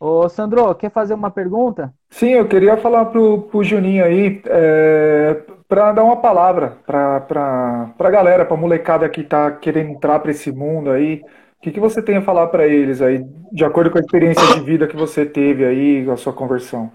Ô, 0.00 0.26
Sandro, 0.30 0.74
quer 0.74 0.90
fazer 0.90 1.12
uma 1.12 1.30
pergunta? 1.30 1.92
Sim, 2.08 2.30
eu 2.30 2.48
queria 2.48 2.78
falar 2.78 3.06
pro, 3.06 3.42
pro 3.42 3.62
Juninho 3.62 4.06
aí, 4.06 4.40
é, 4.46 5.42
para 5.68 5.92
dar 5.92 6.04
uma 6.04 6.16
palavra 6.16 6.78
para 6.86 7.94
a 7.98 8.10
galera, 8.10 8.46
para 8.46 8.56
a 8.56 8.60
molecada 8.60 9.06
que 9.06 9.22
tá 9.22 9.50
querendo 9.50 9.90
entrar 9.90 10.18
para 10.20 10.30
esse 10.30 10.50
mundo 10.50 10.90
aí. 10.90 11.22
O 11.60 11.62
que, 11.62 11.72
que 11.72 11.80
você 11.80 12.00
tem 12.00 12.16
a 12.16 12.22
falar 12.22 12.46
para 12.46 12.66
eles 12.66 13.02
aí, 13.02 13.22
de 13.52 13.66
acordo 13.66 13.90
com 13.90 13.98
a 13.98 14.00
experiência 14.00 14.46
de 14.54 14.60
vida 14.60 14.88
que 14.88 14.96
você 14.96 15.26
teve 15.26 15.62
aí, 15.62 16.08
a 16.08 16.16
sua 16.16 16.32
conversão? 16.32 16.90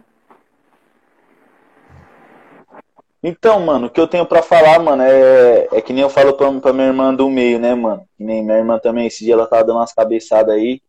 Então, 3.22 3.59
mano, 3.59 3.86
o 3.86 3.89
que 3.91 4.01
eu 4.01 4.07
tenho 4.07 4.26
para 4.26 4.41
falar, 4.41 4.80
mano, 4.80 5.03
é, 5.03 5.68
é 5.72 5.82
que 5.82 5.93
nem 5.93 6.01
eu 6.01 6.09
falo 6.09 6.34
pra, 6.34 6.51
pra 6.53 6.74
minha 6.74 6.88
irmã 6.88 7.13
do 7.13 7.30
meio, 7.30 7.59
né, 7.59 7.76
mano? 7.76 8.07
Que 8.18 8.24
nem 8.24 8.43
minha 8.43 8.57
irmã 8.57 8.80
também, 8.80 9.05
esse 9.05 9.24
dia 9.24 9.36
ela 9.36 9.45
tava 9.45 9.66
dando 9.66 9.78
umas 9.78 9.93
cabeçadas 9.93 10.55
aí. 10.55 10.82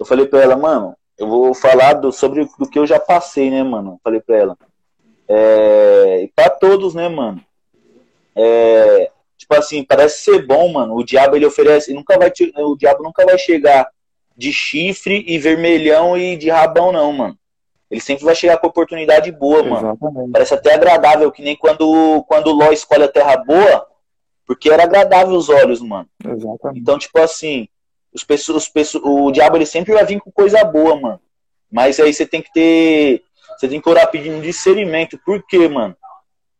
Eu 0.00 0.06
falei 0.06 0.24
pra 0.26 0.40
ela, 0.40 0.56
mano, 0.56 0.96
eu 1.18 1.28
vou 1.28 1.52
falar 1.52 1.92
do, 1.92 2.10
sobre 2.10 2.48
o 2.58 2.66
que 2.66 2.78
eu 2.78 2.86
já 2.86 2.98
passei, 2.98 3.50
né, 3.50 3.62
mano? 3.62 4.00
Falei 4.02 4.20
pra 4.22 4.36
ela. 4.38 4.56
É, 5.28 6.30
pra 6.34 6.48
todos, 6.48 6.94
né, 6.94 7.10
mano? 7.10 7.42
É, 8.34 9.10
Tipo 9.48 9.60
assim, 9.60 9.84
parece 9.84 10.24
ser 10.24 10.44
bom, 10.44 10.72
mano. 10.72 10.96
O 10.96 11.04
diabo 11.04 11.36
ele 11.36 11.46
oferece, 11.46 11.94
nunca 11.94 12.18
vai 12.18 12.32
te, 12.32 12.52
o 12.56 12.76
diabo 12.76 13.04
nunca 13.04 13.24
vai 13.24 13.38
chegar 13.38 13.88
de 14.36 14.52
chifre 14.52 15.24
e 15.26 15.38
vermelhão 15.38 16.18
e 16.18 16.36
de 16.36 16.50
rabão 16.50 16.90
não, 16.90 17.12
mano. 17.12 17.38
Ele 17.88 18.00
sempre 18.00 18.24
vai 18.24 18.34
chegar 18.34 18.58
com 18.58 18.66
oportunidade 18.66 19.30
boa, 19.30 19.60
Exatamente. 19.60 20.14
mano. 20.14 20.30
Parece 20.32 20.54
até 20.54 20.74
agradável, 20.74 21.30
que 21.30 21.42
nem 21.42 21.54
quando 21.54 22.24
quando 22.26 22.48
o 22.48 22.52
Ló 22.52 22.72
escolhe 22.72 23.04
a 23.04 23.08
terra 23.08 23.36
boa, 23.36 23.86
porque 24.44 24.68
era 24.68 24.82
agradável 24.82 25.36
os 25.36 25.48
olhos, 25.48 25.80
mano. 25.80 26.08
Exatamente. 26.24 26.80
Então, 26.80 26.98
tipo 26.98 27.16
assim, 27.20 27.68
os 28.12 28.24
pessoas, 28.24 28.68
o 29.04 29.30
diabo 29.30 29.56
ele 29.56 29.66
sempre 29.66 29.92
vai 29.92 30.04
vir 30.04 30.20
com 30.20 30.32
coisa 30.32 30.64
boa, 30.64 30.96
mano. 30.96 31.20
Mas 31.70 32.00
aí 32.00 32.12
você 32.12 32.26
tem 32.26 32.42
que 32.42 32.52
ter, 32.52 33.22
você 33.56 33.68
tem 33.68 33.80
que 33.80 33.88
orar 33.88 34.10
pedindo 34.10 34.42
discernimento. 34.42 35.16
Por 35.24 35.40
quê, 35.46 35.68
mano? 35.68 35.96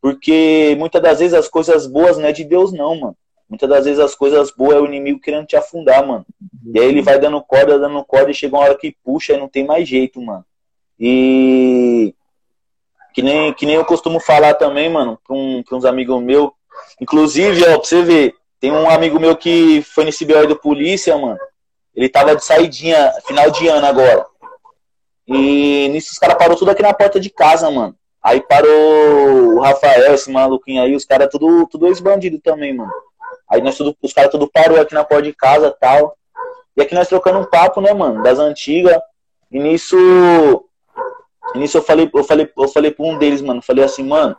Porque 0.07 0.77
muitas 0.79 1.03
das 1.03 1.19
vezes 1.19 1.35
as 1.35 1.49
coisas 1.49 1.85
boas 1.85 2.17
não 2.17 2.29
é 2.29 2.33
de 2.33 2.45
Deus, 2.45 2.73
não, 2.73 2.95
mano. 2.95 3.17
Muitas 3.49 3.69
das 3.69 3.85
vezes 3.87 3.99
as 3.99 4.15
coisas 4.15 4.53
boas 4.53 4.77
é 4.77 4.81
o 4.81 4.87
inimigo 4.87 5.19
querendo 5.19 5.49
te 5.49 5.57
afundar, 5.57 6.07
mano. 6.07 6.25
E 6.73 6.79
aí 6.79 6.87
ele 6.87 7.03
vai 7.03 7.19
dando 7.19 7.43
corda, 7.43 7.77
dando 7.77 8.05
corda, 8.05 8.31
e 8.31 8.35
chega 8.35 8.55
uma 8.55 8.63
hora 8.63 8.79
que 8.79 8.97
puxa 9.03 9.33
e 9.33 9.37
não 9.37 9.49
tem 9.49 9.67
mais 9.67 9.89
jeito, 9.89 10.23
mano. 10.23 10.45
E. 10.97 12.15
Que 13.13 13.21
nem, 13.21 13.53
que 13.53 13.67
nem 13.67 13.75
eu 13.75 13.85
costumo 13.85 14.21
falar 14.21 14.55
também, 14.55 14.89
mano, 14.89 15.19
pra, 15.27 15.35
um, 15.35 15.61
pra 15.65 15.77
uns 15.77 15.85
amigos 15.85 16.23
meus. 16.23 16.53
Inclusive, 17.01 17.65
ó, 17.65 17.77
pra 17.77 17.89
você 17.89 18.05
ver, 18.05 18.37
tem 18.61 18.71
um 18.71 18.89
amigo 18.89 19.19
meu 19.19 19.37
que 19.37 19.83
foi 19.83 20.05
nesse 20.05 20.25
BO 20.25 20.47
do 20.47 20.55
polícia, 20.55 21.19
mano. 21.19 21.41
Ele 21.93 22.09
tava 22.09 22.37
de 22.37 22.45
saidinha, 22.45 23.13
final 23.27 23.51
de 23.51 23.67
ano 23.67 23.89
agora. 23.89 24.25
E 25.27 25.89
nisso 25.89 26.13
os 26.13 26.19
caras 26.19 26.39
parou 26.39 26.57
tudo 26.57 26.71
aqui 26.71 26.83
na 26.83 26.95
porta 26.95 27.19
de 27.19 27.29
casa, 27.29 27.69
mano. 27.73 27.97
Aí 28.27 28.41
parou 28.41 29.55
o 29.55 29.61
Rafael, 29.61 30.13
esse 30.13 30.33
maluquinho 30.33 30.83
aí, 30.83 30.97
os 30.97 31.05
caras 31.05 31.29
tudo, 31.31 31.65
tudo 31.69 31.87
ex-bandido 31.87 32.41
também, 32.41 32.75
mano. 32.75 32.91
Aí 33.49 33.63
nós 33.63 33.77
tudo, 33.77 33.97
os 34.03 34.13
caras 34.13 34.33
tudo 34.33 34.51
parou 34.53 34.81
aqui 34.81 34.95
na 34.95 35.05
porta 35.05 35.23
de 35.23 35.33
casa 35.33 35.71
tal. 35.71 36.17
E 36.77 36.83
aqui 36.83 36.93
nós 36.93 37.07
trocando 37.07 37.39
um 37.39 37.45
papo, 37.45 37.81
né, 37.81 37.95
mano, 37.95 38.25
das 38.25 38.41
antigas. 38.41 38.99
E 39.49 39.61
nisso. 39.61 39.97
E 41.55 41.59
nisso 41.61 41.79
eu 41.79 41.83
falei, 41.83 42.11
eu 42.13 42.25
falei, 42.25 42.53
eu 42.59 42.67
falei 42.67 42.91
pra 42.91 43.07
um 43.07 43.17
deles, 43.17 43.41
mano. 43.41 43.63
Falei 43.63 43.85
assim, 43.85 44.03
mano, 44.03 44.37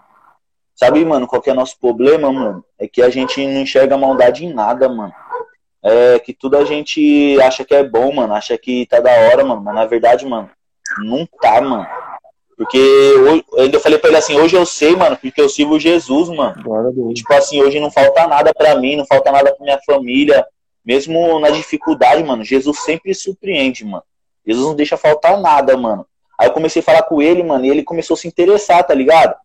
sabe, 0.75 1.05
mano, 1.05 1.25
qual 1.25 1.41
que 1.41 1.49
é 1.49 1.53
nosso 1.53 1.79
problema, 1.79 2.29
mano? 2.29 2.65
É 2.77 2.89
que 2.89 3.01
a 3.01 3.09
gente 3.09 3.47
não 3.47 3.61
enxerga 3.61 3.97
maldade 3.97 4.45
em 4.45 4.53
nada, 4.53 4.89
mano. 4.89 5.13
É 5.81 6.19
que 6.19 6.33
tudo 6.33 6.57
a 6.57 6.65
gente 6.65 7.39
acha 7.41 7.63
que 7.63 7.73
é 7.73 7.85
bom, 7.85 8.13
mano. 8.13 8.33
Acha 8.33 8.57
que 8.57 8.85
tá 8.85 8.99
da 8.99 9.11
hora, 9.11 9.45
mano. 9.45 9.61
Mas 9.61 9.75
na 9.75 9.85
verdade, 9.85 10.25
mano, 10.25 10.49
não 11.05 11.25
tá, 11.25 11.61
mano. 11.61 11.87
Porque 12.57 12.77
eu 12.77 13.61
ainda 13.61 13.79
falei 13.79 13.99
pra 13.99 14.09
ele 14.09 14.17
assim, 14.17 14.35
hoje 14.35 14.55
eu 14.55 14.65
sei, 14.65 14.95
mano, 14.95 15.15
porque 15.15 15.39
eu 15.39 15.47
sirvo 15.47 15.79
Jesus, 15.79 16.27
mano. 16.29 16.55
tipo 17.13 17.31
assim, 17.33 17.61
hoje 17.61 17.79
não 17.79 17.91
falta 17.91 18.27
nada 18.27 18.51
pra 18.51 18.75
mim, 18.75 18.95
não 18.95 19.05
falta 19.05 19.31
nada 19.31 19.53
pra 19.53 19.63
minha 19.63 19.79
família. 19.85 20.43
Mesmo 20.83 21.39
na 21.39 21.51
dificuldade, 21.51 22.23
mano, 22.23 22.43
Jesus 22.43 22.79
sempre 22.79 23.13
surpreende, 23.13 23.85
mano. 23.85 24.03
Jesus 24.45 24.65
não 24.65 24.75
deixa 24.75 24.97
faltar 24.97 25.39
nada, 25.39 25.77
mano. 25.77 26.07
Aí 26.39 26.47
eu 26.47 26.53
comecei 26.53 26.81
a 26.81 26.85
falar 26.85 27.03
com 27.03 27.21
ele, 27.21 27.43
mano, 27.43 27.63
e 27.63 27.69
ele 27.69 27.83
começou 27.83 28.15
a 28.15 28.17
se 28.17 28.27
interessar, 28.27 28.83
tá 28.83 28.93
ligado? 28.93 29.35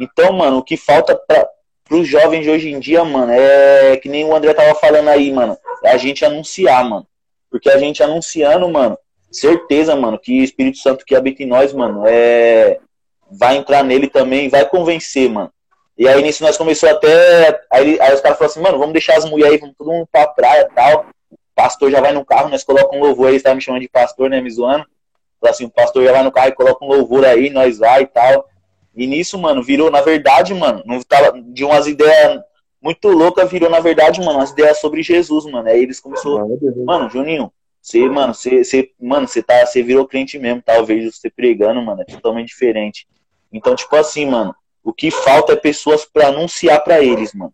Então, 0.00 0.32
mano, 0.32 0.58
o 0.58 0.62
que 0.64 0.76
falta 0.76 1.14
pra, 1.14 1.46
pros 1.84 2.08
jovens 2.08 2.42
de 2.42 2.50
hoje 2.50 2.70
em 2.70 2.80
dia, 2.80 3.04
mano, 3.04 3.30
é 3.30 3.96
que 3.98 4.08
nem 4.08 4.24
o 4.24 4.34
André 4.34 4.52
tava 4.52 4.74
falando 4.74 5.08
aí, 5.08 5.30
mano, 5.30 5.56
é 5.84 5.90
a 5.90 5.96
gente 5.96 6.24
anunciar, 6.24 6.88
mano. 6.88 7.06
Porque 7.50 7.68
a 7.68 7.78
gente 7.78 8.02
anunciando, 8.02 8.68
mano, 8.68 8.98
certeza, 9.36 9.96
mano, 9.96 10.18
que 10.18 10.40
o 10.40 10.44
Espírito 10.44 10.78
Santo 10.78 11.04
que 11.04 11.14
habita 11.14 11.42
em 11.42 11.46
nós, 11.46 11.72
mano, 11.72 12.04
é 12.06 12.78
vai 13.32 13.56
entrar 13.56 13.82
nele 13.82 14.08
também, 14.08 14.48
vai 14.48 14.68
convencer, 14.68 15.28
mano. 15.30 15.50
E 15.96 16.06
aí 16.06 16.22
nisso 16.22 16.42
nós 16.42 16.56
começou 16.56 16.88
até. 16.88 17.60
Aí, 17.70 18.00
aí 18.00 18.14
os 18.14 18.20
caras 18.20 18.38
falaram 18.38 18.46
assim, 18.46 18.60
mano, 18.60 18.78
vamos 18.78 18.92
deixar 18.92 19.16
as 19.16 19.24
mulheres 19.24 19.54
aí, 19.54 19.60
vamos 19.60 19.76
todo 19.76 19.90
mundo 19.90 20.08
pra 20.10 20.26
praia 20.26 20.68
e 20.70 20.74
tal. 20.74 21.06
O 21.30 21.36
pastor 21.54 21.90
já 21.90 22.00
vai 22.00 22.12
no 22.12 22.24
carro, 22.24 22.48
nós 22.48 22.64
colocamos 22.64 22.96
um 22.96 23.08
louvor 23.08 23.26
aí, 23.26 23.32
eles 23.32 23.40
estavam 23.40 23.56
me 23.56 23.62
chamando 23.62 23.82
de 23.82 23.88
pastor, 23.88 24.28
né, 24.30 24.40
me 24.40 24.50
zoando. 24.50 24.84
Falaram 25.40 25.54
assim, 25.54 25.64
o 25.64 25.70
pastor 25.70 26.04
já 26.04 26.12
vai 26.12 26.22
no 26.22 26.32
carro 26.32 26.48
e 26.48 26.52
coloca 26.52 26.84
um 26.84 26.88
louvor 26.88 27.24
aí, 27.24 27.50
nós 27.50 27.78
vai 27.78 28.02
e 28.02 28.06
tal. 28.06 28.48
E 28.94 29.06
nisso, 29.06 29.38
mano, 29.38 29.62
virou, 29.62 29.90
na 29.90 30.00
verdade, 30.00 30.52
mano, 30.54 30.82
não 30.84 31.00
tava 31.02 31.40
de 31.40 31.64
umas 31.64 31.86
ideias 31.86 32.40
muito 32.80 33.08
loucas, 33.08 33.50
virou, 33.50 33.70
na 33.70 33.80
verdade, 33.80 34.20
mano, 34.20 34.38
umas 34.38 34.50
ideias 34.50 34.78
sobre 34.78 35.02
Jesus, 35.02 35.44
mano. 35.46 35.68
Aí 35.68 35.82
eles 35.82 36.00
começaram, 36.00 36.58
mano, 36.84 37.08
Juninho, 37.08 37.52
você, 37.82 38.08
mano, 38.08 38.32
você, 38.32 38.62
você, 38.62 38.90
mano, 39.00 39.26
você 39.26 39.42
tá, 39.42 39.66
você 39.66 39.82
virou 39.82 40.06
cliente 40.06 40.38
mesmo, 40.38 40.62
talvez 40.64 41.16
você 41.16 41.28
pregando, 41.28 41.82
mano, 41.82 42.02
é 42.02 42.04
totalmente 42.04 42.48
diferente. 42.48 43.08
Então, 43.52 43.74
tipo 43.74 43.96
assim, 43.96 44.24
mano, 44.24 44.54
o 44.84 44.92
que 44.92 45.10
falta 45.10 45.54
é 45.54 45.56
pessoas 45.56 46.04
para 46.04 46.28
anunciar 46.28 46.82
para 46.84 47.02
eles, 47.02 47.34
mano. 47.34 47.52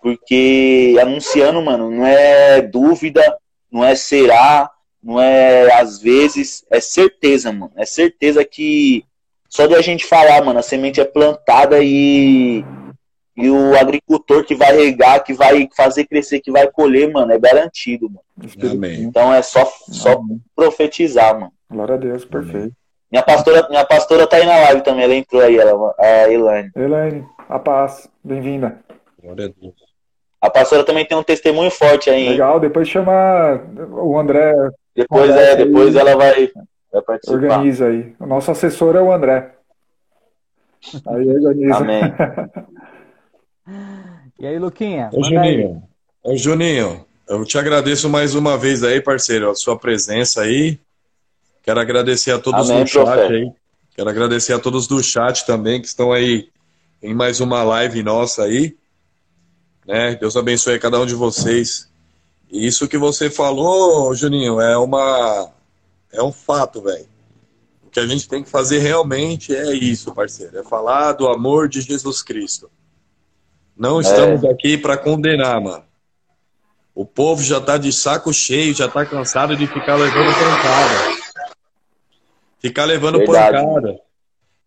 Porque 0.00 0.96
anunciando, 1.00 1.60
mano, 1.60 1.90
não 1.90 2.06
é 2.06 2.62
dúvida, 2.62 3.36
não 3.70 3.84
é 3.84 3.96
será, 3.96 4.70
não 5.02 5.20
é 5.20 5.72
às 5.74 6.00
vezes, 6.00 6.64
é 6.70 6.80
certeza, 6.80 7.50
mano. 7.50 7.72
É 7.74 7.84
certeza 7.84 8.44
que 8.44 9.04
só 9.48 9.66
de 9.66 9.74
a 9.74 9.82
gente 9.82 10.06
falar, 10.06 10.44
mano, 10.44 10.60
a 10.60 10.62
semente 10.62 11.00
é 11.00 11.04
plantada 11.04 11.82
e, 11.82 12.64
e 13.36 13.50
o 13.50 13.76
agricultor 13.76 14.44
que 14.44 14.54
vai 14.54 14.76
regar, 14.76 15.22
que 15.24 15.32
vai 15.32 15.68
fazer 15.76 16.06
crescer, 16.06 16.40
que 16.40 16.52
vai 16.52 16.70
colher, 16.70 17.12
mano, 17.12 17.32
é 17.32 17.38
garantido, 17.38 18.08
mano. 18.08 18.70
Amém. 18.72 19.02
Então 19.02 19.32
é 19.32 19.42
só, 19.42 19.64
só 19.88 20.20
profetizar, 20.54 21.34
mano. 21.34 21.52
Glória 21.68 21.96
a 21.96 21.98
Deus, 21.98 22.24
perfeito. 22.24 22.72
Minha 23.10 23.22
pastora, 23.22 23.68
minha 23.68 23.84
pastora 23.84 24.26
tá 24.26 24.36
aí 24.36 24.46
na 24.46 24.58
live 24.58 24.82
também, 24.82 25.04
ela 25.04 25.14
entrou 25.14 25.42
aí, 25.42 25.56
ela, 25.56 25.94
a 25.98 26.30
Elaine. 26.30 26.70
Elaine, 26.76 27.26
a 27.48 27.58
paz, 27.58 28.08
bem-vinda. 28.22 28.78
Glória 29.20 29.46
a 29.46 29.48
Deus. 29.60 29.74
A 30.40 30.50
pastora 30.50 30.84
também 30.84 31.06
tem 31.06 31.16
um 31.16 31.22
testemunho 31.22 31.70
forte 31.70 32.10
aí. 32.10 32.28
Legal, 32.28 32.60
depois 32.60 32.88
chama 32.88 33.60
o 33.92 34.18
André. 34.18 34.52
Depois 34.94 35.30
André, 35.30 35.52
é, 35.52 35.56
depois 35.56 35.96
ela 35.96 36.16
vai, 36.16 36.50
vai 36.92 37.02
participar. 37.02 37.36
Organiza 37.36 37.86
aí. 37.86 38.14
O 38.20 38.26
nosso 38.26 38.50
assessor 38.50 38.94
é 38.94 39.00
o 39.00 39.10
André. 39.10 39.52
Aí 41.06 41.28
organiza. 41.28 41.76
Amém. 41.78 42.02
e 44.38 44.46
aí, 44.46 44.58
Luquinha? 44.58 45.10
Ô, 45.12 45.22
Juninho. 45.22 45.82
Ô, 46.22 46.36
Juninho, 46.36 47.04
eu 47.28 47.44
te 47.44 47.58
agradeço 47.58 48.08
mais 48.08 48.34
uma 48.34 48.58
vez 48.58 48.82
aí, 48.82 49.00
parceiro, 49.00 49.50
a 49.50 49.54
sua 49.54 49.78
presença 49.78 50.42
aí. 50.42 50.78
Quero 51.62 51.80
agradecer 51.80 52.32
a 52.32 52.38
todos 52.38 52.70
Amém, 52.70 52.84
do 52.84 52.90
chat 52.90 53.04
profeta. 53.04 53.32
aí. 53.32 53.52
Quero 53.96 54.10
agradecer 54.10 54.52
a 54.52 54.58
todos 54.58 54.86
do 54.86 55.02
chat 55.02 55.46
também 55.46 55.80
que 55.80 55.86
estão 55.86 56.12
aí 56.12 56.48
em 57.02 57.14
mais 57.14 57.40
uma 57.40 57.62
live 57.62 58.02
nossa 58.02 58.44
aí. 58.44 58.76
Né? 59.86 60.14
Deus 60.16 60.36
abençoe 60.36 60.78
cada 60.78 61.00
um 61.00 61.06
de 61.06 61.14
vocês. 61.14 61.88
E 62.50 62.66
isso 62.66 62.88
que 62.88 62.98
você 62.98 63.30
falou, 63.30 64.14
Juninho, 64.14 64.60
é 64.60 64.76
uma 64.76 65.50
é 66.12 66.22
um 66.22 66.32
fato, 66.32 66.82
velho. 66.82 67.06
O 67.82 67.90
que 67.90 68.00
a 68.00 68.06
gente 68.06 68.28
tem 68.28 68.42
que 68.42 68.50
fazer 68.50 68.78
realmente 68.78 69.54
é 69.54 69.72
isso, 69.72 70.14
parceiro, 70.14 70.58
é 70.58 70.62
falar 70.62 71.12
do 71.12 71.28
amor 71.28 71.68
de 71.68 71.80
Jesus 71.80 72.22
Cristo. 72.22 72.70
Não 73.76 74.00
estamos 74.00 74.44
é. 74.44 74.50
aqui 74.50 74.78
para 74.78 74.96
condenar, 74.96 75.60
mano. 75.60 75.84
O 76.94 77.04
povo 77.04 77.42
já 77.42 77.60
tá 77.60 77.76
de 77.76 77.92
saco 77.92 78.32
cheio, 78.32 78.74
já 78.74 78.88
tá 78.88 79.04
cansado 79.04 79.56
de 79.56 79.66
ficar 79.66 79.96
levando 79.96 80.32
pancada. 80.32 81.54
Ficar 82.60 82.84
levando 82.84 83.18
Verdade. 83.18 83.58
pancada. 83.58 84.00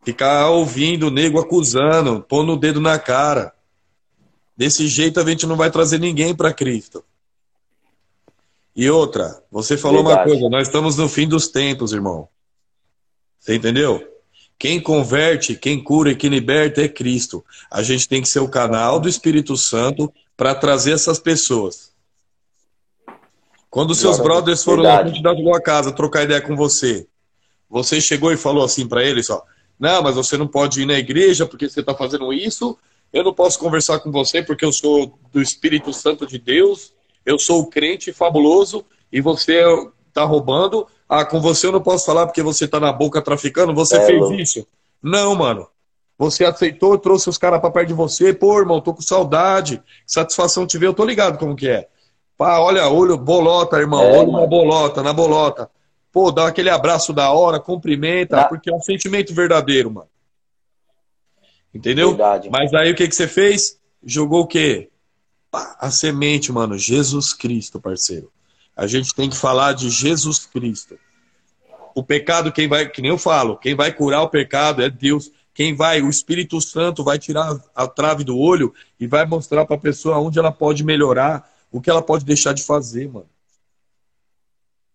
Ficar 0.03 0.49
ouvindo 0.49 1.07
o 1.07 1.11
nego 1.11 1.39
acusando, 1.39 2.21
pondo 2.21 2.53
o 2.53 2.57
dedo 2.57 2.81
na 2.81 2.99
cara. 2.99 3.53
Desse 4.55 4.87
jeito 4.87 5.19
a 5.19 5.25
gente 5.25 5.45
não 5.45 5.55
vai 5.55 5.71
trazer 5.71 5.99
ninguém 5.99 6.35
para 6.35 6.53
Cristo. 6.53 7.03
E 8.75 8.89
outra, 8.89 9.41
você 9.51 9.77
falou 9.77 10.03
Verdade. 10.03 10.29
uma 10.29 10.35
coisa, 10.35 10.49
nós 10.49 10.67
estamos 10.67 10.97
no 10.97 11.09
fim 11.09 11.27
dos 11.27 11.47
tempos, 11.47 11.93
irmão. 11.93 12.27
Você 13.39 13.55
entendeu? 13.55 14.05
Quem 14.59 14.79
converte, 14.79 15.55
quem 15.55 15.83
cura 15.83 16.11
e 16.11 16.15
quem 16.15 16.29
liberta 16.29 16.81
é 16.81 16.87
Cristo. 16.87 17.45
A 17.69 17.83
gente 17.83 18.07
tem 18.07 18.21
que 18.21 18.29
ser 18.29 18.39
o 18.39 18.49
canal 18.49 18.99
do 18.99 19.07
Espírito 19.07 19.55
Santo 19.55 20.11
para 20.35 20.55
trazer 20.55 20.93
essas 20.93 21.19
pessoas. 21.19 21.91
Quando 23.69 23.93
seus 23.93 24.19
brothers 24.19 24.63
foram 24.63 24.83
lá 24.83 25.03
na 25.03 25.35
tua 25.35 25.61
casa 25.61 25.91
trocar 25.91 26.23
ideia 26.23 26.41
com 26.41 26.55
você, 26.55 27.05
você 27.69 28.01
chegou 28.01 28.31
e 28.31 28.37
falou 28.37 28.63
assim 28.63 28.87
para 28.87 29.03
eles, 29.03 29.29
ó, 29.29 29.43
não, 29.79 30.01
mas 30.01 30.15
você 30.15 30.37
não 30.37 30.47
pode 30.47 30.81
ir 30.81 30.85
na 30.85 30.97
igreja 30.97 31.45
porque 31.45 31.69
você 31.69 31.81
está 31.81 31.93
fazendo 31.93 32.33
isso 32.33 32.77
eu 33.11 33.23
não 33.23 33.33
posso 33.33 33.57
conversar 33.59 33.99
com 33.99 34.11
você 34.11 34.43
porque 34.43 34.65
eu 34.65 34.71
sou 34.71 35.17
do 35.31 35.41
Espírito 35.41 35.93
Santo 35.93 36.25
de 36.25 36.37
Deus, 36.37 36.93
eu 37.25 37.39
sou 37.39 37.61
o 37.61 37.67
crente 37.67 38.11
fabuloso 38.11 38.85
e 39.11 39.21
você 39.21 39.63
está 40.17 40.23
roubando. 40.23 40.87
Ah, 41.07 41.23
com 41.23 41.39
você 41.39 41.67
eu 41.67 41.71
não 41.71 41.81
posso 41.81 42.05
falar 42.05 42.25
porque 42.25 42.41
você 42.41 42.65
está 42.65 42.79
na 42.79 42.91
boca 42.91 43.21
traficando. 43.21 43.73
Você 43.73 43.97
é, 43.97 44.05
fez 44.05 44.19
louco. 44.19 44.35
isso? 44.35 44.67
Não, 45.01 45.35
mano. 45.35 45.67
Você 46.17 46.43
aceitou, 46.43 46.97
trouxe 46.97 47.29
os 47.29 47.37
caras 47.37 47.61
para 47.61 47.69
perto 47.69 47.89
de 47.89 47.93
você. 47.93 48.33
Pô, 48.33 48.57
irmão, 48.59 48.81
tô 48.81 48.93
com 48.93 49.01
saudade. 49.01 49.81
Satisfação 50.05 50.65
te 50.65 50.77
ver, 50.77 50.87
eu 50.87 50.93
tô 50.93 51.05
ligado 51.05 51.37
como 51.37 51.55
que 51.55 51.69
é. 51.69 51.87
Pá, 52.35 52.59
olha, 52.59 52.87
olho, 52.87 53.15
bolota, 53.17 53.77
irmão. 53.77 54.01
É, 54.01 54.19
olho 54.19 54.31
mano. 54.31 54.41
na 54.41 54.47
bolota, 54.47 55.03
na 55.03 55.13
bolota. 55.13 55.69
Pô, 56.11 56.31
dá 56.31 56.47
aquele 56.47 56.69
abraço 56.69 57.13
da 57.13 57.31
hora, 57.31 57.59
cumprimenta, 57.59 58.45
porque 58.45 58.71
é 58.71 58.73
um 58.73 58.81
sentimento 58.81 59.33
verdadeiro, 59.33 59.91
mano. 59.91 60.09
Entendeu? 61.73 62.09
Verdade. 62.09 62.49
Mas 62.49 62.73
aí 62.73 62.91
o 62.91 62.95
que, 62.95 63.07
que 63.07 63.15
você 63.15 63.27
fez? 63.27 63.79
Jogou 64.03 64.41
o 64.41 64.47
quê? 64.47 64.89
A 65.51 65.91
semente, 65.91 66.51
mano. 66.51 66.77
Jesus 66.77 67.33
Cristo, 67.33 67.79
parceiro. 67.79 68.31
A 68.77 68.85
gente 68.85 69.13
tem 69.15 69.27
que 69.27 69.35
falar 69.35 69.73
de 69.73 69.89
Jesus 69.89 70.45
Cristo. 70.45 70.99
O 71.95 72.03
pecado, 72.03 72.51
quem 72.51 72.67
vai, 72.67 72.87
que 72.87 73.01
nem 73.01 73.09
eu 73.09 73.17
falo, 73.17 73.57
quem 73.57 73.73
vai 73.73 73.91
curar 73.91 74.21
o 74.21 74.29
pecado 74.29 74.83
é 74.83 74.89
Deus. 74.89 75.31
Quem 75.51 75.73
vai, 75.73 75.99
o 76.03 76.09
Espírito 76.09 76.61
Santo 76.61 77.03
vai 77.03 77.17
tirar 77.17 77.59
a 77.75 77.87
trave 77.87 78.23
do 78.23 78.37
olho 78.37 78.71
e 78.99 79.07
vai 79.07 79.25
mostrar 79.25 79.65
para 79.65 79.75
a 79.75 79.79
pessoa 79.79 80.19
onde 80.19 80.37
ela 80.37 80.51
pode 80.51 80.83
melhorar, 80.83 81.51
o 81.71 81.81
que 81.81 81.89
ela 81.89 82.03
pode 82.03 82.23
deixar 82.23 82.53
de 82.53 82.63
fazer, 82.63 83.09
mano. 83.11 83.25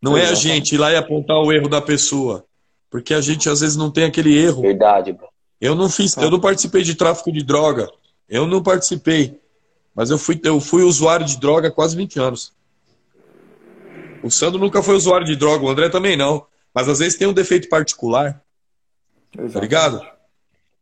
Não 0.00 0.16
é 0.16 0.28
a 0.28 0.34
gente 0.34 0.76
ir 0.76 0.78
lá 0.78 0.92
e 0.92 0.96
apontar 0.96 1.38
o 1.38 1.52
erro 1.52 1.68
da 1.68 1.80
pessoa. 1.80 2.44
Porque 2.88 3.12
a 3.12 3.20
gente 3.20 3.48
às 3.48 3.60
vezes 3.60 3.74
não 3.76 3.90
tem 3.90 4.04
aquele 4.04 4.38
erro. 4.38 4.62
Verdade, 4.62 5.12
bro. 5.12 5.26
Eu 5.60 5.74
não 5.74 5.90
fiz, 5.90 6.16
eu 6.16 6.30
não 6.30 6.38
participei 6.38 6.82
de 6.82 6.94
tráfico 6.94 7.32
de 7.32 7.42
droga. 7.42 7.90
Eu 8.28 8.46
não 8.46 8.62
participei. 8.62 9.40
Mas 9.92 10.10
eu 10.10 10.18
fui, 10.18 10.40
eu 10.44 10.60
fui 10.60 10.84
usuário 10.84 11.26
de 11.26 11.38
droga 11.38 11.68
há 11.68 11.70
quase 11.72 11.96
20 11.96 12.20
anos. 12.20 12.52
O 14.22 14.30
Sandro 14.30 14.60
nunca 14.60 14.82
foi 14.82 14.94
usuário 14.94 15.26
de 15.26 15.36
droga, 15.36 15.64
o 15.64 15.68
André 15.68 15.88
também 15.88 16.16
não. 16.16 16.46
Mas 16.74 16.88
às 16.88 17.00
vezes 17.00 17.18
tem 17.18 17.26
um 17.26 17.32
defeito 17.32 17.68
particular. 17.68 18.42
Exato. 19.36 19.52
Tá 19.52 19.60
ligado? 19.60 20.06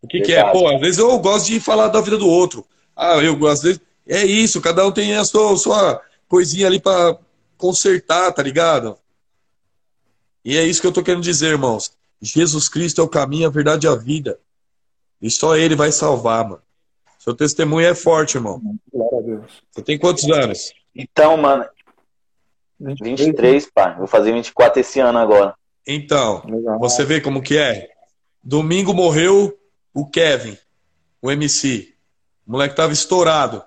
O 0.03 0.07
que, 0.07 0.21
que, 0.21 0.33
é? 0.33 0.51
Pô, 0.51 0.69
às 0.69 0.81
vezes 0.81 0.99
eu 0.99 1.19
gosto 1.19 1.47
de 1.47 1.61
falar 1.61 1.89
da 1.89 2.01
vida 2.01 2.17
do 2.17 2.29
outro. 2.29 2.67
Ah, 2.97 3.17
eu 3.19 3.47
às 3.47 3.63
vezes. 3.63 3.81
É 4.07 4.25
isso, 4.25 4.61
cada 4.61 4.85
um 4.87 4.91
tem 4.91 5.15
a 5.15 5.25
sua, 5.25 5.57
sua 5.57 6.01
coisinha 6.29 6.67
ali 6.67 6.81
para 6.81 7.17
consertar, 7.57 8.33
tá 8.33 8.43
ligado? 8.43 8.99
E 10.45 10.57
é 10.57 10.65
isso 10.65 10.81
que 10.81 10.87
eu 10.87 10.93
tô 10.93 11.03
querendo 11.03 11.23
dizer, 11.23 11.49
irmãos. 11.49 11.93
Jesus 12.21 12.69
Cristo 12.69 13.01
é 13.01 13.05
o 13.05 13.09
caminho, 13.09 13.47
a 13.47 13.51
verdade 13.51 13.87
e 13.87 13.89
a 13.89 13.95
vida. 13.95 14.39
E 15.21 15.31
só 15.31 15.57
ele 15.57 15.77
vai 15.77 15.93
salvar, 15.93 16.45
mano. 16.45 16.63
Seu 17.19 17.35
testemunho 17.35 17.87
é 17.87 17.95
forte, 17.95 18.37
irmão. 18.37 18.61
Glória 18.93 19.19
a 19.19 19.23
Deus. 19.23 19.53
Você 19.71 19.83
tem 19.83 19.99
quantos 19.99 20.25
anos? 20.25 20.73
Então, 20.95 21.37
mano. 21.37 21.67
23, 22.81 23.21
23 23.21 23.71
pai. 23.73 23.97
Vou 23.97 24.07
fazer 24.07 24.33
24 24.33 24.81
esse 24.81 25.01
ano 25.01 25.19
agora. 25.19 25.55
Então, 25.87 26.43
Legal. 26.47 26.79
você 26.79 27.05
vê 27.05 27.21
como 27.21 27.43
que 27.43 27.57
é? 27.59 27.91
Domingo 28.43 28.95
morreu 28.95 29.59
o 29.93 30.07
Kevin, 30.07 30.57
o 31.21 31.31
MC. 31.31 31.95
O 32.47 32.53
moleque 32.53 32.75
tava 32.75 32.93
estourado. 32.93 33.59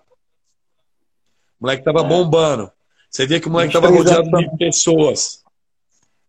O 1.59 1.64
moleque 1.64 1.84
tava 1.84 1.99
é. 1.99 2.03
bombando. 2.03 2.72
Você 3.09 3.28
vê 3.28 3.39
que 3.39 3.47
o 3.47 3.51
moleque 3.51 3.74
tava 3.74 3.89
rodeado 3.89 4.30
de 4.30 4.57
pessoas. 4.57 5.43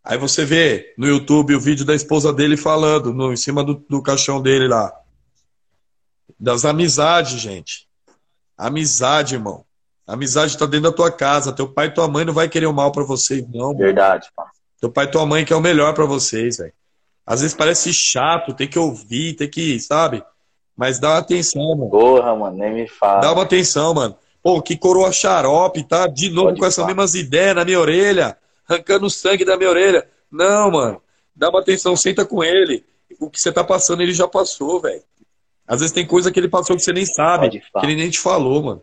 Aí 0.02 0.18
você 0.18 0.44
vê 0.44 0.92
no 0.98 1.06
YouTube 1.06 1.54
o 1.54 1.60
vídeo 1.60 1.86
da 1.86 1.94
esposa 1.94 2.30
dele 2.30 2.58
falando 2.58 3.14
no, 3.14 3.32
em 3.32 3.36
cima 3.36 3.64
do, 3.64 3.74
do 3.88 4.02
caixão 4.02 4.42
dele 4.42 4.68
lá. 4.68 4.92
Das 6.38 6.66
amizades, 6.66 7.40
gente. 7.40 7.88
Amizade, 8.56 9.36
irmão. 9.36 9.64
Amizade 10.06 10.52
está 10.52 10.66
dentro 10.66 10.90
da 10.90 10.96
tua 10.96 11.10
casa. 11.10 11.52
Teu 11.52 11.68
pai 11.68 11.86
e 11.86 11.94
tua 11.94 12.08
mãe 12.08 12.24
não 12.24 12.32
vai 12.32 12.48
querer 12.48 12.66
o 12.66 12.72
mal 12.72 12.92
para 12.92 13.04
vocês, 13.04 13.44
não. 13.52 13.74
Verdade, 13.74 14.28
pá. 14.36 14.50
Teu 14.80 14.90
pai 14.90 15.06
e 15.06 15.10
tua 15.10 15.24
mãe 15.24 15.44
quer 15.44 15.56
o 15.56 15.60
melhor 15.60 15.94
para 15.94 16.04
vocês, 16.04 16.58
velho. 16.58 16.72
Às 17.26 17.40
vezes 17.40 17.56
parece 17.56 17.92
chato, 17.92 18.52
tem 18.52 18.68
que 18.68 18.78
ouvir, 18.78 19.34
tem 19.34 19.48
que, 19.48 19.80
sabe? 19.80 20.22
Mas 20.76 20.98
dá 20.98 21.10
uma 21.10 21.18
atenção, 21.18 21.74
mano. 21.76 21.90
Porra, 21.90 22.34
mano, 22.34 22.56
nem 22.56 22.74
me 22.74 22.88
fala. 22.88 23.20
Dá 23.20 23.32
uma 23.32 23.42
atenção, 23.42 23.94
mano. 23.94 24.16
Pô, 24.42 24.60
que 24.60 24.76
coroa 24.76 25.10
xarope, 25.10 25.82
tá? 25.84 26.06
De 26.06 26.28
novo 26.28 26.48
Pode 26.48 26.60
com 26.60 26.66
essas 26.66 26.84
mesmas 26.84 27.14
ideias 27.14 27.54
na 27.54 27.64
minha 27.64 27.80
orelha, 27.80 28.36
arrancando 28.68 29.08
sangue 29.08 29.44
da 29.44 29.56
minha 29.56 29.70
orelha. 29.70 30.06
Não, 30.30 30.70
mano. 30.70 31.00
Dá 31.34 31.48
uma 31.48 31.60
atenção, 31.60 31.96
senta 31.96 32.26
com 32.26 32.44
ele. 32.44 32.84
O 33.18 33.30
que 33.30 33.40
você 33.40 33.50
tá 33.50 33.64
passando, 33.64 34.02
ele 34.02 34.12
já 34.12 34.28
passou, 34.28 34.80
velho. 34.80 35.02
Às 35.66 35.80
vezes 35.80 35.94
tem 35.94 36.06
coisa 36.06 36.30
que 36.30 36.38
ele 36.38 36.48
passou 36.48 36.76
que 36.76 36.82
você 36.82 36.92
nem 36.92 37.06
sabe, 37.06 37.48
que 37.48 37.86
ele 37.86 37.96
nem 37.96 38.10
te 38.10 38.18
falou, 38.18 38.62
mano. 38.62 38.82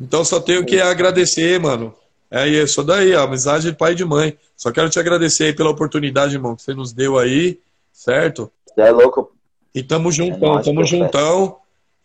Então 0.00 0.24
só 0.24 0.40
tenho 0.40 0.64
que 0.64 0.80
agradecer, 0.80 1.60
mano. 1.60 1.94
É 2.30 2.46
isso 2.46 2.84
daí, 2.84 3.14
a 3.14 3.22
amizade 3.22 3.70
de 3.70 3.76
pai 3.76 3.92
e 3.92 3.96
de 3.96 4.04
mãe. 4.04 4.38
Só 4.56 4.70
quero 4.70 4.88
te 4.88 5.00
agradecer 5.00 5.44
aí 5.44 5.52
pela 5.52 5.70
oportunidade, 5.70 6.34
irmão, 6.34 6.54
que 6.54 6.62
você 6.62 6.72
nos 6.72 6.92
deu 6.92 7.18
aí, 7.18 7.58
certo? 7.92 8.50
É 8.76 8.90
louco. 8.90 9.32
E 9.74 9.82
tamo 9.82 10.12
juntão, 10.12 10.58
é 10.58 10.62
tamo 10.62 10.84
juntão. 10.84 11.56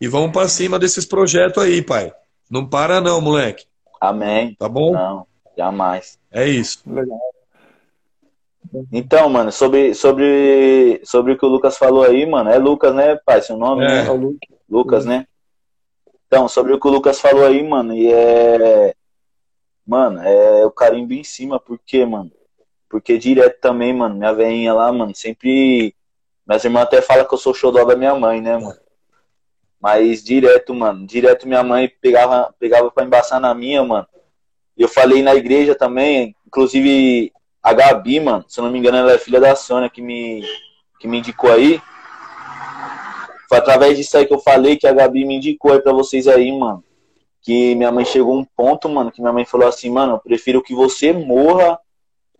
E 0.01 0.07
vamos 0.07 0.31
para 0.31 0.47
cima 0.47 0.77
desses 0.77 1.05
projetos 1.05 1.63
aí, 1.63 1.81
pai. 1.81 2.11
Não 2.49 2.67
para 2.67 2.99
não, 2.99 3.21
moleque. 3.21 3.65
Amém. 4.01 4.55
Tá 4.55 4.67
bom? 4.67 4.91
Não, 4.91 5.25
jamais. 5.57 6.19
É 6.31 6.47
isso. 6.47 6.79
Legal. 6.85 7.19
Então, 8.91 9.29
mano, 9.29 9.51
sobre, 9.51 9.93
sobre, 9.93 10.99
sobre 11.03 11.33
o 11.33 11.37
que 11.37 11.45
o 11.45 11.49
Lucas 11.49 11.77
falou 11.77 12.03
aí, 12.03 12.25
mano, 12.25 12.49
é 12.49 12.57
Lucas, 12.57 12.93
né, 12.93 13.15
pai? 13.25 13.41
Seu 13.41 13.57
nome 13.57 13.85
é, 13.85 13.87
né? 13.87 14.07
é 14.07 14.35
Lucas, 14.69 15.05
né? 15.05 15.25
Então, 16.35 16.49
sobre 16.49 16.73
o 16.73 16.79
que 16.81 16.85
o 16.85 16.91
Lucas 16.91 17.21
falou 17.21 17.45
aí, 17.45 17.63
mano, 17.63 17.93
e 17.93 18.11
é. 18.11 18.93
Mano, 19.87 20.21
é 20.21 20.65
o 20.65 20.69
carimbo 20.69 21.13
em 21.13 21.23
cima, 21.23 21.61
porque, 21.61 22.05
mano, 22.05 22.29
porque 22.89 23.17
direto 23.17 23.61
também, 23.61 23.93
mano, 23.93 24.15
minha 24.15 24.33
veinha 24.33 24.73
lá, 24.73 24.91
mano, 24.91 25.15
sempre. 25.15 25.95
Minhas 26.45 26.65
irmãs 26.65 26.83
até 26.83 27.01
falam 27.01 27.25
que 27.25 27.33
eu 27.33 27.37
sou 27.37 27.53
xodó 27.53 27.85
da 27.85 27.95
minha 27.95 28.13
mãe, 28.15 28.41
né, 28.41 28.57
mano? 28.57 28.77
Mas 29.79 30.21
direto, 30.21 30.73
mano, 30.73 31.07
direto 31.07 31.47
minha 31.47 31.63
mãe 31.63 31.87
pegava, 32.01 32.53
pegava 32.59 32.91
pra 32.91 33.05
embaçar 33.05 33.39
na 33.39 33.53
minha, 33.55 33.81
mano. 33.81 34.05
Eu 34.77 34.89
falei 34.89 35.23
na 35.23 35.33
igreja 35.35 35.73
também, 35.73 36.35
inclusive 36.45 37.31
a 37.63 37.71
Gabi, 37.71 38.19
mano, 38.19 38.43
se 38.45 38.59
eu 38.59 38.65
não 38.65 38.71
me 38.73 38.77
engano, 38.77 38.97
ela 38.97 39.13
é 39.13 39.17
filha 39.17 39.39
da 39.39 39.55
Sônia 39.55 39.89
que 39.89 40.01
me, 40.01 40.43
que 40.99 41.07
me 41.07 41.19
indicou 41.19 41.49
aí. 41.49 41.81
Foi 43.55 43.61
através 43.61 43.97
disso 43.97 44.17
aí 44.17 44.25
que 44.25 44.33
eu 44.33 44.39
falei 44.39 44.75
que 44.75 44.85
a 44.85 44.91
Gabi 44.91 45.23
me 45.23 45.37
indicou 45.37 45.71
aí 45.71 45.79
pra 45.79 45.93
vocês 45.93 46.27
aí, 46.27 46.51
mano. 46.51 46.83
Que 47.41 47.73
minha 47.73 47.89
mãe 47.89 48.03
chegou 48.03 48.37
um 48.37 48.43
ponto, 48.43 48.89
mano, 48.89 49.09
que 49.09 49.21
minha 49.21 49.31
mãe 49.31 49.45
falou 49.45 49.65
assim, 49.65 49.89
mano, 49.89 50.15
eu 50.15 50.19
prefiro 50.19 50.61
que 50.61 50.75
você 50.75 51.13
morra 51.13 51.79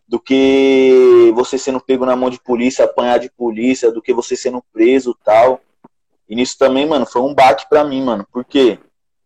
do 0.05 0.19
que 0.19 1.31
você 1.33 1.57
sendo 1.57 1.79
pego 1.79 2.05
na 2.05 2.17
mão 2.17 2.29
de 2.29 2.37
polícia, 2.37 2.83
apanhar 2.83 3.17
de 3.17 3.31
polícia, 3.31 3.93
do 3.93 4.01
que 4.01 4.13
você 4.13 4.35
sendo 4.35 4.61
preso 4.73 5.17
tal. 5.23 5.61
E 6.27 6.35
nisso 6.35 6.57
também, 6.57 6.85
mano, 6.85 7.05
foi 7.05 7.21
um 7.21 7.33
baque 7.33 7.65
pra 7.69 7.85
mim, 7.85 8.03
mano. 8.03 8.27
Por 8.29 8.43
quê? 8.43 8.77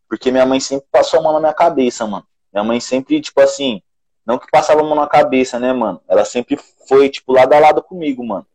Porque 0.08 0.30
minha 0.30 0.46
mãe 0.46 0.60
sempre 0.60 0.86
passou 0.92 1.20
a 1.20 1.24
mão 1.24 1.34
na 1.34 1.40
minha 1.40 1.54
cabeça, 1.54 2.06
mano. 2.06 2.26
Minha 2.54 2.64
mãe 2.64 2.80
sempre, 2.80 3.20
tipo 3.20 3.42
assim, 3.42 3.82
não 4.24 4.38
que 4.38 4.46
passava 4.52 4.82
a 4.82 4.84
mão 4.84 4.94
na 4.94 5.08
cabeça, 5.08 5.58
né, 5.58 5.74
mano? 5.74 6.00
Ela 6.08 6.24
sempre 6.24 6.56
foi, 6.88 7.10
tipo, 7.10 7.34
lado 7.34 7.54
a 7.54 7.60
lado 7.60 7.82
comigo, 7.82 8.24
mano. 8.24 8.46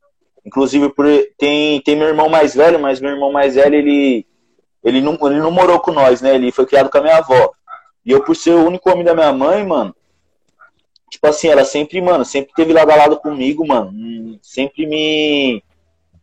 Inclusive, 0.45 0.91
por, 0.91 1.07
tem, 1.39 1.81
tem 1.81 1.97
meu 1.97 2.09
irmão 2.09 2.29
mais 2.29 2.55
velho, 2.55 2.79
mas 2.79 3.01
meu 3.01 3.11
irmão 3.11 3.33
mais 3.33 3.55
velho, 3.55 3.75
ele, 3.75 4.27
ele, 4.83 5.01
não, 5.01 5.19
ele 5.23 5.39
não 5.39 5.51
morou 5.51 5.81
com 5.81 5.91
nós, 5.91 6.21
né? 6.21 6.35
Ele 6.35 6.53
foi 6.53 6.67
criado 6.67 6.91
com 6.91 6.99
a 6.99 7.03
minha 7.03 7.17
avó. 7.17 7.53
E 8.05 8.11
eu, 8.13 8.23
por 8.23 8.37
ser 8.37 8.51
o 8.51 8.67
único 8.67 8.91
homem 8.91 9.05
da 9.05 9.15
minha 9.15 9.33
mãe, 9.33 9.65
mano, 9.65 9.95
tipo 11.11 11.27
assim, 11.27 11.49
ela 11.49 11.65
sempre, 11.65 12.01
mano, 12.03 12.25
sempre 12.25 12.53
teve 12.55 12.73
lado 12.73 12.91
a 12.91 12.97
lado 12.97 13.17
comigo, 13.17 13.67
mano. 13.67 14.39
Sempre 14.43 14.87
me, 14.87 15.65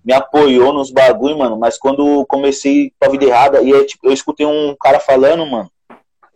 me 0.06 0.14
apoiou 0.14 0.72
nos 0.72 0.92
bagulho, 0.92 1.38
mano. 1.38 1.58
Mas 1.58 1.80
quando 1.80 2.24
comecei 2.28 2.94
com 3.00 3.08
a 3.08 3.10
vida 3.10 3.26
errada, 3.26 3.62
e 3.64 3.74
é, 3.74 3.84
tipo, 3.84 4.08
eu 4.08 4.14
escutei 4.14 4.46
um 4.46 4.76
cara 4.80 5.00
falando, 5.00 5.44
mano, 5.46 5.72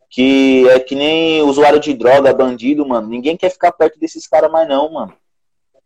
que 0.09 0.67
é 0.69 0.79
que 0.79 0.95
nem 0.95 1.43
usuário 1.43 1.79
de 1.79 1.93
droga, 1.93 2.33
bandido, 2.33 2.87
mano. 2.87 3.07
Ninguém 3.07 3.37
quer 3.37 3.49
ficar 3.51 3.71
perto 3.71 3.99
desses 3.99 4.25
caras 4.25 4.51
mais 4.51 4.67
não, 4.67 4.91
mano. 4.91 5.13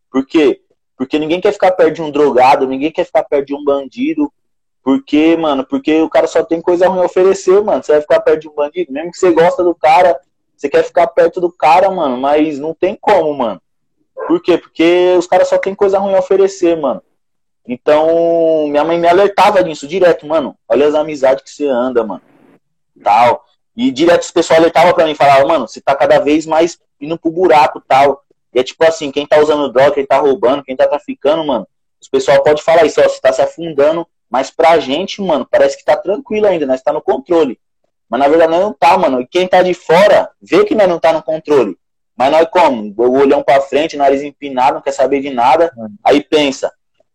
Por 0.10 0.26
quê? 0.26 0.62
Porque 1.00 1.18
ninguém 1.18 1.40
quer 1.40 1.54
ficar 1.54 1.72
perto 1.72 1.96
de 1.96 2.02
um 2.02 2.12
drogado, 2.12 2.68
ninguém 2.68 2.92
quer 2.92 3.06
ficar 3.06 3.24
perto 3.24 3.48
de 3.48 3.56
um 3.56 3.64
bandido. 3.64 4.30
Porque, 4.84 5.38
mano, 5.38 5.66
porque 5.66 6.02
o 6.02 6.10
cara 6.10 6.28
só 6.28 6.44
tem 6.44 6.62
coisa 6.62 6.90
ruim 6.90 7.00
a 7.00 7.06
oferecer, 7.06 7.64
mano. 7.64 7.82
Você 7.82 7.94
vai 7.94 8.02
ficar 8.02 8.20
perto 8.20 8.42
de 8.42 8.50
um 8.50 8.54
bandido, 8.54 8.92
mesmo 8.92 9.10
que 9.10 9.18
você 9.18 9.32
gosta 9.32 9.64
do 9.64 9.74
cara, 9.74 10.20
você 10.58 10.68
quer 10.68 10.84
ficar 10.84 11.08
perto 11.08 11.40
do 11.40 11.50
cara, 11.50 11.90
mano, 11.90 12.18
mas 12.18 12.60
não 12.60 12.74
tem 12.74 12.98
como, 13.00 13.34
mano. 13.34 13.62
Por 14.28 14.42
quê? 14.42 14.58
Porque 14.58 15.16
os 15.18 15.26
caras 15.26 15.48
só 15.48 15.58
tem 15.58 15.74
coisa 15.74 15.98
ruim 16.00 16.16
a 16.16 16.20
oferecer, 16.20 16.76
mano. 16.76 17.02
Então, 17.66 18.68
minha 18.68 18.84
mãe 18.84 19.00
me 19.00 19.08
alertava 19.08 19.64
disso 19.64 19.88
direto, 19.88 20.28
mano. 20.28 20.54
Olha 20.68 20.86
as 20.86 20.96
amizades 20.96 21.46
que 21.46 21.50
você 21.50 21.66
anda, 21.66 22.04
mano. 22.04 22.22
Tal. 23.02 23.46
E 23.74 23.90
direto 23.90 24.24
os 24.24 24.32
pessoal 24.32 24.60
alertava 24.60 24.94
pra 24.94 25.06
mim, 25.06 25.16
falava, 25.16 25.48
mano, 25.48 25.66
você 25.66 25.80
tá 25.80 25.96
cada 25.96 26.20
vez 26.20 26.46
mais 26.46 26.78
indo 27.00 27.18
pro 27.18 27.32
buraco 27.32 27.82
tal. 27.88 28.22
E 28.54 28.60
é 28.60 28.64
tipo 28.64 28.84
assim, 28.86 29.12
quem 29.12 29.28
tá 29.28 29.40
usando 29.40 29.72
droga, 29.72 29.94
quem 29.94 30.06
tá 30.06 30.18
roubando, 30.18 30.64
quem 30.64 30.76
tá 30.76 30.88
traficando, 30.88 31.46
mano, 31.46 31.68
os 32.02 32.08
pessoal 32.08 32.42
pode 32.44 32.64
falar 32.64 32.86
isso, 32.86 33.00
ó, 33.02 33.04
você 33.04 33.20
tá 33.20 33.32
se 33.32 33.42
afundando, 33.42 34.08
mas 34.30 34.50
pra 34.52 34.80
gente, 34.80 35.22
mano, 35.22 35.48
parece 35.50 35.78
que 35.78 35.84
tá 35.84 35.98
tranquilo 35.98 36.48
ainda, 36.48 36.66
nós 36.66 36.82
tá 36.82 36.94
no 36.94 37.02
controle. 37.02 37.60
Mas 38.10 38.20
na 38.20 38.28
verdade 38.28 38.52
nós 38.52 38.62
não 38.62 38.74
tá, 38.74 38.98
mano. 38.98 39.22
E 39.22 39.28
quem 39.28 39.48
tá 39.48 39.62
de 39.62 39.74
fora 39.74 40.30
vê 40.42 40.66
que 40.66 40.74
nós 40.74 40.88
não 40.88 41.00
tá 41.00 41.14
no 41.14 41.22
controle. 41.22 41.78
Mas 42.18 42.32
nós 42.32 42.48
como? 42.50 42.94
O 42.98 43.20
olhão 43.20 43.44
pra 43.44 43.62
frente, 43.62 43.96
nariz 43.96 44.24
empinado, 44.24 44.76
não 44.76 44.82
quer 44.82 44.92
saber 44.92 45.22
de 45.22 45.30
nada. 45.30 45.72
Aí 46.04 46.24
pensa, 46.24 46.72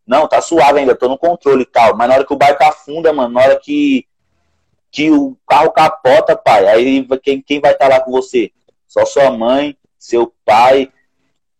não, 0.06 0.28
tá 0.28 0.40
suave 0.40 0.78
ainda, 0.78 0.94
tô 0.94 1.08
no 1.08 1.18
controle 1.18 1.62
e 1.62 1.66
tal. 1.66 1.96
Mas 1.96 2.08
na 2.08 2.14
hora 2.14 2.24
que 2.24 2.32
o 2.32 2.36
barco 2.36 2.62
afunda, 2.62 3.12
mano, 3.12 3.34
na 3.34 3.40
hora 3.40 3.60
que, 3.60 4.06
que 4.90 5.10
o 5.10 5.36
carro 5.46 5.72
capota, 5.72 6.36
pai, 6.36 6.66
aí 6.68 7.06
quem, 7.22 7.42
quem 7.42 7.60
vai 7.60 7.72
estar 7.72 7.88
tá 7.88 7.96
lá 7.96 8.00
com 8.00 8.10
você? 8.10 8.52
Só 8.86 9.04
sua 9.04 9.30
mãe, 9.30 9.76
seu 9.98 10.32
pai, 10.44 10.90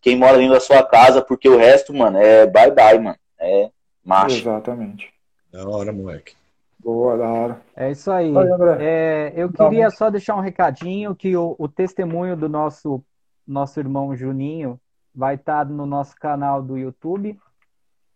quem 0.05 0.17
mora 0.17 0.37
dentro 0.37 0.53
da 0.53 0.61
sua 0.61 0.83
casa, 0.83 1.23
porque 1.23 1.49
o 1.49 1.57
resto, 1.57 1.95
mano, 1.95 2.19
é 2.19 2.47
bye 2.47 2.71
bye, 2.71 2.99
mano. 2.99 3.17
É 3.41 3.71
macho. 4.05 4.37
Exatamente. 4.37 5.11
Da 5.51 5.67
hora, 5.67 5.95
moleque. 5.95 6.35
Boa, 6.79 7.17
da 7.17 7.27
hora. 7.27 7.63
É 7.75 7.91
isso 7.91 8.13
aí. 8.13 8.31
é, 8.79 9.33
eu 9.35 9.51
queria 9.51 9.89
só 9.91 10.11
deixar 10.11 10.37
um 10.37 10.41
recadinho 10.41 11.15
que 11.15 11.35
o, 11.35 11.57
o, 11.59 11.67
testemunho 11.67 12.37
do 12.37 12.51
nosso, 12.51 13.03
nosso 13.47 13.81
irmão 13.81 14.15
Juninho 14.15 14.79
vai 15.15 15.37
estar 15.37 15.65
tá 15.65 15.73
no 15.73 15.87
nosso 15.87 16.15
canal 16.17 16.63
do 16.63 16.77
YouTube, 16.77 17.41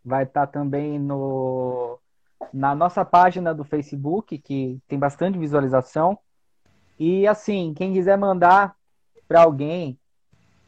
vai 0.04 0.24
estar 0.24 0.46
tá 0.46 0.52
também 0.52 0.98
no, 0.98 1.98
na 2.52 2.74
nossa 2.74 3.02
página 3.02 3.54
do 3.54 3.64
Facebook, 3.64 4.36
que 4.36 4.78
tem 4.86 4.98
bastante 4.98 5.38
visualização. 5.38 6.18
E 6.98 7.26
assim, 7.26 7.72
quem 7.74 7.94
quiser 7.94 8.18
mandar 8.18 8.76
para 9.26 9.42
alguém, 9.42 9.98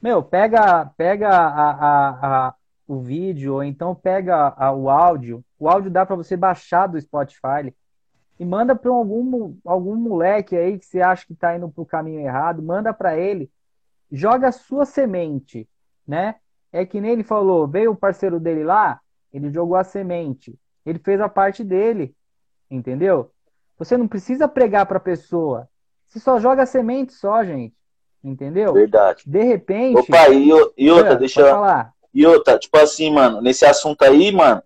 meu, 0.02 0.22
pega, 0.22 0.86
pega 0.96 1.28
a, 1.28 1.70
a, 1.70 2.46
a, 2.48 2.54
o 2.88 3.00
vídeo, 3.00 3.54
ou 3.54 3.64
então 3.64 3.94
pega 3.94 4.54
o 4.74 4.88
áudio. 4.88 5.44
O 5.58 5.68
áudio 5.68 5.90
dá 5.90 6.06
para 6.06 6.16
você 6.16 6.36
baixar 6.36 6.86
do 6.86 7.00
Spotify 7.00 7.74
e 8.38 8.44
manda 8.44 8.74
para 8.74 8.90
algum, 8.90 9.54
algum 9.64 9.94
moleque 9.94 10.56
aí 10.56 10.78
que 10.78 10.86
você 10.86 11.02
acha 11.02 11.26
que 11.26 11.34
está 11.34 11.54
indo 11.54 11.68
para 11.68 11.82
o 11.82 11.86
caminho 11.86 12.20
errado, 12.20 12.62
manda 12.62 12.92
para 12.92 13.18
ele, 13.18 13.50
joga 14.10 14.48
a 14.48 14.52
sua 14.52 14.86
semente, 14.86 15.68
né? 16.08 16.36
É 16.72 16.86
que 16.86 17.00
nem 17.00 17.12
ele 17.12 17.22
falou, 17.22 17.68
veio 17.68 17.92
o 17.92 17.96
parceiro 17.96 18.40
dele 18.40 18.64
lá, 18.64 18.98
ele 19.30 19.52
jogou 19.52 19.76
a 19.76 19.84
semente, 19.84 20.58
ele 20.86 20.98
fez 20.98 21.20
a 21.20 21.28
parte 21.28 21.62
dele, 21.62 22.16
entendeu? 22.70 23.30
Você 23.78 23.96
não 23.98 24.08
precisa 24.08 24.48
pregar 24.48 24.86
para 24.86 24.96
a 24.96 25.00
pessoa, 25.00 25.68
você 26.06 26.18
só 26.18 26.40
joga 26.40 26.62
a 26.62 26.66
semente 26.66 27.12
só, 27.12 27.44
gente, 27.44 27.74
entendeu? 28.22 28.72
Verdade. 28.72 29.22
De 29.26 29.42
repente. 29.42 29.98
Opa, 29.98 30.28
e, 30.28 30.50
e 30.76 30.90
outra, 30.90 31.16
deixa 31.16 31.40
eu 31.40 31.50
falar. 31.50 31.92
E 32.12 32.26
outra, 32.26 32.58
tipo 32.58 32.76
assim, 32.78 33.12
mano, 33.12 33.40
nesse 33.40 33.64
assunto 33.64 34.02
aí, 34.02 34.32
mano, 34.32 34.62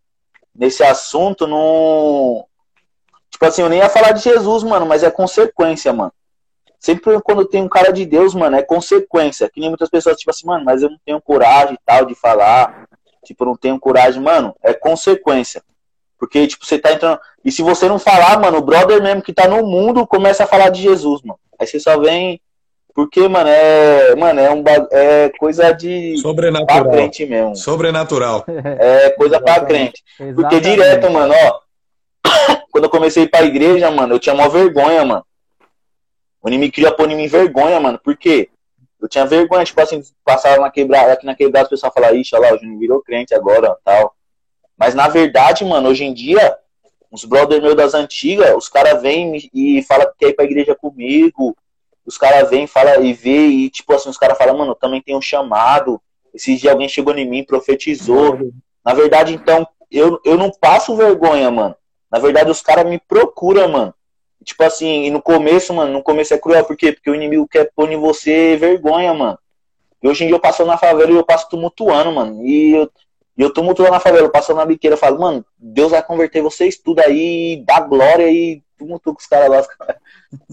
nesse 0.54 0.82
assunto 0.82 1.46
não 1.46 2.46
Tipo 3.34 3.46
assim, 3.46 3.62
eu 3.62 3.68
nem 3.68 3.80
ia 3.80 3.88
falar 3.88 4.12
de 4.12 4.22
Jesus, 4.22 4.62
mano, 4.62 4.86
mas 4.86 5.02
é 5.02 5.10
consequência, 5.10 5.92
mano. 5.92 6.12
Sempre 6.78 7.20
quando 7.20 7.44
tem 7.44 7.64
um 7.64 7.68
cara 7.68 7.92
de 7.92 8.06
Deus, 8.06 8.32
mano, 8.32 8.54
é 8.54 8.62
consequência. 8.62 9.50
Que 9.50 9.58
nem 9.58 9.68
muitas 9.68 9.90
pessoas, 9.90 10.16
tipo 10.16 10.30
assim, 10.30 10.46
mano, 10.46 10.64
mas 10.64 10.82
eu 10.82 10.90
não 10.90 10.98
tenho 11.04 11.20
coragem 11.20 11.74
e 11.74 11.78
tal 11.84 12.06
de 12.06 12.14
falar. 12.14 12.86
Tipo, 13.24 13.42
eu 13.42 13.48
não 13.48 13.56
tenho 13.56 13.80
coragem, 13.80 14.22
mano, 14.22 14.54
é 14.62 14.72
consequência. 14.72 15.64
Porque, 16.16 16.46
tipo, 16.46 16.64
você 16.64 16.78
tá 16.78 16.92
entrando. 16.92 17.18
E 17.44 17.50
se 17.50 17.60
você 17.60 17.88
não 17.88 17.98
falar, 17.98 18.38
mano, 18.38 18.58
o 18.58 18.62
brother 18.62 19.02
mesmo 19.02 19.20
que 19.20 19.32
tá 19.32 19.48
no 19.48 19.66
mundo 19.66 20.06
começa 20.06 20.44
a 20.44 20.46
falar 20.46 20.68
de 20.68 20.80
Jesus, 20.82 21.20
mano. 21.22 21.40
Aí 21.58 21.66
você 21.66 21.80
só 21.80 21.98
vem. 21.98 22.40
Porque, 22.94 23.26
mano, 23.26 23.48
é. 23.48 24.14
Mano, 24.14 24.40
é 24.40 24.50
um 24.52 24.62
é 24.92 25.28
coisa 25.30 25.72
de. 25.72 26.16
Sobrenatural. 26.18 26.84
Pra 26.84 26.92
crente 26.92 27.26
mesmo. 27.26 27.56
Sobrenatural. 27.56 28.44
É 28.78 29.10
coisa 29.10 29.40
pra 29.40 29.64
crente. 29.64 30.02
Porque 30.34 30.60
direto, 30.60 31.10
mano, 31.10 31.34
ó. 31.34 31.60
Quando 32.70 32.84
eu 32.84 32.90
comecei 32.90 33.24
a 33.24 33.26
ir 33.26 33.28
pra 33.28 33.42
igreja, 33.42 33.90
mano, 33.90 34.14
eu 34.14 34.18
tinha 34.18 34.34
uma 34.34 34.48
vergonha, 34.48 35.04
mano. 35.04 35.24
O 36.40 36.48
inimigo 36.48 36.72
queria 36.72 36.92
pôr 36.92 37.10
em 37.10 37.16
mim 37.16 37.26
vergonha, 37.26 37.80
mano. 37.80 37.98
Por 37.98 38.16
quê? 38.16 38.48
Eu 39.00 39.08
tinha 39.08 39.26
vergonha, 39.26 39.64
tipo 39.64 39.80
assim, 39.80 40.02
passava 40.24 40.60
na 40.60 40.70
quebrada, 40.70 41.12
aqui 41.12 41.26
na 41.26 41.34
quebrada, 41.34 41.66
o 41.66 41.70
pessoal 41.70 41.92
falava, 41.92 42.14
ixi, 42.14 42.34
olha 42.34 42.50
lá, 42.50 42.56
o 42.56 42.58
Júnior 42.58 42.78
virou 42.78 43.02
crente 43.02 43.34
agora, 43.34 43.76
tal. 43.84 44.14
Mas 44.78 44.94
na 44.94 45.08
verdade, 45.08 45.64
mano, 45.64 45.88
hoje 45.88 46.04
em 46.04 46.14
dia, 46.14 46.56
os 47.10 47.24
brothers 47.24 47.62
meus 47.62 47.76
das 47.76 47.94
antigas, 47.94 48.54
os 48.56 48.68
caras 48.68 49.02
vêm 49.02 49.50
e 49.52 49.82
falam 49.82 50.06
que 50.06 50.18
quer 50.18 50.28
ir 50.30 50.34
pra 50.34 50.44
igreja 50.44 50.74
comigo. 50.74 51.56
Os 52.06 52.18
caras 52.18 52.50
vêm, 52.50 52.66
fala 52.66 52.98
e 52.98 53.12
vê, 53.12 53.46
e 53.46 53.70
tipo 53.70 53.92
assim, 53.92 54.08
os 54.08 54.18
caras 54.18 54.36
falam, 54.36 54.58
mano, 54.58 54.72
eu 54.72 54.76
também 54.76 55.00
tenho 55.00 55.18
um 55.18 55.22
chamado. 55.22 56.00
Esse 56.34 56.56
dia 56.56 56.72
alguém 56.72 56.88
chegou 56.88 57.14
em 57.14 57.28
mim, 57.28 57.44
profetizou. 57.44 58.38
Na 58.84 58.92
verdade, 58.92 59.32
então, 59.32 59.66
eu, 59.90 60.20
eu 60.24 60.36
não 60.36 60.50
passo 60.50 60.96
vergonha, 60.96 61.50
mano. 61.50 61.74
Na 62.10 62.18
verdade, 62.18 62.50
os 62.50 62.60
caras 62.60 62.84
me 62.84 62.98
procuram, 62.98 63.68
mano. 63.68 63.94
Tipo 64.44 64.62
assim, 64.62 65.04
e 65.04 65.10
no 65.10 65.22
começo, 65.22 65.72
mano, 65.72 65.92
no 65.92 66.02
começo 66.02 66.34
é 66.34 66.38
cruel, 66.38 66.64
por 66.64 66.76
quê? 66.76 66.92
Porque 66.92 67.10
o 67.10 67.14
inimigo 67.14 67.48
quer 67.48 67.70
pôr 67.74 67.90
em 67.90 67.96
você 67.96 68.56
vergonha, 68.56 69.14
mano. 69.14 69.38
E 70.02 70.08
hoje 70.08 70.24
em 70.24 70.26
dia 70.26 70.36
eu 70.36 70.40
passo 70.40 70.66
na 70.66 70.76
favela 70.76 71.10
e 71.10 71.14
eu 71.14 71.24
passo 71.24 71.48
tumultuando, 71.48 72.12
mano. 72.12 72.44
E 72.44 72.72
eu, 72.72 72.90
e 73.38 73.42
eu 73.42 73.50
tumultuando 73.50 73.92
na 73.92 74.00
favela, 74.00 74.26
eu 74.26 74.30
passo 74.30 74.52
na 74.52 74.66
biqueira, 74.66 74.94
eu 74.94 74.98
falo, 74.98 75.18
mano, 75.18 75.44
Deus 75.58 75.92
vai 75.92 76.02
converter 76.02 76.42
vocês 76.42 76.76
tudo 76.76 77.00
aí, 77.00 77.64
dá 77.66 77.80
glória 77.80 78.30
e 78.30 78.62
tumultuo 78.78 79.14
com 79.14 79.20
os 79.20 79.26
caras 79.26 79.48
lá, 79.48 79.60
os 79.60 79.66
caras 79.66 79.98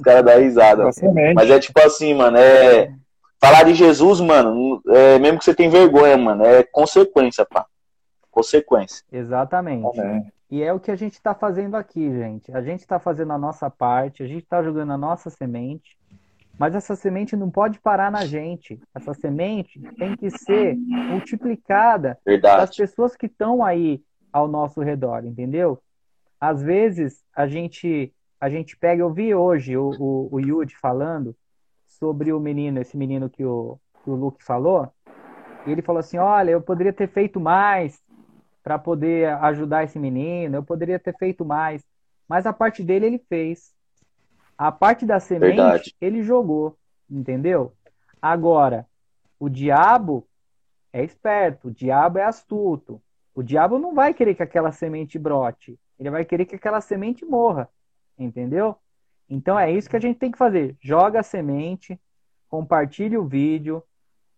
cara 0.03 0.21
dão 0.23 0.39
risada. 0.39 0.89
Mas 1.35 1.49
é 1.49 1.59
tipo 1.59 1.79
assim, 1.79 2.13
mano, 2.13 2.37
é. 2.37 2.93
Falar 3.39 3.63
de 3.63 3.73
Jesus, 3.73 4.21
mano, 4.21 4.79
é, 4.87 5.17
mesmo 5.17 5.39
que 5.39 5.45
você 5.45 5.55
tem 5.55 5.67
vergonha, 5.67 6.15
mano, 6.15 6.45
é 6.45 6.61
consequência, 6.61 7.43
pá. 7.43 7.65
Consequência. 8.29 9.03
Exatamente. 9.11 9.99
Amém. 9.99 10.31
E 10.51 10.61
é 10.61 10.71
o 10.71 10.79
que 10.79 10.91
a 10.91 10.95
gente 10.95 11.13
está 11.13 11.33
fazendo 11.33 11.75
aqui, 11.75 12.11
gente. 12.11 12.51
A 12.55 12.61
gente 12.61 12.81
está 12.81 12.99
fazendo 12.99 13.33
a 13.33 13.37
nossa 13.37 13.69
parte, 13.69 14.21
a 14.21 14.27
gente 14.27 14.43
está 14.43 14.61
jogando 14.61 14.91
a 14.91 14.97
nossa 14.97 15.29
semente. 15.29 15.97
Mas 16.59 16.75
essa 16.75 16.95
semente 16.95 17.35
não 17.35 17.49
pode 17.49 17.79
parar 17.79 18.11
na 18.11 18.25
gente. 18.25 18.79
Essa 18.93 19.13
semente 19.13 19.79
tem 19.97 20.15
que 20.15 20.29
ser 20.29 20.75
multiplicada 20.75 22.19
Verdade. 22.23 22.57
das 22.57 22.75
pessoas 22.75 23.15
que 23.15 23.25
estão 23.25 23.63
aí 23.63 24.03
ao 24.31 24.47
nosso 24.47 24.81
redor, 24.81 25.25
entendeu? 25.25 25.81
Às 26.41 26.63
vezes 26.63 27.23
a 27.35 27.47
gente 27.47 28.11
a 28.39 28.49
gente 28.49 28.75
pega, 28.75 29.03
eu 29.03 29.13
vi 29.13 29.35
hoje 29.35 29.77
o, 29.77 29.91
o, 29.99 30.35
o 30.35 30.39
Yudi 30.39 30.75
falando 30.75 31.35
sobre 31.85 32.33
o 32.33 32.39
menino, 32.39 32.81
esse 32.81 32.97
menino 32.97 33.29
que 33.29 33.45
o, 33.45 33.77
que 34.03 34.09
o 34.09 34.15
Luke 34.15 34.43
falou, 34.43 34.91
e 35.67 35.71
ele 35.71 35.83
falou 35.83 35.99
assim: 35.99 36.17
olha, 36.17 36.49
eu 36.49 36.61
poderia 36.61 36.91
ter 36.91 37.07
feito 37.07 37.39
mais 37.39 38.01
para 38.63 38.79
poder 38.79 39.29
ajudar 39.43 39.83
esse 39.83 39.99
menino, 39.99 40.55
eu 40.55 40.63
poderia 40.63 40.97
ter 40.97 41.15
feito 41.17 41.45
mais. 41.45 41.83
Mas 42.27 42.47
a 42.47 42.53
parte 42.53 42.83
dele 42.83 43.05
ele 43.05 43.19
fez. 43.29 43.73
A 44.57 44.71
parte 44.71 45.05
da 45.05 45.19
semente 45.19 45.55
Verdade. 45.55 45.95
ele 46.01 46.23
jogou, 46.23 46.77
entendeu? 47.09 47.73
Agora, 48.19 48.87
o 49.39 49.49
diabo 49.49 50.27
é 50.93 51.03
esperto, 51.03 51.67
o 51.67 51.71
diabo 51.71 52.19
é 52.19 52.23
astuto. 52.23 53.01
O 53.33 53.41
diabo 53.41 53.79
não 53.79 53.93
vai 53.93 54.13
querer 54.13 54.35
que 54.35 54.43
aquela 54.43 54.71
semente 54.71 55.17
brote, 55.17 55.79
ele 56.01 56.09
vai 56.09 56.25
querer 56.25 56.45
que 56.45 56.55
aquela 56.55 56.81
semente 56.81 57.23
morra, 57.23 57.69
entendeu? 58.17 58.75
Então 59.29 59.57
é 59.57 59.71
isso 59.71 59.87
que 59.87 59.95
a 59.95 59.99
gente 59.99 60.17
tem 60.17 60.31
que 60.31 60.37
fazer. 60.37 60.75
Joga 60.81 61.19
a 61.19 61.23
semente, 61.23 61.97
compartilhe 62.49 63.15
o 63.15 63.23
vídeo, 63.23 63.83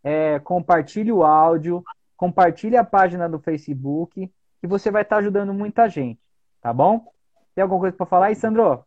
é, 0.04 0.40
compartilhe 0.40 1.10
o 1.10 1.24
áudio, 1.24 1.82
compartilhe 2.18 2.76
a 2.76 2.84
página 2.84 3.30
do 3.30 3.40
Facebook, 3.40 4.30
que 4.60 4.68
você 4.68 4.92
vai 4.92 5.04
estar 5.04 5.18
ajudando 5.18 5.54
muita 5.54 5.88
gente, 5.88 6.20
tá 6.62 6.74
bom? 6.74 7.08
Tem 7.56 7.62
alguma 7.62 7.80
coisa 7.80 7.96
para 7.96 8.06
falar 8.06 8.26
aí, 8.26 8.36
Sandro? 8.36 8.84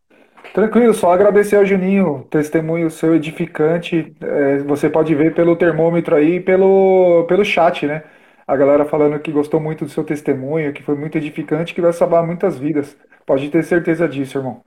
Tranquilo, 0.53 0.93
só 0.93 1.11
agradecer 1.11 1.55
ao 1.55 1.65
Juninho, 1.65 2.27
testemunho 2.29 2.91
seu 2.91 3.15
edificante. 3.15 4.15
É, 4.21 4.59
você 4.59 4.87
pode 4.87 5.15
ver 5.15 5.33
pelo 5.33 5.55
termômetro 5.55 6.15
aí 6.15 6.35
e 6.35 6.39
pelo, 6.39 7.25
pelo 7.27 7.43
chat, 7.43 7.87
né? 7.87 8.03
A 8.47 8.55
galera 8.55 8.85
falando 8.85 9.19
que 9.19 9.31
gostou 9.31 9.59
muito 9.59 9.83
do 9.83 9.91
seu 9.91 10.05
testemunho, 10.05 10.71
que 10.71 10.81
foi 10.81 10.95
muito 10.95 11.17
edificante, 11.17 11.73
que 11.73 11.81
vai 11.81 11.91
salvar 11.91 12.25
muitas 12.25 12.57
vidas. 12.57 12.95
Pode 13.25 13.49
ter 13.49 13.63
certeza 13.63 14.07
disso, 14.07 14.37
irmão. 14.37 14.61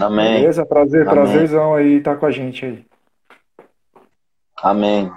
Amém. 0.00 0.40
Beleza? 0.40 0.66
Prazer, 0.66 1.02
Amém. 1.02 1.14
prazerzão 1.14 1.74
aí 1.74 1.98
estar 1.98 2.16
com 2.16 2.26
a 2.26 2.30
gente 2.32 2.66
aí. 2.66 2.84
Amém. 4.60 5.10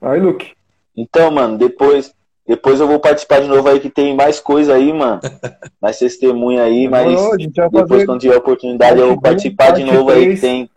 Aí, 0.00 0.18
Luke. 0.18 0.54
Então, 0.96 1.30
mano, 1.30 1.58
depois 1.58 2.14
depois 2.46 2.80
eu 2.80 2.88
vou 2.88 2.98
participar 2.98 3.40
de 3.40 3.48
novo 3.48 3.68
aí, 3.68 3.78
que 3.78 3.88
tem 3.88 4.16
mais 4.16 4.40
coisa 4.40 4.74
aí, 4.74 4.92
mano. 4.92 5.20
Mais 5.80 5.98
testemunha 5.98 6.62
aí, 6.62 6.88
mas 6.88 7.12
depois, 7.38 8.04
quando 8.04 8.20
tiver 8.20 8.36
oportunidade, 8.36 9.00
eu 9.00 9.08
vou 9.08 9.20
participar 9.20 9.72
de 9.72 9.84
novo 9.84 10.10
aí, 10.10 10.34
que 10.34 10.40
tem, 10.40 10.70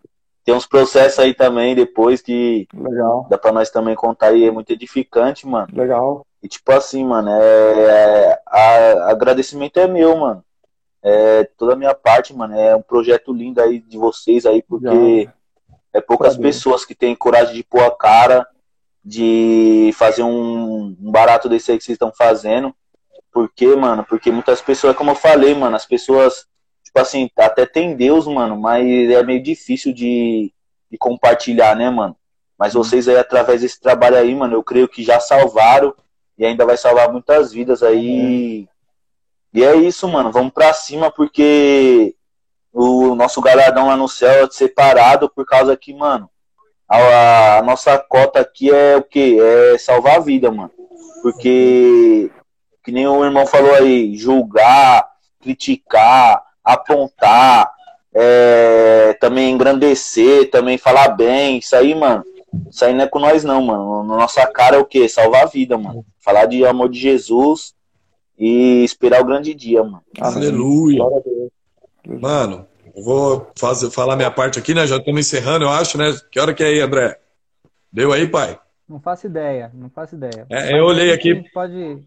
tem 0.46 0.54
uns 0.54 0.68
processos 0.68 1.18
aí 1.18 1.34
também, 1.34 1.74
depois, 1.74 2.22
que 2.22 2.68
Legal. 2.72 3.26
dá 3.28 3.38
pra 3.38 3.52
nós 3.52 3.72
também 3.72 3.96
contar 3.96 4.28
aí, 4.28 4.46
é 4.46 4.52
muito 4.52 4.72
edificante, 4.72 5.48
mano. 5.48 5.68
Legal. 5.74 6.26
E 6.42 6.48
tipo 6.48 6.72
assim, 6.72 7.04
mano, 7.04 7.32
é, 7.32 8.40
a, 8.46 9.10
agradecimento 9.10 9.80
é 9.80 9.88
meu, 9.88 10.16
mano. 10.16 10.46
É 11.02 11.44
toda 11.58 11.74
a 11.74 11.76
minha 11.76 11.96
parte, 11.96 12.32
mano. 12.34 12.56
É 12.56 12.76
um 12.76 12.82
projeto 12.82 13.34
lindo 13.34 13.60
aí 13.60 13.80
de 13.80 13.98
vocês 13.98 14.46
aí, 14.46 14.62
porque 14.62 15.28
é 15.92 16.00
poucas 16.00 16.38
pessoas 16.38 16.86
que 16.86 16.94
têm 16.94 17.16
coragem 17.16 17.56
de 17.56 17.64
pôr 17.64 17.82
a 17.82 17.92
cara 17.92 18.48
de 19.04 19.92
fazer 19.96 20.24
um, 20.24 20.96
um 21.00 21.12
barato 21.12 21.48
desse 21.48 21.72
aí 21.72 21.78
que 21.78 21.84
vocês 21.84 21.96
estão 21.96 22.12
fazendo. 22.12 22.74
Por 23.32 23.50
quê, 23.50 23.76
mano? 23.76 24.06
Porque 24.08 24.32
muitas 24.32 24.62
pessoas, 24.62 24.96
como 24.96 25.12
eu 25.12 25.16
falei, 25.16 25.54
mano, 25.54 25.76
as 25.76 25.86
pessoas, 25.86 26.48
tipo 26.96 27.00
assim, 27.02 27.30
até 27.36 27.66
tem 27.66 27.94
Deus, 27.94 28.26
mano, 28.26 28.58
mas 28.58 28.86
é 28.86 29.22
meio 29.22 29.44
difícil 29.44 29.94
de, 29.94 30.54
de 30.90 30.98
compartilhar, 30.98 31.76
né, 31.76 31.90
mano? 31.90 32.16
Mas 32.58 32.74
uhum. 32.74 32.84
vocês 32.84 33.10
aí, 33.10 33.18
através 33.18 33.62
desse 33.62 33.82
trabalho 33.82 34.16
aí, 34.16 34.34
mano, 34.34 34.56
eu 34.56 34.64
creio 34.64 34.88
que 34.88 35.04
já 35.04 35.20
salvaram 35.20 35.94
e 36.38 36.46
ainda 36.46 36.66
vai 36.66 36.78
salvar 36.78 37.12
muitas 37.12 37.52
vidas 37.52 37.84
aí. 37.84 38.62
Uhum. 38.62 38.68
E 39.54 39.64
é 39.64 39.76
isso, 39.76 40.08
mano. 40.08 40.32
Vamos 40.32 40.54
pra 40.54 40.72
cima, 40.72 41.12
porque 41.12 42.16
o 42.72 43.14
nosso 43.14 43.42
galardão 43.42 43.88
lá 43.88 43.98
no 43.98 44.08
céu 44.08 44.46
é 44.46 44.50
separado 44.50 45.30
por 45.30 45.46
causa 45.46 45.76
que, 45.76 45.94
mano, 45.94 46.30
a, 46.88 47.58
a, 47.58 47.62
nossa 47.62 47.98
cota 47.98 48.40
aqui 48.40 48.72
é 48.72 48.96
o 48.96 49.04
que? 49.04 49.38
É 49.38 49.78
salvar 49.78 50.16
a 50.16 50.20
vida, 50.20 50.50
mano. 50.50 50.72
Porque, 51.22 52.32
que 52.86 52.92
nem 52.92 53.06
o 53.06 53.26
irmão 53.26 53.46
falou 53.46 53.74
aí, 53.76 54.16
julgar, 54.16 55.06
criticar, 55.42 56.45
apontar, 56.66 57.72
é, 58.14 59.16
também 59.20 59.52
engrandecer, 59.52 60.50
também 60.50 60.78
falar 60.78 61.10
bem, 61.10 61.60
isso 61.60 61.76
aí, 61.76 61.94
mano. 61.94 62.24
Isso 62.70 62.84
aí 62.84 62.94
não 62.94 63.04
é 63.04 63.08
com 63.08 63.20
nós, 63.20 63.44
não, 63.44 63.62
mano. 63.62 64.04
Na 64.04 64.18
nossa 64.18 64.46
cara 64.48 64.78
é 64.78 64.80
o 64.80 64.86
que? 64.86 65.08
Salvar 65.08 65.44
a 65.44 65.48
vida, 65.48 65.78
mano. 65.78 66.06
Falar 66.20 66.46
de 66.46 66.66
amor 66.66 66.90
de 66.90 67.00
Jesus 67.00 67.74
e 68.38 68.84
esperar 68.84 69.22
o 69.22 69.26
grande 69.26 69.54
dia, 69.54 69.84
mano. 69.84 70.02
Aleluia. 70.20 71.04
Mano, 72.08 72.66
vou 72.96 73.52
fazer, 73.58 73.92
falar 73.92 74.16
minha 74.16 74.32
parte 74.32 74.60
aqui, 74.60 74.74
né? 74.74 74.88
Já 74.88 74.98
estamos 74.98 75.20
encerrando, 75.20 75.66
eu 75.66 75.70
acho, 75.70 75.98
né? 75.98 76.14
Que 76.32 76.40
hora 76.40 76.54
que 76.54 76.64
é 76.64 76.68
aí, 76.68 76.80
André? 76.80 77.20
Deu 77.92 78.12
aí, 78.12 78.28
pai? 78.28 78.58
Não 78.88 79.00
faço 79.00 79.26
ideia, 79.26 79.72
não 79.74 79.90
faço 79.90 80.16
ideia. 80.16 80.46
É, 80.50 80.80
eu 80.80 80.86
olhei 80.86 81.12
aqui. 81.12 81.44
Pode. 81.54 82.04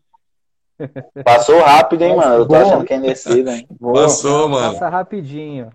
Passou 1.24 1.60
rápido, 1.60 2.02
hein, 2.02 2.16
mano? 2.16 2.34
Eu 2.34 2.46
tô 2.46 2.54
achando 2.54 2.84
que 2.84 2.94
é 2.94 3.00
descido, 3.00 3.50
hein? 3.50 3.66
Passou, 3.80 4.48
mano. 4.48 4.72
Passa 4.72 4.88
rapidinho. 4.88 5.70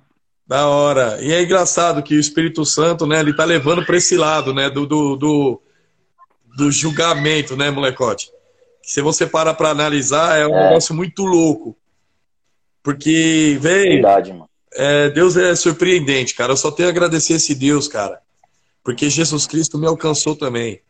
Da 0.46 0.68
hora. 0.68 1.22
E 1.22 1.32
é 1.32 1.42
engraçado 1.42 2.04
que 2.04 2.16
o 2.16 2.20
Espírito 2.20 2.66
Santo, 2.66 3.06
né, 3.06 3.20
ele 3.20 3.36
tá 3.36 3.46
levando 3.46 3.86
para 3.86 3.98
esse 3.98 4.18
lado, 4.18 4.54
né, 4.54 4.70
do, 4.70 4.86
do, 4.86 5.16
do, 5.16 5.62
do, 6.58 6.72
julgamento, 6.72 7.56
né, 7.56 7.72
molecote? 7.72 8.30
Se 8.82 9.02
você 9.02 9.26
para 9.26 9.54
para 9.54 9.70
analisar, 9.70 10.38
é 10.38 10.46
um 10.46 10.56
é. 10.56 10.68
negócio 10.68 10.94
muito 10.94 11.24
louco. 11.24 11.76
Porque, 12.82 13.58
velho. 13.62 13.94
Verdade, 13.94 14.34
mano 14.34 14.50
é, 14.76 15.10
Deus 15.10 15.38
é 15.38 15.56
surpreendente, 15.56 16.36
cara. 16.36 16.52
Eu 16.52 16.58
só 16.58 16.72
tenho 16.72 16.90
a 16.90 16.92
agradecer 16.92 17.34
esse 17.34 17.54
Deus, 17.54 17.88
cara. 17.88 18.20
Porque 18.84 19.10
Jesus 19.10 19.48
Cristo 19.48 19.78
me 19.78 19.88
alcançou 19.88 20.36
também. 20.36 20.82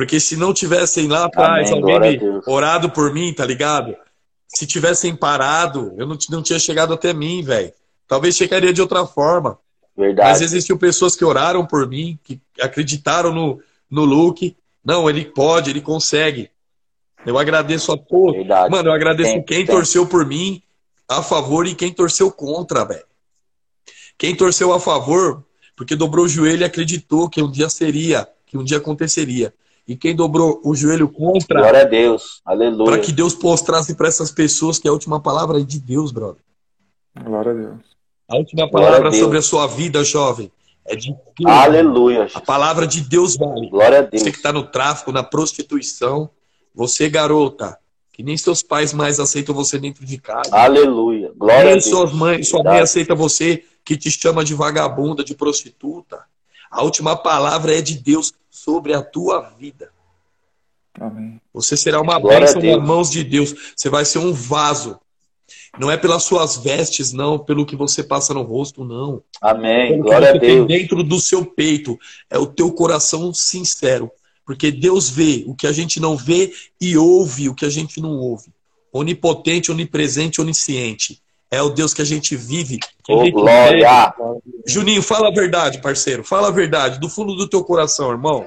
Porque 0.00 0.18
se 0.18 0.34
não 0.34 0.54
tivessem 0.54 1.08
lá 1.08 1.26
atrás 1.26 1.70
alguém 1.70 2.00
me 2.00 2.18
orado 2.46 2.88
por 2.88 3.12
mim, 3.12 3.34
tá 3.34 3.44
ligado? 3.44 3.94
Se 4.48 4.66
tivessem 4.66 5.14
parado, 5.14 5.92
eu 5.98 6.06
não, 6.06 6.16
não 6.30 6.42
tinha 6.42 6.58
chegado 6.58 6.94
até 6.94 7.12
mim, 7.12 7.42
velho. 7.42 7.70
Talvez 8.08 8.34
chegaria 8.34 8.72
de 8.72 8.80
outra 8.80 9.04
forma. 9.04 9.58
Verdade. 9.94 10.30
Mas 10.30 10.40
existiam 10.40 10.78
pessoas 10.78 11.14
que 11.14 11.22
oraram 11.22 11.66
por 11.66 11.86
mim, 11.86 12.18
que 12.24 12.40
acreditaram 12.58 13.30
no, 13.30 13.60
no 13.90 14.06
Luke. 14.06 14.56
Não, 14.82 15.10
ele 15.10 15.22
pode, 15.22 15.68
ele 15.68 15.82
consegue. 15.82 16.50
Eu 17.26 17.38
agradeço 17.38 17.92
a 17.92 17.98
todos. 17.98 18.46
Mano, 18.70 18.88
eu 18.88 18.94
agradeço 18.94 19.32
tem, 19.32 19.42
quem 19.42 19.66
tem. 19.66 19.66
torceu 19.66 20.06
por 20.06 20.24
mim 20.24 20.62
a 21.06 21.22
favor 21.22 21.66
e 21.66 21.74
quem 21.74 21.92
torceu 21.92 22.32
contra, 22.32 22.86
velho. 22.86 23.04
Quem 24.16 24.34
torceu 24.34 24.72
a 24.72 24.80
favor, 24.80 25.44
porque 25.76 25.94
dobrou 25.94 26.24
o 26.24 26.28
joelho 26.28 26.62
e 26.62 26.64
acreditou 26.64 27.28
que 27.28 27.42
um 27.42 27.50
dia 27.50 27.68
seria, 27.68 28.26
que 28.46 28.56
um 28.56 28.64
dia 28.64 28.78
aconteceria. 28.78 29.52
E 29.90 29.96
quem 29.96 30.14
dobrou 30.14 30.60
o 30.64 30.72
joelho 30.72 31.08
contra. 31.08 31.58
Glória 31.58 31.80
a 31.80 31.84
Deus. 31.84 32.40
Aleluia. 32.44 32.92
Para 32.92 33.00
que 33.00 33.10
Deus 33.10 33.34
mostrasse 33.34 33.92
para 33.96 34.06
essas 34.06 34.30
pessoas 34.30 34.78
que 34.78 34.86
a 34.86 34.92
última 34.92 35.18
palavra 35.18 35.58
é 35.58 35.64
de 35.64 35.80
Deus, 35.80 36.12
brother. 36.12 36.40
Glória 37.20 37.50
a 37.50 37.54
Deus. 37.56 37.80
A 38.28 38.36
última 38.36 38.70
palavra 38.70 39.08
a 39.08 39.12
sobre 39.12 39.38
a 39.38 39.42
sua 39.42 39.66
vida, 39.66 40.04
jovem, 40.04 40.52
é 40.86 40.94
de 40.94 41.08
Deus. 41.36 41.52
Aleluia. 41.52 42.28
A 42.32 42.40
palavra 42.40 42.86
de 42.86 43.00
Deus 43.00 43.36
vale. 43.36 43.68
Glória 43.68 43.98
a 43.98 44.02
Deus. 44.02 44.22
Você 44.22 44.30
que 44.30 44.36
está 44.36 44.52
no 44.52 44.62
tráfico, 44.62 45.10
na 45.10 45.24
prostituição, 45.24 46.30
você, 46.72 47.08
garota, 47.08 47.76
que 48.12 48.22
nem 48.22 48.36
seus 48.36 48.62
pais 48.62 48.92
mais 48.92 49.18
aceitam 49.18 49.52
você 49.52 49.76
dentro 49.76 50.06
de 50.06 50.18
casa. 50.18 50.54
Aleluia. 50.54 51.32
Glória 51.36 51.64
nem 51.64 51.70
a 51.70 51.74
Deus. 51.74 51.86
Suas 51.86 52.12
mães, 52.12 52.48
sua 52.48 52.62
mãe 52.62 52.78
aceita 52.78 53.16
você 53.16 53.64
que 53.84 53.96
te 53.96 54.08
chama 54.08 54.44
de 54.44 54.54
vagabunda, 54.54 55.24
de 55.24 55.34
prostituta. 55.34 56.20
A 56.70 56.82
última 56.82 57.16
palavra 57.16 57.76
é 57.76 57.82
de 57.82 57.96
Deus 57.96 58.32
sobre 58.48 58.94
a 58.94 59.02
tua 59.02 59.40
vida. 59.58 59.90
Amém. 60.98 61.40
Você 61.52 61.76
será 61.76 62.00
uma 62.00 62.18
Glória 62.18 62.40
bênção 62.40 62.62
nas 62.62 62.86
mãos 62.86 63.10
de 63.10 63.24
Deus. 63.24 63.54
Você 63.74 63.88
vai 63.88 64.04
ser 64.04 64.18
um 64.18 64.32
vaso. 64.32 65.00
Não 65.78 65.90
é 65.90 65.96
pelas 65.96 66.24
suas 66.24 66.56
vestes, 66.56 67.12
não, 67.12 67.38
pelo 67.38 67.66
que 67.66 67.74
você 67.74 68.02
passa 68.02 68.34
no 68.34 68.42
rosto, 68.42 68.84
não. 68.84 69.22
Amém. 69.40 69.92
Pelo 69.92 70.02
Glória 70.04 70.30
a 70.30 70.32
Deus. 70.32 70.66
dentro 70.66 71.02
do 71.02 71.18
seu 71.20 71.44
peito 71.44 71.98
é 72.28 72.38
o 72.38 72.46
teu 72.46 72.72
coração 72.72 73.32
sincero. 73.32 74.10
Porque 74.44 74.70
Deus 74.70 75.08
vê 75.08 75.44
o 75.46 75.54
que 75.54 75.66
a 75.66 75.72
gente 75.72 76.00
não 76.00 76.16
vê 76.16 76.52
e 76.80 76.96
ouve 76.96 77.48
o 77.48 77.54
que 77.54 77.64
a 77.64 77.70
gente 77.70 78.00
não 78.00 78.16
ouve. 78.16 78.52
Onipotente, 78.92 79.70
onipresente, 79.70 80.40
onisciente. 80.40 81.20
É 81.50 81.60
o 81.60 81.70
Deus 81.70 81.92
que 81.92 82.00
a 82.00 82.06
gente 82.06 82.36
vive. 82.36 82.78
Que 83.02 83.12
oh, 83.12 83.30
glória! 83.30 84.14
Juninho, 84.66 85.02
fala 85.02 85.28
a 85.28 85.32
verdade, 85.32 85.80
parceiro. 85.80 86.22
Fala 86.22 86.48
a 86.48 86.52
verdade, 86.52 87.00
do 87.00 87.08
fundo 87.08 87.34
do 87.34 87.48
teu 87.48 87.64
coração, 87.64 88.10
irmão. 88.10 88.46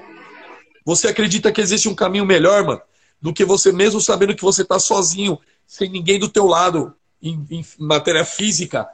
Você 0.86 1.08
acredita 1.08 1.51
que 1.51 1.60
existe 1.60 1.89
um 1.89 1.95
caminho 1.95 2.26
melhor, 2.26 2.64
mano, 2.64 2.82
do 3.22 3.34
que 3.34 3.43
você 3.43 3.72
mesmo 3.72 3.99
sabendo 3.99 4.36
que 4.36 4.43
você 4.43 4.62
está 4.62 4.80
sozinho, 4.80 5.38
sem 5.68 5.89
ninguém 5.89 6.20
do 6.20 6.30
teu 6.30 6.45
lado, 6.45 6.95
em, 7.22 7.45
em 7.49 7.66
matéria 7.78 8.24
física, 8.24 8.88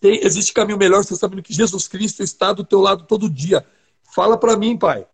tem, 0.00 0.24
existe 0.24 0.52
caminho 0.52 0.78
melhor, 0.78 1.04
você 1.04 1.14
sabendo 1.14 1.42
que 1.42 1.52
Jesus 1.52 1.86
Cristo 1.86 2.22
está 2.22 2.52
do 2.52 2.64
teu 2.64 2.80
lado 2.80 3.04
todo 3.06 3.28
dia. 3.28 3.64
Fala 4.14 4.36
para 4.36 4.56
mim, 4.56 4.76
pai. 4.76 5.06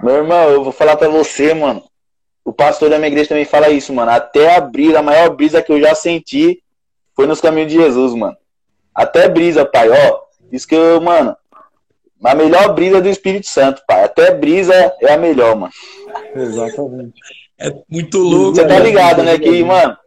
Meu 0.00 0.16
irmão, 0.16 0.50
eu 0.50 0.62
vou 0.62 0.72
falar 0.72 0.96
para 0.96 1.08
você, 1.08 1.54
mano. 1.54 1.82
O 2.46 2.52
pastor 2.52 2.88
da 2.88 2.96
minha 2.96 3.08
igreja 3.08 3.30
também 3.30 3.44
fala 3.44 3.70
isso, 3.70 3.92
mano. 3.92 4.12
Até 4.12 4.54
a 4.54 4.60
brisa, 4.60 5.00
a 5.00 5.02
maior 5.02 5.30
brisa 5.30 5.60
que 5.60 5.72
eu 5.72 5.80
já 5.80 5.96
senti 5.96 6.62
foi 7.12 7.26
nos 7.26 7.40
caminhos 7.40 7.72
de 7.72 7.76
Jesus, 7.76 8.14
mano. 8.14 8.36
Até 8.94 9.28
brisa, 9.28 9.64
pai, 9.64 9.90
ó. 9.90 10.20
Isso 10.52 10.64
que 10.64 10.76
eu, 10.76 11.00
mano. 11.00 11.36
A 12.22 12.36
melhor 12.36 12.72
brisa 12.72 12.98
é 12.98 13.00
do 13.00 13.08
Espírito 13.08 13.48
Santo, 13.48 13.82
pai. 13.84 14.04
Até 14.04 14.32
brisa 14.32 14.72
é 15.00 15.12
a 15.12 15.18
melhor, 15.18 15.56
mano. 15.56 15.72
Exatamente. 16.36 17.20
É 17.58 17.74
muito 17.90 18.18
louco. 18.18 18.54
Você 18.54 18.64
tá 18.64 18.78
ligado, 18.78 19.24
né? 19.24 19.36
Que, 19.40 19.64
mano. 19.64 19.98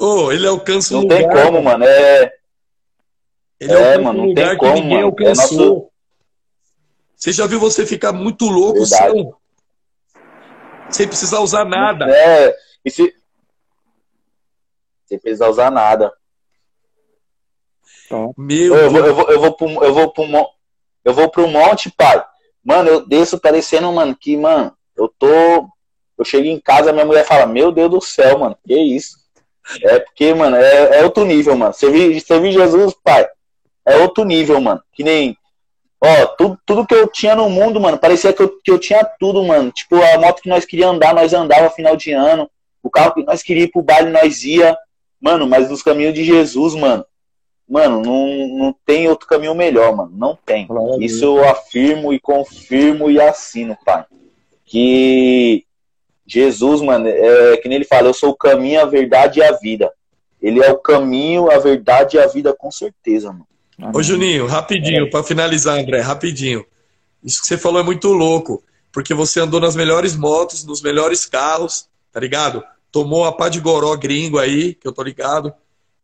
Ô, 0.00 0.06
oh, 0.06 0.32
ele 0.32 0.46
alcança 0.46 0.94
Não 0.94 1.02
lugar, 1.02 1.18
tem 1.18 1.28
como, 1.28 1.62
mano. 1.62 1.84
É. 1.84 2.32
Ele 3.60 3.72
é, 3.72 3.98
mano, 3.98 4.28
não 4.28 4.34
tem 4.34 4.56
como, 4.56 4.82
mano. 4.82 5.06
alcançou. 5.08 5.58
É 5.58 5.68
nosso... 5.68 5.90
Você 7.14 7.32
já 7.32 7.46
viu 7.46 7.60
você 7.60 7.84
ficar 7.84 8.14
muito 8.14 8.46
louco 8.46 8.86
sem, 8.86 9.30
sem 10.90 11.06
precisar 11.06 11.40
usar 11.40 11.64
nada. 11.64 12.06
É, 12.08 12.56
e 12.84 12.90
se... 12.90 13.14
sem 15.06 15.18
precisar 15.18 15.48
usar 15.48 15.70
nada. 15.70 16.12
Meu 18.36 18.76
eu, 18.76 18.90
vou, 18.90 19.04
eu, 19.04 19.14
vou, 19.14 19.30
eu, 19.30 19.40
vou 19.40 19.52
pro, 19.52 19.84
eu, 19.84 19.94
vou 19.94 20.12
pro, 20.12 20.24
eu 21.04 21.14
vou 21.14 21.30
pro 21.30 21.48
monte, 21.48 21.90
pai. 21.90 22.24
Mano, 22.64 22.88
eu 22.88 23.06
desço 23.06 23.38
parecendo, 23.38 23.90
mano, 23.92 24.16
que, 24.16 24.36
mano, 24.36 24.76
eu 24.96 25.08
tô. 25.08 25.68
Eu 26.18 26.24
chego 26.24 26.46
em 26.46 26.58
casa, 26.58 26.92
minha 26.92 27.04
mulher 27.04 27.24
fala, 27.24 27.46
meu 27.46 27.70
Deus 27.70 27.90
do 27.90 28.00
céu, 28.00 28.38
mano, 28.38 28.56
que 28.66 28.74
isso? 28.74 29.18
É 29.82 29.98
porque, 29.98 30.32
mano, 30.32 30.56
é, 30.56 31.00
é 31.00 31.04
outro 31.04 31.24
nível, 31.24 31.56
mano. 31.56 31.72
Você 31.72 31.90
viu, 31.90 32.18
você 32.18 32.40
viu 32.40 32.52
Jesus, 32.52 32.94
pai? 33.04 33.26
É 33.84 33.96
outro 33.98 34.24
nível, 34.24 34.60
mano. 34.60 34.82
Que 34.92 35.02
nem. 35.02 35.36
Ó, 36.00 36.26
tudo, 36.26 36.58
tudo 36.66 36.86
que 36.86 36.94
eu 36.94 37.08
tinha 37.08 37.34
no 37.34 37.48
mundo, 37.48 37.80
mano, 37.80 37.98
parecia 37.98 38.32
que 38.32 38.42
eu, 38.42 38.60
que 38.62 38.70
eu 38.70 38.78
tinha 38.78 39.04
tudo, 39.18 39.42
mano. 39.42 39.70
Tipo, 39.70 39.96
a 39.96 40.18
moto 40.18 40.42
que 40.42 40.48
nós 40.48 40.64
queríamos 40.64 40.96
andar, 40.96 41.14
nós 41.14 41.32
andava 41.32 41.70
final 41.70 41.96
de 41.96 42.12
ano. 42.12 42.50
O 42.82 42.90
carro 42.90 43.14
que 43.14 43.24
nós 43.24 43.42
queríamos 43.42 43.70
ir 43.70 43.72
pro 43.72 43.82
baile, 43.82 44.10
nós 44.10 44.44
ia. 44.44 44.76
Mano, 45.20 45.46
mas 45.46 45.70
nos 45.70 45.82
caminhos 45.82 46.14
de 46.14 46.22
Jesus, 46.22 46.74
mano. 46.74 47.04
Mano, 47.68 48.00
não, 48.00 48.58
não 48.58 48.76
tem 48.84 49.08
outro 49.08 49.26
caminho 49.26 49.54
melhor, 49.54 49.96
mano. 49.96 50.12
Não 50.14 50.38
tem. 50.44 50.68
Isso 51.00 51.24
eu 51.24 51.48
afirmo 51.48 52.12
e 52.12 52.20
confirmo 52.20 53.10
e 53.10 53.20
assino, 53.20 53.76
pai. 53.84 54.04
Que 54.64 55.64
Jesus, 56.26 56.80
mano, 56.80 57.08
é 57.08 57.56
que 57.56 57.68
nem 57.68 57.76
ele 57.76 57.84
fala, 57.84 58.08
eu 58.08 58.14
sou 58.14 58.30
o 58.30 58.36
caminho, 58.36 58.80
a 58.80 58.84
verdade 58.84 59.40
e 59.40 59.42
a 59.42 59.52
vida. 59.52 59.92
Ele 60.40 60.62
é 60.62 60.70
o 60.70 60.78
caminho, 60.78 61.50
a 61.50 61.58
verdade 61.58 62.16
e 62.16 62.20
a 62.20 62.26
vida, 62.26 62.54
com 62.54 62.70
certeza, 62.70 63.32
mano. 63.32 63.46
Ô, 63.92 64.02
Juninho, 64.02 64.46
rapidinho, 64.46 65.06
é. 65.06 65.10
para 65.10 65.22
finalizar, 65.22 65.78
André, 65.78 66.00
rapidinho. 66.00 66.64
Isso 67.22 67.40
que 67.40 67.46
você 67.46 67.58
falou 67.58 67.80
é 67.80 67.84
muito 67.84 68.08
louco, 68.08 68.62
porque 68.90 69.12
você 69.12 69.40
andou 69.40 69.60
nas 69.60 69.76
melhores 69.76 70.16
motos, 70.16 70.64
nos 70.64 70.80
melhores 70.80 71.26
carros, 71.26 71.88
tá 72.10 72.18
ligado? 72.20 72.64
Tomou 72.90 73.24
a 73.24 73.32
pá 73.32 73.48
de 73.48 73.60
goró 73.60 73.94
gringo 73.96 74.38
aí, 74.38 74.74
que 74.74 74.88
eu 74.88 74.92
tô 74.92 75.02
ligado. 75.02 75.52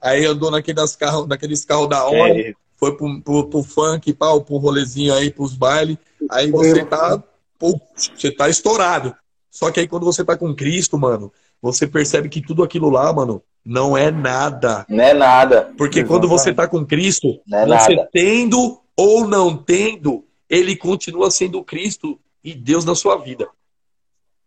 Aí 0.00 0.26
andou 0.26 0.50
naqueles 0.50 0.96
carros, 0.96 1.26
naqueles 1.26 1.64
carros 1.64 1.88
da 1.88 2.04
hora, 2.04 2.38
é. 2.38 2.52
foi 2.76 2.96
pro, 2.96 3.20
pro, 3.22 3.48
pro 3.48 3.62
funk, 3.62 4.12
pau, 4.12 4.42
pro 4.42 4.56
rolezinho 4.56 5.14
aí, 5.14 5.30
pros 5.30 5.54
bailes. 5.54 5.96
Aí 6.30 6.50
você 6.50 6.84
tá, 6.84 7.22
pô, 7.58 7.80
você 7.94 8.30
tá 8.30 8.48
estourado. 8.48 9.14
Só 9.50 9.70
que 9.70 9.80
aí 9.80 9.88
quando 9.88 10.04
você 10.04 10.24
tá 10.24 10.36
com 10.36 10.54
Cristo, 10.54 10.98
mano, 10.98 11.32
você 11.60 11.86
percebe 11.86 12.28
que 12.28 12.40
tudo 12.42 12.62
aquilo 12.62 12.90
lá, 12.90 13.12
mano, 13.12 13.42
não 13.64 13.96
é 13.96 14.10
nada. 14.10 14.84
Não 14.88 15.04
é 15.04 15.14
nada. 15.14 15.72
Porque 15.76 16.00
Exatamente. 16.00 16.08
quando 16.08 16.28
você 16.28 16.50
está 16.50 16.66
com 16.66 16.84
Cristo, 16.84 17.40
é 17.52 17.66
você 17.66 17.94
nada. 17.96 18.08
tendo 18.12 18.80
ou 18.96 19.26
não 19.26 19.56
tendo, 19.56 20.24
ele 20.48 20.76
continua 20.76 21.30
sendo 21.30 21.62
Cristo 21.64 22.18
e 22.44 22.54
Deus 22.54 22.84
na 22.84 22.94
sua 22.94 23.16
vida. 23.16 23.48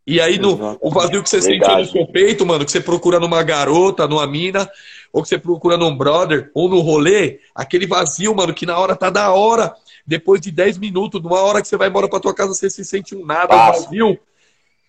E 0.07 0.22
aí, 0.22 0.38
no, 0.38 0.78
o 0.82 0.91
vazio 0.91 1.24
que 1.24 1.30
você 1.30 1.39
Verdade. 1.39 1.86
sente 1.86 1.88
no 1.88 1.91
seu 1.91 2.13
peito, 2.13 2.45
mano, 2.45 2.63
que 2.63 2.72
você 2.72 2.80
procura 2.80 3.20
numa 3.20 3.41
garota, 3.41 4.07
numa 4.07 4.28
mina, 4.28 4.70
ou 5.11 5.24
que 5.24 5.30
você 5.30 5.38
procura 5.39 5.78
num 5.78 5.97
brother, 5.97 6.51
ou 6.53 6.70
no 6.70 6.80
rolê, 6.80 7.39
aquele 7.55 7.88
vazio, 7.88 8.36
mano, 8.36 8.53
que 8.53 8.68
na 8.68 8.78
hora 8.78 8.95
tá 8.95 9.09
da 9.09 9.32
hora. 9.32 9.74
Depois 10.05 10.39
de 10.39 10.51
10 10.51 10.78
minutos, 10.78 11.24
numa 11.24 11.41
hora 11.41 11.59
que 11.59 11.68
você 11.68 11.76
vai 11.76 11.88
embora 11.88 12.07
pra 12.07 12.20
tua 12.20 12.36
casa, 12.36 12.53
você 12.53 12.70
se 12.70 12.86
sente 12.86 13.16
um 13.16 13.26
nada, 13.26 13.55
um 13.55 13.72
vazio. 13.72 14.20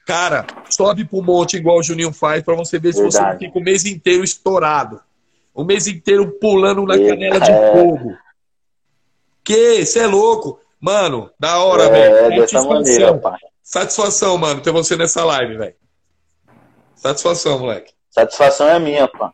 Cara, 0.06 0.46
sobe 0.70 1.04
pro 1.04 1.20
monte 1.20 1.56
igual 1.56 1.78
o 1.78 1.82
Juninho 1.82 2.12
faz 2.12 2.40
para 2.44 2.54
você 2.54 2.78
ver 2.78 2.94
Verdade. 2.94 3.12
se 3.12 3.18
você 3.18 3.22
não 3.24 3.38
fica 3.38 3.58
o 3.58 3.62
mês 3.62 3.84
inteiro 3.84 4.22
estourado. 4.22 5.00
O 5.52 5.64
mês 5.64 5.88
inteiro 5.88 6.30
pulando 6.40 6.84
na 6.84 6.96
canela 6.96 7.40
de 7.40 7.50
é. 7.50 7.72
fogo. 7.72 8.16
Que? 9.42 9.84
Você 9.84 9.98
é 9.98 10.06
louco? 10.06 10.60
Mano, 10.80 11.28
da 11.40 11.58
hora, 11.58 11.84
é, 11.84 11.90
velho. 11.90 12.16
É, 12.34 12.40
dessa 12.40 12.62
maneira, 12.62 13.18
pai. 13.18 13.38
Satisfação, 13.60 14.38
mano, 14.38 14.60
ter 14.60 14.70
você 14.70 14.94
nessa 14.94 15.24
live, 15.24 15.56
velho. 15.56 15.74
Satisfação, 16.94 17.58
moleque. 17.58 17.92
Satisfação 18.08 18.68
é 18.68 18.78
minha, 18.78 19.08
pá. 19.08 19.32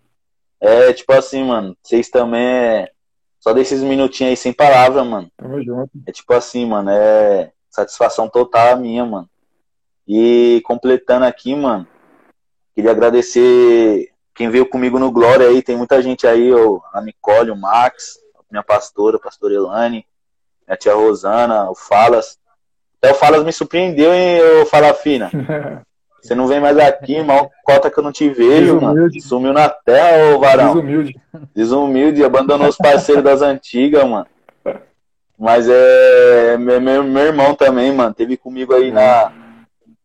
É, 0.58 0.90
tipo 0.94 1.12
assim, 1.12 1.44
mano, 1.44 1.76
vocês 1.82 2.08
também 2.08 2.42
é... 2.42 2.90
Só 3.38 3.52
desses 3.52 3.82
minutinhos 3.82 4.30
aí 4.30 4.36
sem 4.36 4.52
palavra, 4.54 5.04
mano. 5.04 5.30
Tamo 5.36 5.62
junto. 5.62 5.90
É 6.06 6.12
tipo 6.12 6.32
assim, 6.32 6.64
mano, 6.64 6.88
é 6.90 7.52
satisfação 7.68 8.26
total 8.28 8.78
minha, 8.78 9.04
mano. 9.04 9.28
E 10.06 10.60
completando 10.64 11.24
aqui, 11.24 11.54
mano, 11.54 11.86
queria 12.74 12.90
agradecer 12.90 14.10
quem 14.34 14.50
veio 14.50 14.66
comigo 14.66 14.98
no 14.98 15.10
Glória 15.10 15.46
aí. 15.46 15.62
Tem 15.62 15.76
muita 15.76 16.02
gente 16.02 16.26
aí, 16.26 16.50
a 16.92 17.00
Nicole, 17.00 17.50
o 17.50 17.56
Max, 17.56 18.18
minha 18.50 18.62
pastora, 18.62 19.16
a 19.16 19.20
pastora 19.20 19.54
Elane, 19.54 20.04
minha 20.66 20.76
tia 20.76 20.94
Rosana, 20.94 21.70
o 21.70 21.74
Falas. 21.74 22.38
Até 22.98 23.12
o 23.12 23.14
Falas 23.14 23.44
me 23.44 23.52
surpreendeu, 23.52 24.12
hein, 24.12 24.40
ô 24.62 24.66
Fala 24.66 24.94
Fina? 24.94 25.30
Você 26.22 26.36
não 26.36 26.46
vem 26.46 26.60
mais 26.60 26.78
aqui, 26.78 27.20
mal 27.20 27.50
cota 27.64 27.90
que 27.90 27.98
eu 27.98 28.04
não 28.04 28.12
te 28.12 28.28
vejo, 28.28 28.80
mano. 28.80 29.08
Sumiu 29.20 29.52
na 29.52 29.68
terra, 29.68 30.36
ô 30.36 30.38
Varão. 30.38 30.74
Desumilde. 30.74 31.20
Desumilde, 31.52 32.24
abandonou 32.24 32.68
os 32.68 32.76
parceiros 32.76 33.24
das 33.24 33.42
antigas, 33.42 34.04
mano. 34.08 34.26
Mas 35.36 35.68
é. 35.68 36.56
Meu, 36.56 37.02
meu 37.02 37.24
irmão 37.24 37.56
também, 37.56 37.92
mano. 37.92 38.14
Teve 38.14 38.36
comigo 38.36 38.72
aí 38.72 38.92
na, 38.92 39.32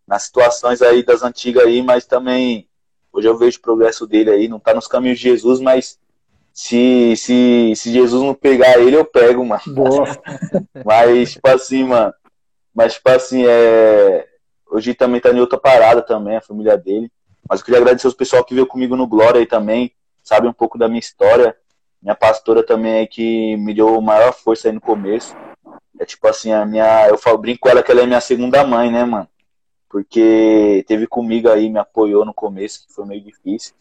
nas 0.08 0.24
situações 0.24 0.82
aí 0.82 1.04
das 1.04 1.22
antigas 1.22 1.66
aí, 1.66 1.82
mas 1.82 2.06
também 2.06 2.68
hoje 3.12 3.28
eu 3.28 3.38
vejo 3.38 3.58
o 3.58 3.62
progresso 3.62 4.08
dele 4.08 4.32
aí, 4.32 4.48
não 4.48 4.60
tá 4.60 4.74
nos 4.74 4.88
caminhos 4.88 5.20
de 5.20 5.30
Jesus, 5.30 5.60
mas 5.60 6.00
se, 6.58 7.16
se, 7.16 7.74
se 7.76 7.92
Jesus 7.92 8.24
não 8.24 8.34
pegar 8.34 8.80
ele, 8.80 8.96
eu 8.96 9.06
pego, 9.06 9.46
mano. 9.46 9.62
Boa. 9.68 10.06
mas, 10.84 11.34
tipo 11.34 11.48
assim, 11.48 11.84
mano. 11.84 12.12
Mas, 12.74 12.96
tipo 12.96 13.10
assim, 13.10 13.46
é. 13.46 14.26
Hoje 14.72 14.96
também 14.96 15.22
tá 15.22 15.30
em 15.30 15.40
outra 15.40 15.60
parada 15.60 16.02
também, 16.02 16.36
a 16.36 16.42
família 16.42 16.76
dele. 16.76 17.12
Mas 17.48 17.60
eu 17.60 17.66
queria 17.66 17.80
agradecer 17.80 18.08
os 18.08 18.16
pessoal 18.16 18.44
que 18.44 18.56
veio 18.56 18.66
comigo 18.66 18.96
no 18.96 19.06
Glória 19.06 19.40
aí 19.40 19.46
também, 19.46 19.94
sabe 20.24 20.48
um 20.48 20.54
pouco 20.54 20.80
da 20.80 20.88
minha 20.88 21.00
história. 21.00 21.56
Minha 22.02 22.16
pastora 22.16 22.66
também 22.66 22.94
aí 23.00 23.08
que 23.08 23.56
me 23.58 23.74
deu 23.74 24.02
maior 24.02 24.34
força 24.34 24.68
aí 24.68 24.74
no 24.74 24.82
começo. 24.82 25.36
É 26.00 26.06
tipo 26.06 26.28
assim, 26.28 26.52
a 26.52 26.66
minha. 26.66 27.08
Eu 27.08 27.20
falo, 27.20 27.38
brinco 27.38 27.62
com 27.62 27.70
ela 27.70 27.84
que 27.84 27.92
ela 27.92 28.02
é 28.02 28.06
minha 28.08 28.22
segunda 28.22 28.66
mãe, 28.66 28.92
né, 28.92 29.06
mano? 29.06 29.28
Porque 29.98 30.86
teve 30.88 31.08
comigo 31.08 31.50
aí, 31.50 31.72
me 31.72 31.80
apoiou 31.80 32.24
no 32.24 32.32
começo, 32.32 32.86
que 32.86 32.94
foi 32.94 33.04
meio 33.04 33.20
difícil. 33.20 33.74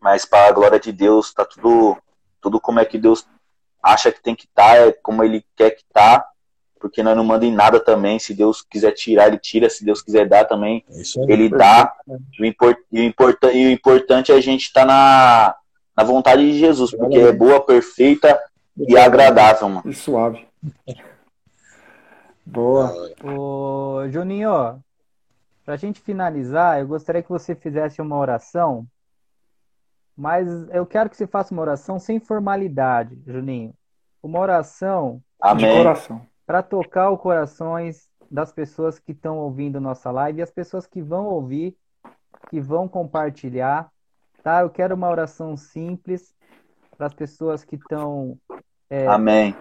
Mas 0.00 0.24
para 0.24 0.46
a 0.46 0.52
glória 0.52 0.78
de 0.78 0.92
Deus, 0.92 1.34
tá 1.34 1.44
tudo, 1.44 1.96
tudo 2.40 2.60
como 2.60 2.78
é 2.78 2.84
que 2.84 2.96
Deus 2.96 3.26
acha 3.82 4.12
que 4.12 4.22
tem 4.22 4.36
que 4.36 4.44
estar, 4.44 4.76
tá, 4.76 4.76
é 4.76 4.92
como 4.92 5.24
Ele 5.24 5.44
quer 5.56 5.70
que 5.72 5.82
tá, 5.92 6.24
porque 6.78 7.02
nós 7.02 7.16
não 7.16 7.24
mandamos 7.24 7.52
em 7.52 7.56
nada 7.56 7.80
também. 7.80 8.20
Se 8.20 8.34
Deus 8.34 8.62
quiser 8.62 8.92
tirar, 8.92 9.26
Ele 9.26 9.38
tira. 9.38 9.68
Se 9.68 9.84
Deus 9.84 10.00
quiser 10.00 10.28
dar 10.28 10.44
também, 10.44 10.84
é 10.88 11.32
Ele 11.32 11.48
dá. 11.48 11.92
O, 12.38 12.44
import, 12.44 12.78
o, 12.92 12.98
import, 12.98 13.36
e 13.52 13.66
o 13.66 13.70
importante 13.72 14.30
é 14.30 14.36
a 14.36 14.40
gente 14.40 14.66
estar 14.66 14.82
tá 14.82 14.86
na, 14.86 15.56
na 15.96 16.04
vontade 16.04 16.48
de 16.52 16.56
Jesus, 16.56 16.92
porque 16.92 17.18
é 17.18 17.32
boa, 17.32 17.60
perfeita 17.60 18.40
e 18.78 18.96
agradável, 18.96 19.68
mano. 19.68 19.90
E 19.90 19.92
suave. 19.92 20.46
Boa. 22.46 22.92
Ô, 23.24 24.08
Juninho, 24.08 24.82
para 25.64 25.74
a 25.74 25.76
gente 25.76 26.00
finalizar, 26.00 26.80
eu 26.80 26.86
gostaria 26.86 27.22
que 27.22 27.28
você 27.28 27.54
fizesse 27.54 28.02
uma 28.02 28.16
oração, 28.16 28.86
mas 30.16 30.46
eu 30.70 30.84
quero 30.84 31.08
que 31.08 31.16
você 31.16 31.26
faça 31.26 31.54
uma 31.54 31.62
oração 31.62 31.98
sem 31.98 32.20
formalidade, 32.20 33.20
Juninho. 33.26 33.72
Uma 34.22 34.40
oração 34.40 35.22
Amém. 35.40 35.66
de 35.66 35.76
coração. 35.76 36.26
Para 36.46 36.62
tocar 36.62 37.10
os 37.10 37.20
corações 37.20 38.08
das 38.30 38.52
pessoas 38.52 38.98
que 38.98 39.12
estão 39.12 39.38
ouvindo 39.38 39.80
nossa 39.80 40.10
live 40.10 40.38
e 40.38 40.42
as 40.42 40.50
pessoas 40.50 40.86
que 40.86 41.00
vão 41.00 41.26
ouvir, 41.26 41.74
que 42.50 42.60
vão 42.60 42.86
compartilhar, 42.86 43.90
tá? 44.42 44.60
Eu 44.60 44.70
quero 44.70 44.94
uma 44.94 45.08
oração 45.08 45.56
simples 45.56 46.34
para 46.96 47.06
as 47.06 47.14
pessoas 47.14 47.64
que 47.64 47.76
estão 47.76 48.38
é, 48.90 49.06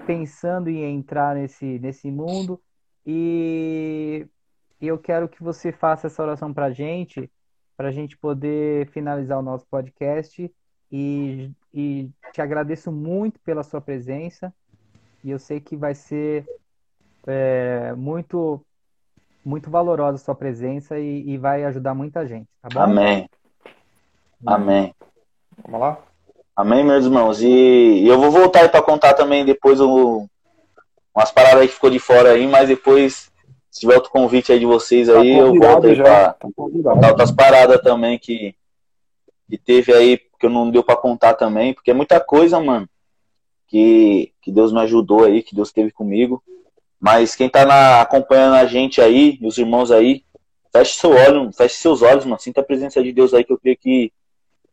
pensando 0.05 0.69
em 0.69 0.84
entrar 0.84 1.36
nesse, 1.36 1.79
nesse 1.79 2.11
mundo 2.11 2.59
e 3.06 4.28
eu 4.82 4.97
quero 4.97 5.30
que 5.30 5.41
você 5.41 5.72
faça 5.72 6.08
essa 6.08 6.22
oração 6.22 6.54
para 6.54 6.66
a 6.66 6.72
gente, 6.72 7.30
para 7.76 7.89
a 7.89 7.91
gente 7.91 8.18
poder 8.18 8.88
finalizar 8.89 9.39
o 9.39 9.41
nosso 9.41 9.66
podcast 9.68 10.51
e, 10.91 11.51
e 11.74 12.10
te 12.32 12.41
agradeço 12.41 12.91
muito 12.91 13.39
pela 13.39 13.64
sua 13.64 13.82
presença. 13.82 14.54
E 15.24 15.32
eu 15.32 15.39
sei 15.39 15.60
que 15.60 15.76
vai 15.76 15.95
ser 15.95 16.45
é, 17.26 17.93
muito 17.93 18.64
muito 19.45 19.70
valorosa 19.70 20.16
a 20.16 20.24
sua 20.24 20.36
presença 20.36 20.97
e, 20.97 21.30
e, 21.30 21.38
vai 21.38 21.66
ajudar 21.66 21.93
muita 21.93 22.26
gente, 22.26 22.47
tá 22.62 22.70
bom? 22.74 22.80
Amém. 22.80 23.30
Amém. 24.45 24.95
Vamos 25.64 25.82
lá? 25.82 25.99
Amém, 26.56 26.84
meus 26.84 27.04
irmãos. 27.04 27.41
E, 27.41 27.47
e 27.47 28.08
eu 28.08 28.18
vou 28.18 28.32
voltar 28.32 28.62
aí 28.62 28.70
para 28.70 28.82
contar 28.82 29.14
também 29.16 29.43
depois 29.43 29.82
o, 29.82 30.30
umas 31.16 31.32
paradas 31.32 31.61
aí 31.61 31.68
que 31.68 31.76
ficou 31.76 31.89
de 31.89 31.99
fora 31.99 32.32
aí, 32.32 32.47
mas 32.47 32.68
depois, 32.68 33.32
se 33.70 33.82
tiver 33.82 33.95
outro 33.95 34.11
convite 34.11 34.51
aí 34.51 34.59
de 34.59 34.66
vocês 34.66 35.09
aí, 35.09 35.34
tá 35.34 35.39
eu 35.39 35.55
volto 35.55 35.88
aí 35.88 35.95
para 35.95 36.34
tá 36.34 36.47
contar 36.55 37.09
outras 37.09 37.32
paradas 37.32 37.82
também 37.82 38.18
que, 38.18 38.55
que 39.49 39.57
teve 39.57 39.93
aí, 39.93 40.18
que 40.18 40.45
eu 40.45 40.49
não 40.49 40.72
deu 40.72 40.84
para 40.84 40.95
contar 40.95 41.36
também, 41.36 41.74
porque 41.74 41.91
é 41.91 41.93
muita 41.93 42.20
coisa, 42.20 42.59
mano, 42.59 42.89
que, 43.68 44.34
que 44.41 44.51
Deus 44.51 44.74
me 44.74 44.80
ajudou 44.82 45.24
aí, 45.24 45.43
que 45.43 45.55
Deus 45.55 45.70
esteve 45.70 45.91
comigo. 45.91 46.43
Mas 46.99 47.36
quem 47.36 47.49
tá 47.49 47.66
na, 47.66 48.01
acompanhando 48.01 48.55
a 48.55 48.66
gente 48.66 49.01
aí, 49.01 49.38
os 49.43 49.57
irmãos 49.57 49.91
aí, 49.91 50.24
feche 50.72 50.97
seu 50.97 51.11
olho, 51.11 51.51
feche 51.51 51.76
seus 51.76 52.01
olhos, 52.01 52.24
mano. 52.24 52.39
Sinta 52.39 52.61
a 52.61 52.64
presença 52.64 53.03
de 53.03 53.11
Deus 53.11 53.34
aí, 53.34 53.43
que 53.43 53.51
eu 53.51 53.59
creio 53.59 53.78
que, 53.78 54.11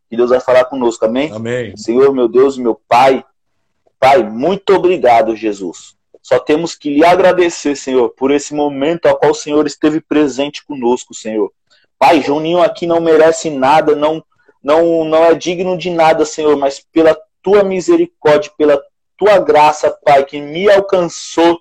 que 0.09 0.15
Deus 0.15 0.29
vai 0.29 0.39
falar 0.39 0.65
conosco, 0.65 1.05
amém? 1.05 1.31
Amém. 1.31 1.75
Senhor, 1.75 2.13
meu 2.13 2.29
Deus, 2.29 2.57
meu 2.57 2.73
Pai, 2.87 3.25
Pai, 3.99 4.23
muito 4.23 4.73
obrigado, 4.73 5.35
Jesus. 5.35 5.95
Só 6.21 6.39
temos 6.39 6.75
que 6.75 6.89
lhe 6.93 7.03
agradecer, 7.03 7.75
Senhor, 7.75 8.09
por 8.09 8.31
esse 8.31 8.53
momento 8.53 9.07
ao 9.07 9.17
qual 9.17 9.31
o 9.31 9.35
Senhor 9.35 9.65
esteve 9.65 9.99
presente 9.99 10.63
conosco, 10.65 11.13
Senhor. 11.13 11.51
Pai, 11.97 12.21
Juninho 12.21 12.61
aqui 12.61 12.85
não 12.85 12.99
merece 12.99 13.49
nada, 13.49 13.95
não, 13.95 14.23
não, 14.63 15.03
não 15.03 15.23
é 15.23 15.33
digno 15.33 15.77
de 15.77 15.89
nada, 15.89 16.25
Senhor, 16.25 16.55
mas 16.57 16.79
pela 16.79 17.17
tua 17.41 17.63
misericórdia, 17.63 18.51
pela 18.57 18.81
tua 19.17 19.39
graça, 19.39 19.95
Pai, 20.03 20.23
que 20.25 20.39
me 20.39 20.69
alcançou 20.69 21.59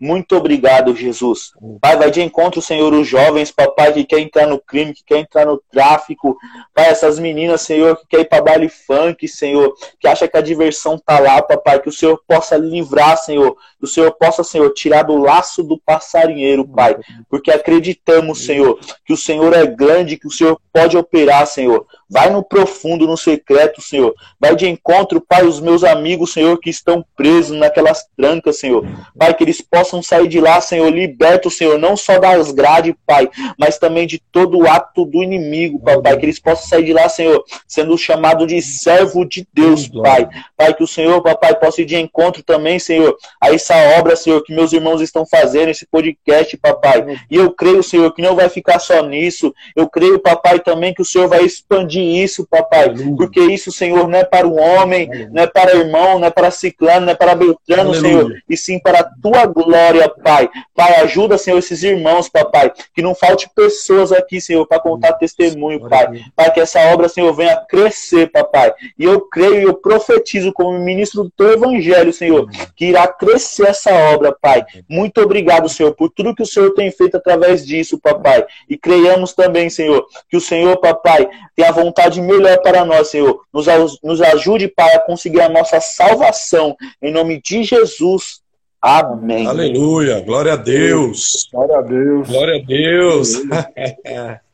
muito 0.00 0.36
obrigado, 0.36 0.94
Jesus. 0.94 1.52
Pai, 1.80 1.96
vai 1.96 2.10
de 2.10 2.20
encontro, 2.20 2.60
Senhor, 2.60 2.92
os 2.92 3.06
jovens, 3.06 3.52
papai, 3.52 3.92
que 3.92 4.04
quer 4.04 4.18
entrar 4.18 4.46
no 4.46 4.58
crime, 4.60 4.92
que 4.92 5.04
quer 5.04 5.18
entrar 5.18 5.46
no 5.46 5.62
tráfico. 5.70 6.36
Pai, 6.74 6.86
essas 6.86 7.18
meninas, 7.18 7.62
Senhor, 7.62 7.96
que 7.96 8.06
quer 8.08 8.20
ir 8.20 8.28
para 8.28 8.42
baile 8.42 8.68
funk, 8.68 9.26
Senhor, 9.28 9.72
que 10.00 10.08
acha 10.08 10.26
que 10.26 10.36
a 10.36 10.40
diversão 10.40 10.98
tá 10.98 11.20
lá, 11.20 11.40
papai, 11.40 11.80
que 11.80 11.88
o 11.88 11.92
Senhor 11.92 12.20
possa 12.26 12.56
livrar, 12.56 13.16
Senhor, 13.16 13.54
que 13.78 13.84
o 13.84 13.88
Senhor 13.88 14.10
possa, 14.12 14.42
Senhor, 14.42 14.68
tirar 14.74 15.04
do 15.04 15.16
laço 15.16 15.62
do 15.62 15.78
passarinheiro, 15.78 16.66
Pai, 16.66 16.96
porque 17.30 17.52
acreditamos, 17.52 18.44
Senhor, 18.44 18.78
que 19.04 19.12
o 19.12 19.16
Senhor 19.16 19.52
é 19.52 19.64
grande, 19.64 20.18
que 20.18 20.26
o 20.26 20.30
Senhor 20.30 20.60
pode 20.72 20.96
operar, 20.96 21.46
Senhor. 21.46 21.86
Vai 22.08 22.30
no 22.30 22.42
profundo, 22.42 23.06
no 23.06 23.16
secreto, 23.16 23.80
Senhor. 23.80 24.14
Vai 24.38 24.54
de 24.54 24.68
encontro, 24.68 25.20
Pai, 25.20 25.44
os 25.44 25.60
meus 25.60 25.82
amigos, 25.82 26.32
Senhor, 26.32 26.58
que 26.58 26.70
estão 26.70 27.04
presos 27.16 27.56
naquelas 27.56 28.04
trancas, 28.16 28.58
Senhor. 28.58 28.86
Pai, 29.18 29.34
que 29.34 29.44
eles 29.44 29.60
possam 29.60 30.02
sair 30.02 30.28
de 30.28 30.40
lá, 30.40 30.60
Senhor, 30.60 30.88
libertos, 30.90 31.56
Senhor, 31.56 31.78
não 31.78 31.96
só 31.96 32.18
das 32.18 32.52
grades, 32.52 32.94
Pai, 33.06 33.28
mas 33.58 33.78
também 33.78 34.06
de 34.06 34.18
todo 34.30 34.58
o 34.58 34.68
ato 34.68 35.04
do 35.04 35.22
inimigo, 35.22 35.80
Pai. 35.80 36.16
Que 36.18 36.26
eles 36.26 36.38
possam 36.38 36.68
sair 36.68 36.84
de 36.84 36.92
lá, 36.92 37.08
Senhor, 37.08 37.42
sendo 37.66 37.96
chamado 37.96 38.46
de 38.46 38.60
servo 38.60 39.24
de 39.24 39.46
Deus, 39.52 39.88
Pai. 39.88 40.28
Pai, 40.56 40.74
que 40.74 40.84
o 40.84 40.88
Senhor, 40.88 41.22
Papai, 41.22 41.54
possa 41.58 41.82
ir 41.82 41.86
de 41.86 41.96
encontro 41.96 42.42
também, 42.42 42.78
Senhor, 42.78 43.16
a 43.40 43.52
essa 43.52 43.74
obra, 43.98 44.16
Senhor, 44.16 44.42
que 44.42 44.54
meus 44.54 44.72
irmãos 44.72 45.00
estão 45.00 45.24
fazendo, 45.26 45.70
esse 45.70 45.86
podcast, 45.86 46.56
Papai. 46.56 47.18
E 47.30 47.36
eu 47.36 47.50
creio, 47.50 47.82
Senhor, 47.82 48.12
que 48.12 48.22
não 48.22 48.36
vai 48.36 48.48
ficar 48.48 48.78
só 48.78 49.02
nisso. 49.02 49.54
Eu 49.74 49.88
creio, 49.88 50.18
Papai, 50.18 50.60
também 50.60 50.92
que 50.92 51.02
o 51.02 51.04
Senhor 51.04 51.28
vai 51.28 51.44
expandir 51.44 51.93
isso, 52.00 52.46
papai, 52.46 52.84
Aleluia. 52.84 53.16
porque 53.16 53.40
isso, 53.40 53.70
Senhor, 53.72 54.08
não 54.08 54.18
é 54.18 54.24
para 54.24 54.46
o 54.46 54.56
homem, 54.56 55.08
Aleluia. 55.08 55.30
não 55.32 55.42
é 55.42 55.46
para 55.46 55.76
o 55.76 55.80
irmão, 55.80 56.18
não 56.18 56.26
é 56.26 56.30
para 56.30 56.50
ciclano, 56.50 57.06
não 57.06 57.12
é 57.12 57.14
para 57.14 57.34
Beltrano, 57.34 57.90
Aleluia. 57.90 58.00
Senhor, 58.00 58.42
e 58.48 58.56
sim 58.56 58.78
para 58.78 59.00
a 59.00 59.10
tua 59.22 59.46
glória, 59.46 60.08
Pai. 60.08 60.48
Pai, 60.74 60.96
ajuda, 61.02 61.38
Senhor, 61.38 61.58
esses 61.58 61.82
irmãos, 61.82 62.28
papai, 62.28 62.72
que 62.94 63.02
não 63.02 63.14
falte 63.14 63.48
pessoas 63.54 64.12
aqui, 64.12 64.40
Senhor, 64.40 64.66
para 64.66 64.80
contar 64.80 65.14
testemunho, 65.14 65.88
Pai. 65.88 66.24
Pai, 66.34 66.52
que 66.52 66.60
essa 66.60 66.80
obra, 66.92 67.08
Senhor, 67.08 67.32
venha 67.32 67.56
crescer, 67.68 68.30
papai. 68.30 68.72
E 68.98 69.04
eu 69.04 69.20
creio 69.20 69.60
e 69.60 69.62
eu 69.62 69.74
profetizo 69.74 70.52
como 70.52 70.78
ministro 70.78 71.24
do 71.24 71.30
teu 71.30 71.52
evangelho, 71.52 72.12
Senhor, 72.12 72.48
que 72.76 72.86
irá 72.86 73.06
crescer 73.06 73.68
essa 73.68 73.92
obra, 74.12 74.32
Pai. 74.32 74.64
Muito 74.88 75.20
obrigado, 75.20 75.68
Senhor, 75.68 75.94
por 75.94 76.10
tudo 76.10 76.34
que 76.34 76.42
o 76.42 76.46
Senhor 76.46 76.72
tem 76.74 76.90
feito 76.90 77.16
através 77.16 77.64
disso, 77.64 77.98
papai. 77.98 78.44
E 78.68 78.76
creiamos 78.76 79.32
também, 79.32 79.70
Senhor, 79.70 80.06
que 80.28 80.36
o 80.36 80.40
Senhor, 80.40 80.76
papai, 80.78 81.28
tem 81.54 81.64
a 81.64 81.70
vontade 81.70 81.83
melhor 82.22 82.60
para 82.62 82.84
nós, 82.84 83.08
Senhor. 83.08 83.40
Nos, 83.52 83.66
nos 84.02 84.22
ajude, 84.22 84.68
Pai, 84.68 84.94
a 84.94 85.00
conseguir 85.00 85.40
a 85.40 85.48
nossa 85.48 85.80
salvação. 85.80 86.76
Em 87.02 87.12
nome 87.12 87.40
de 87.42 87.64
Jesus. 87.64 88.40
Amém. 88.80 89.46
Aleluia. 89.46 90.20
Glória 90.20 90.52
a 90.52 90.56
Deus. 90.56 91.48
Glória 91.52 91.78
a 91.78 91.82
Deus. 91.82 92.28
Glória 92.28 92.60
a 92.60 92.66
Deus. 92.66 93.32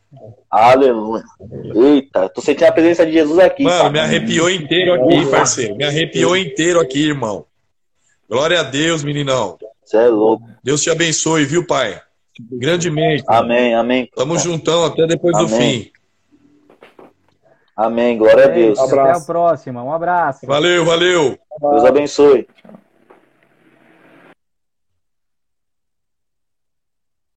Aleluia. 0.51 1.23
Eita, 1.75 2.29
tô 2.29 2.41
sentindo 2.41 2.67
a 2.67 2.73
presença 2.73 3.07
de 3.07 3.13
Jesus 3.13 3.39
aqui. 3.39 3.63
Mano, 3.63 3.79
sabe? 3.79 3.93
me 3.93 4.01
arrepiou 4.01 4.51
inteiro 4.51 4.95
aqui, 4.95 5.31
parceiro. 5.31 5.77
Me 5.77 5.85
arrepiou 5.85 6.37
inteiro 6.37 6.81
aqui, 6.81 7.09
irmão. 7.09 7.45
Glória 8.29 8.61
a 8.61 8.63
Deus, 8.63 9.03
meninão. 9.03 9.59
Você 9.85 9.97
é 9.97 10.07
louco. 10.07 10.45
Deus 10.63 10.83
te 10.83 10.91
abençoe, 10.91 11.45
viu, 11.45 11.67
pai? 11.67 12.01
Grandemente. 12.53 13.25
Amém, 13.27 13.75
amém. 13.75 14.09
Tamo 14.15 14.39
juntão 14.39 14.85
até 14.85 15.07
depois 15.07 15.35
amém. 15.37 15.49
do 15.49 15.57
fim. 15.57 15.91
Amém. 17.81 18.19
Glória 18.19 18.45
a 18.45 18.49
Deus. 18.49 18.79
Até 18.79 19.13
a 19.13 19.21
próxima. 19.21 19.83
Um 19.83 19.91
abraço. 19.91 20.47
Valeu, 20.47 20.85
valeu. 20.85 21.39
Deus 21.59 21.85
abençoe. 21.85 22.47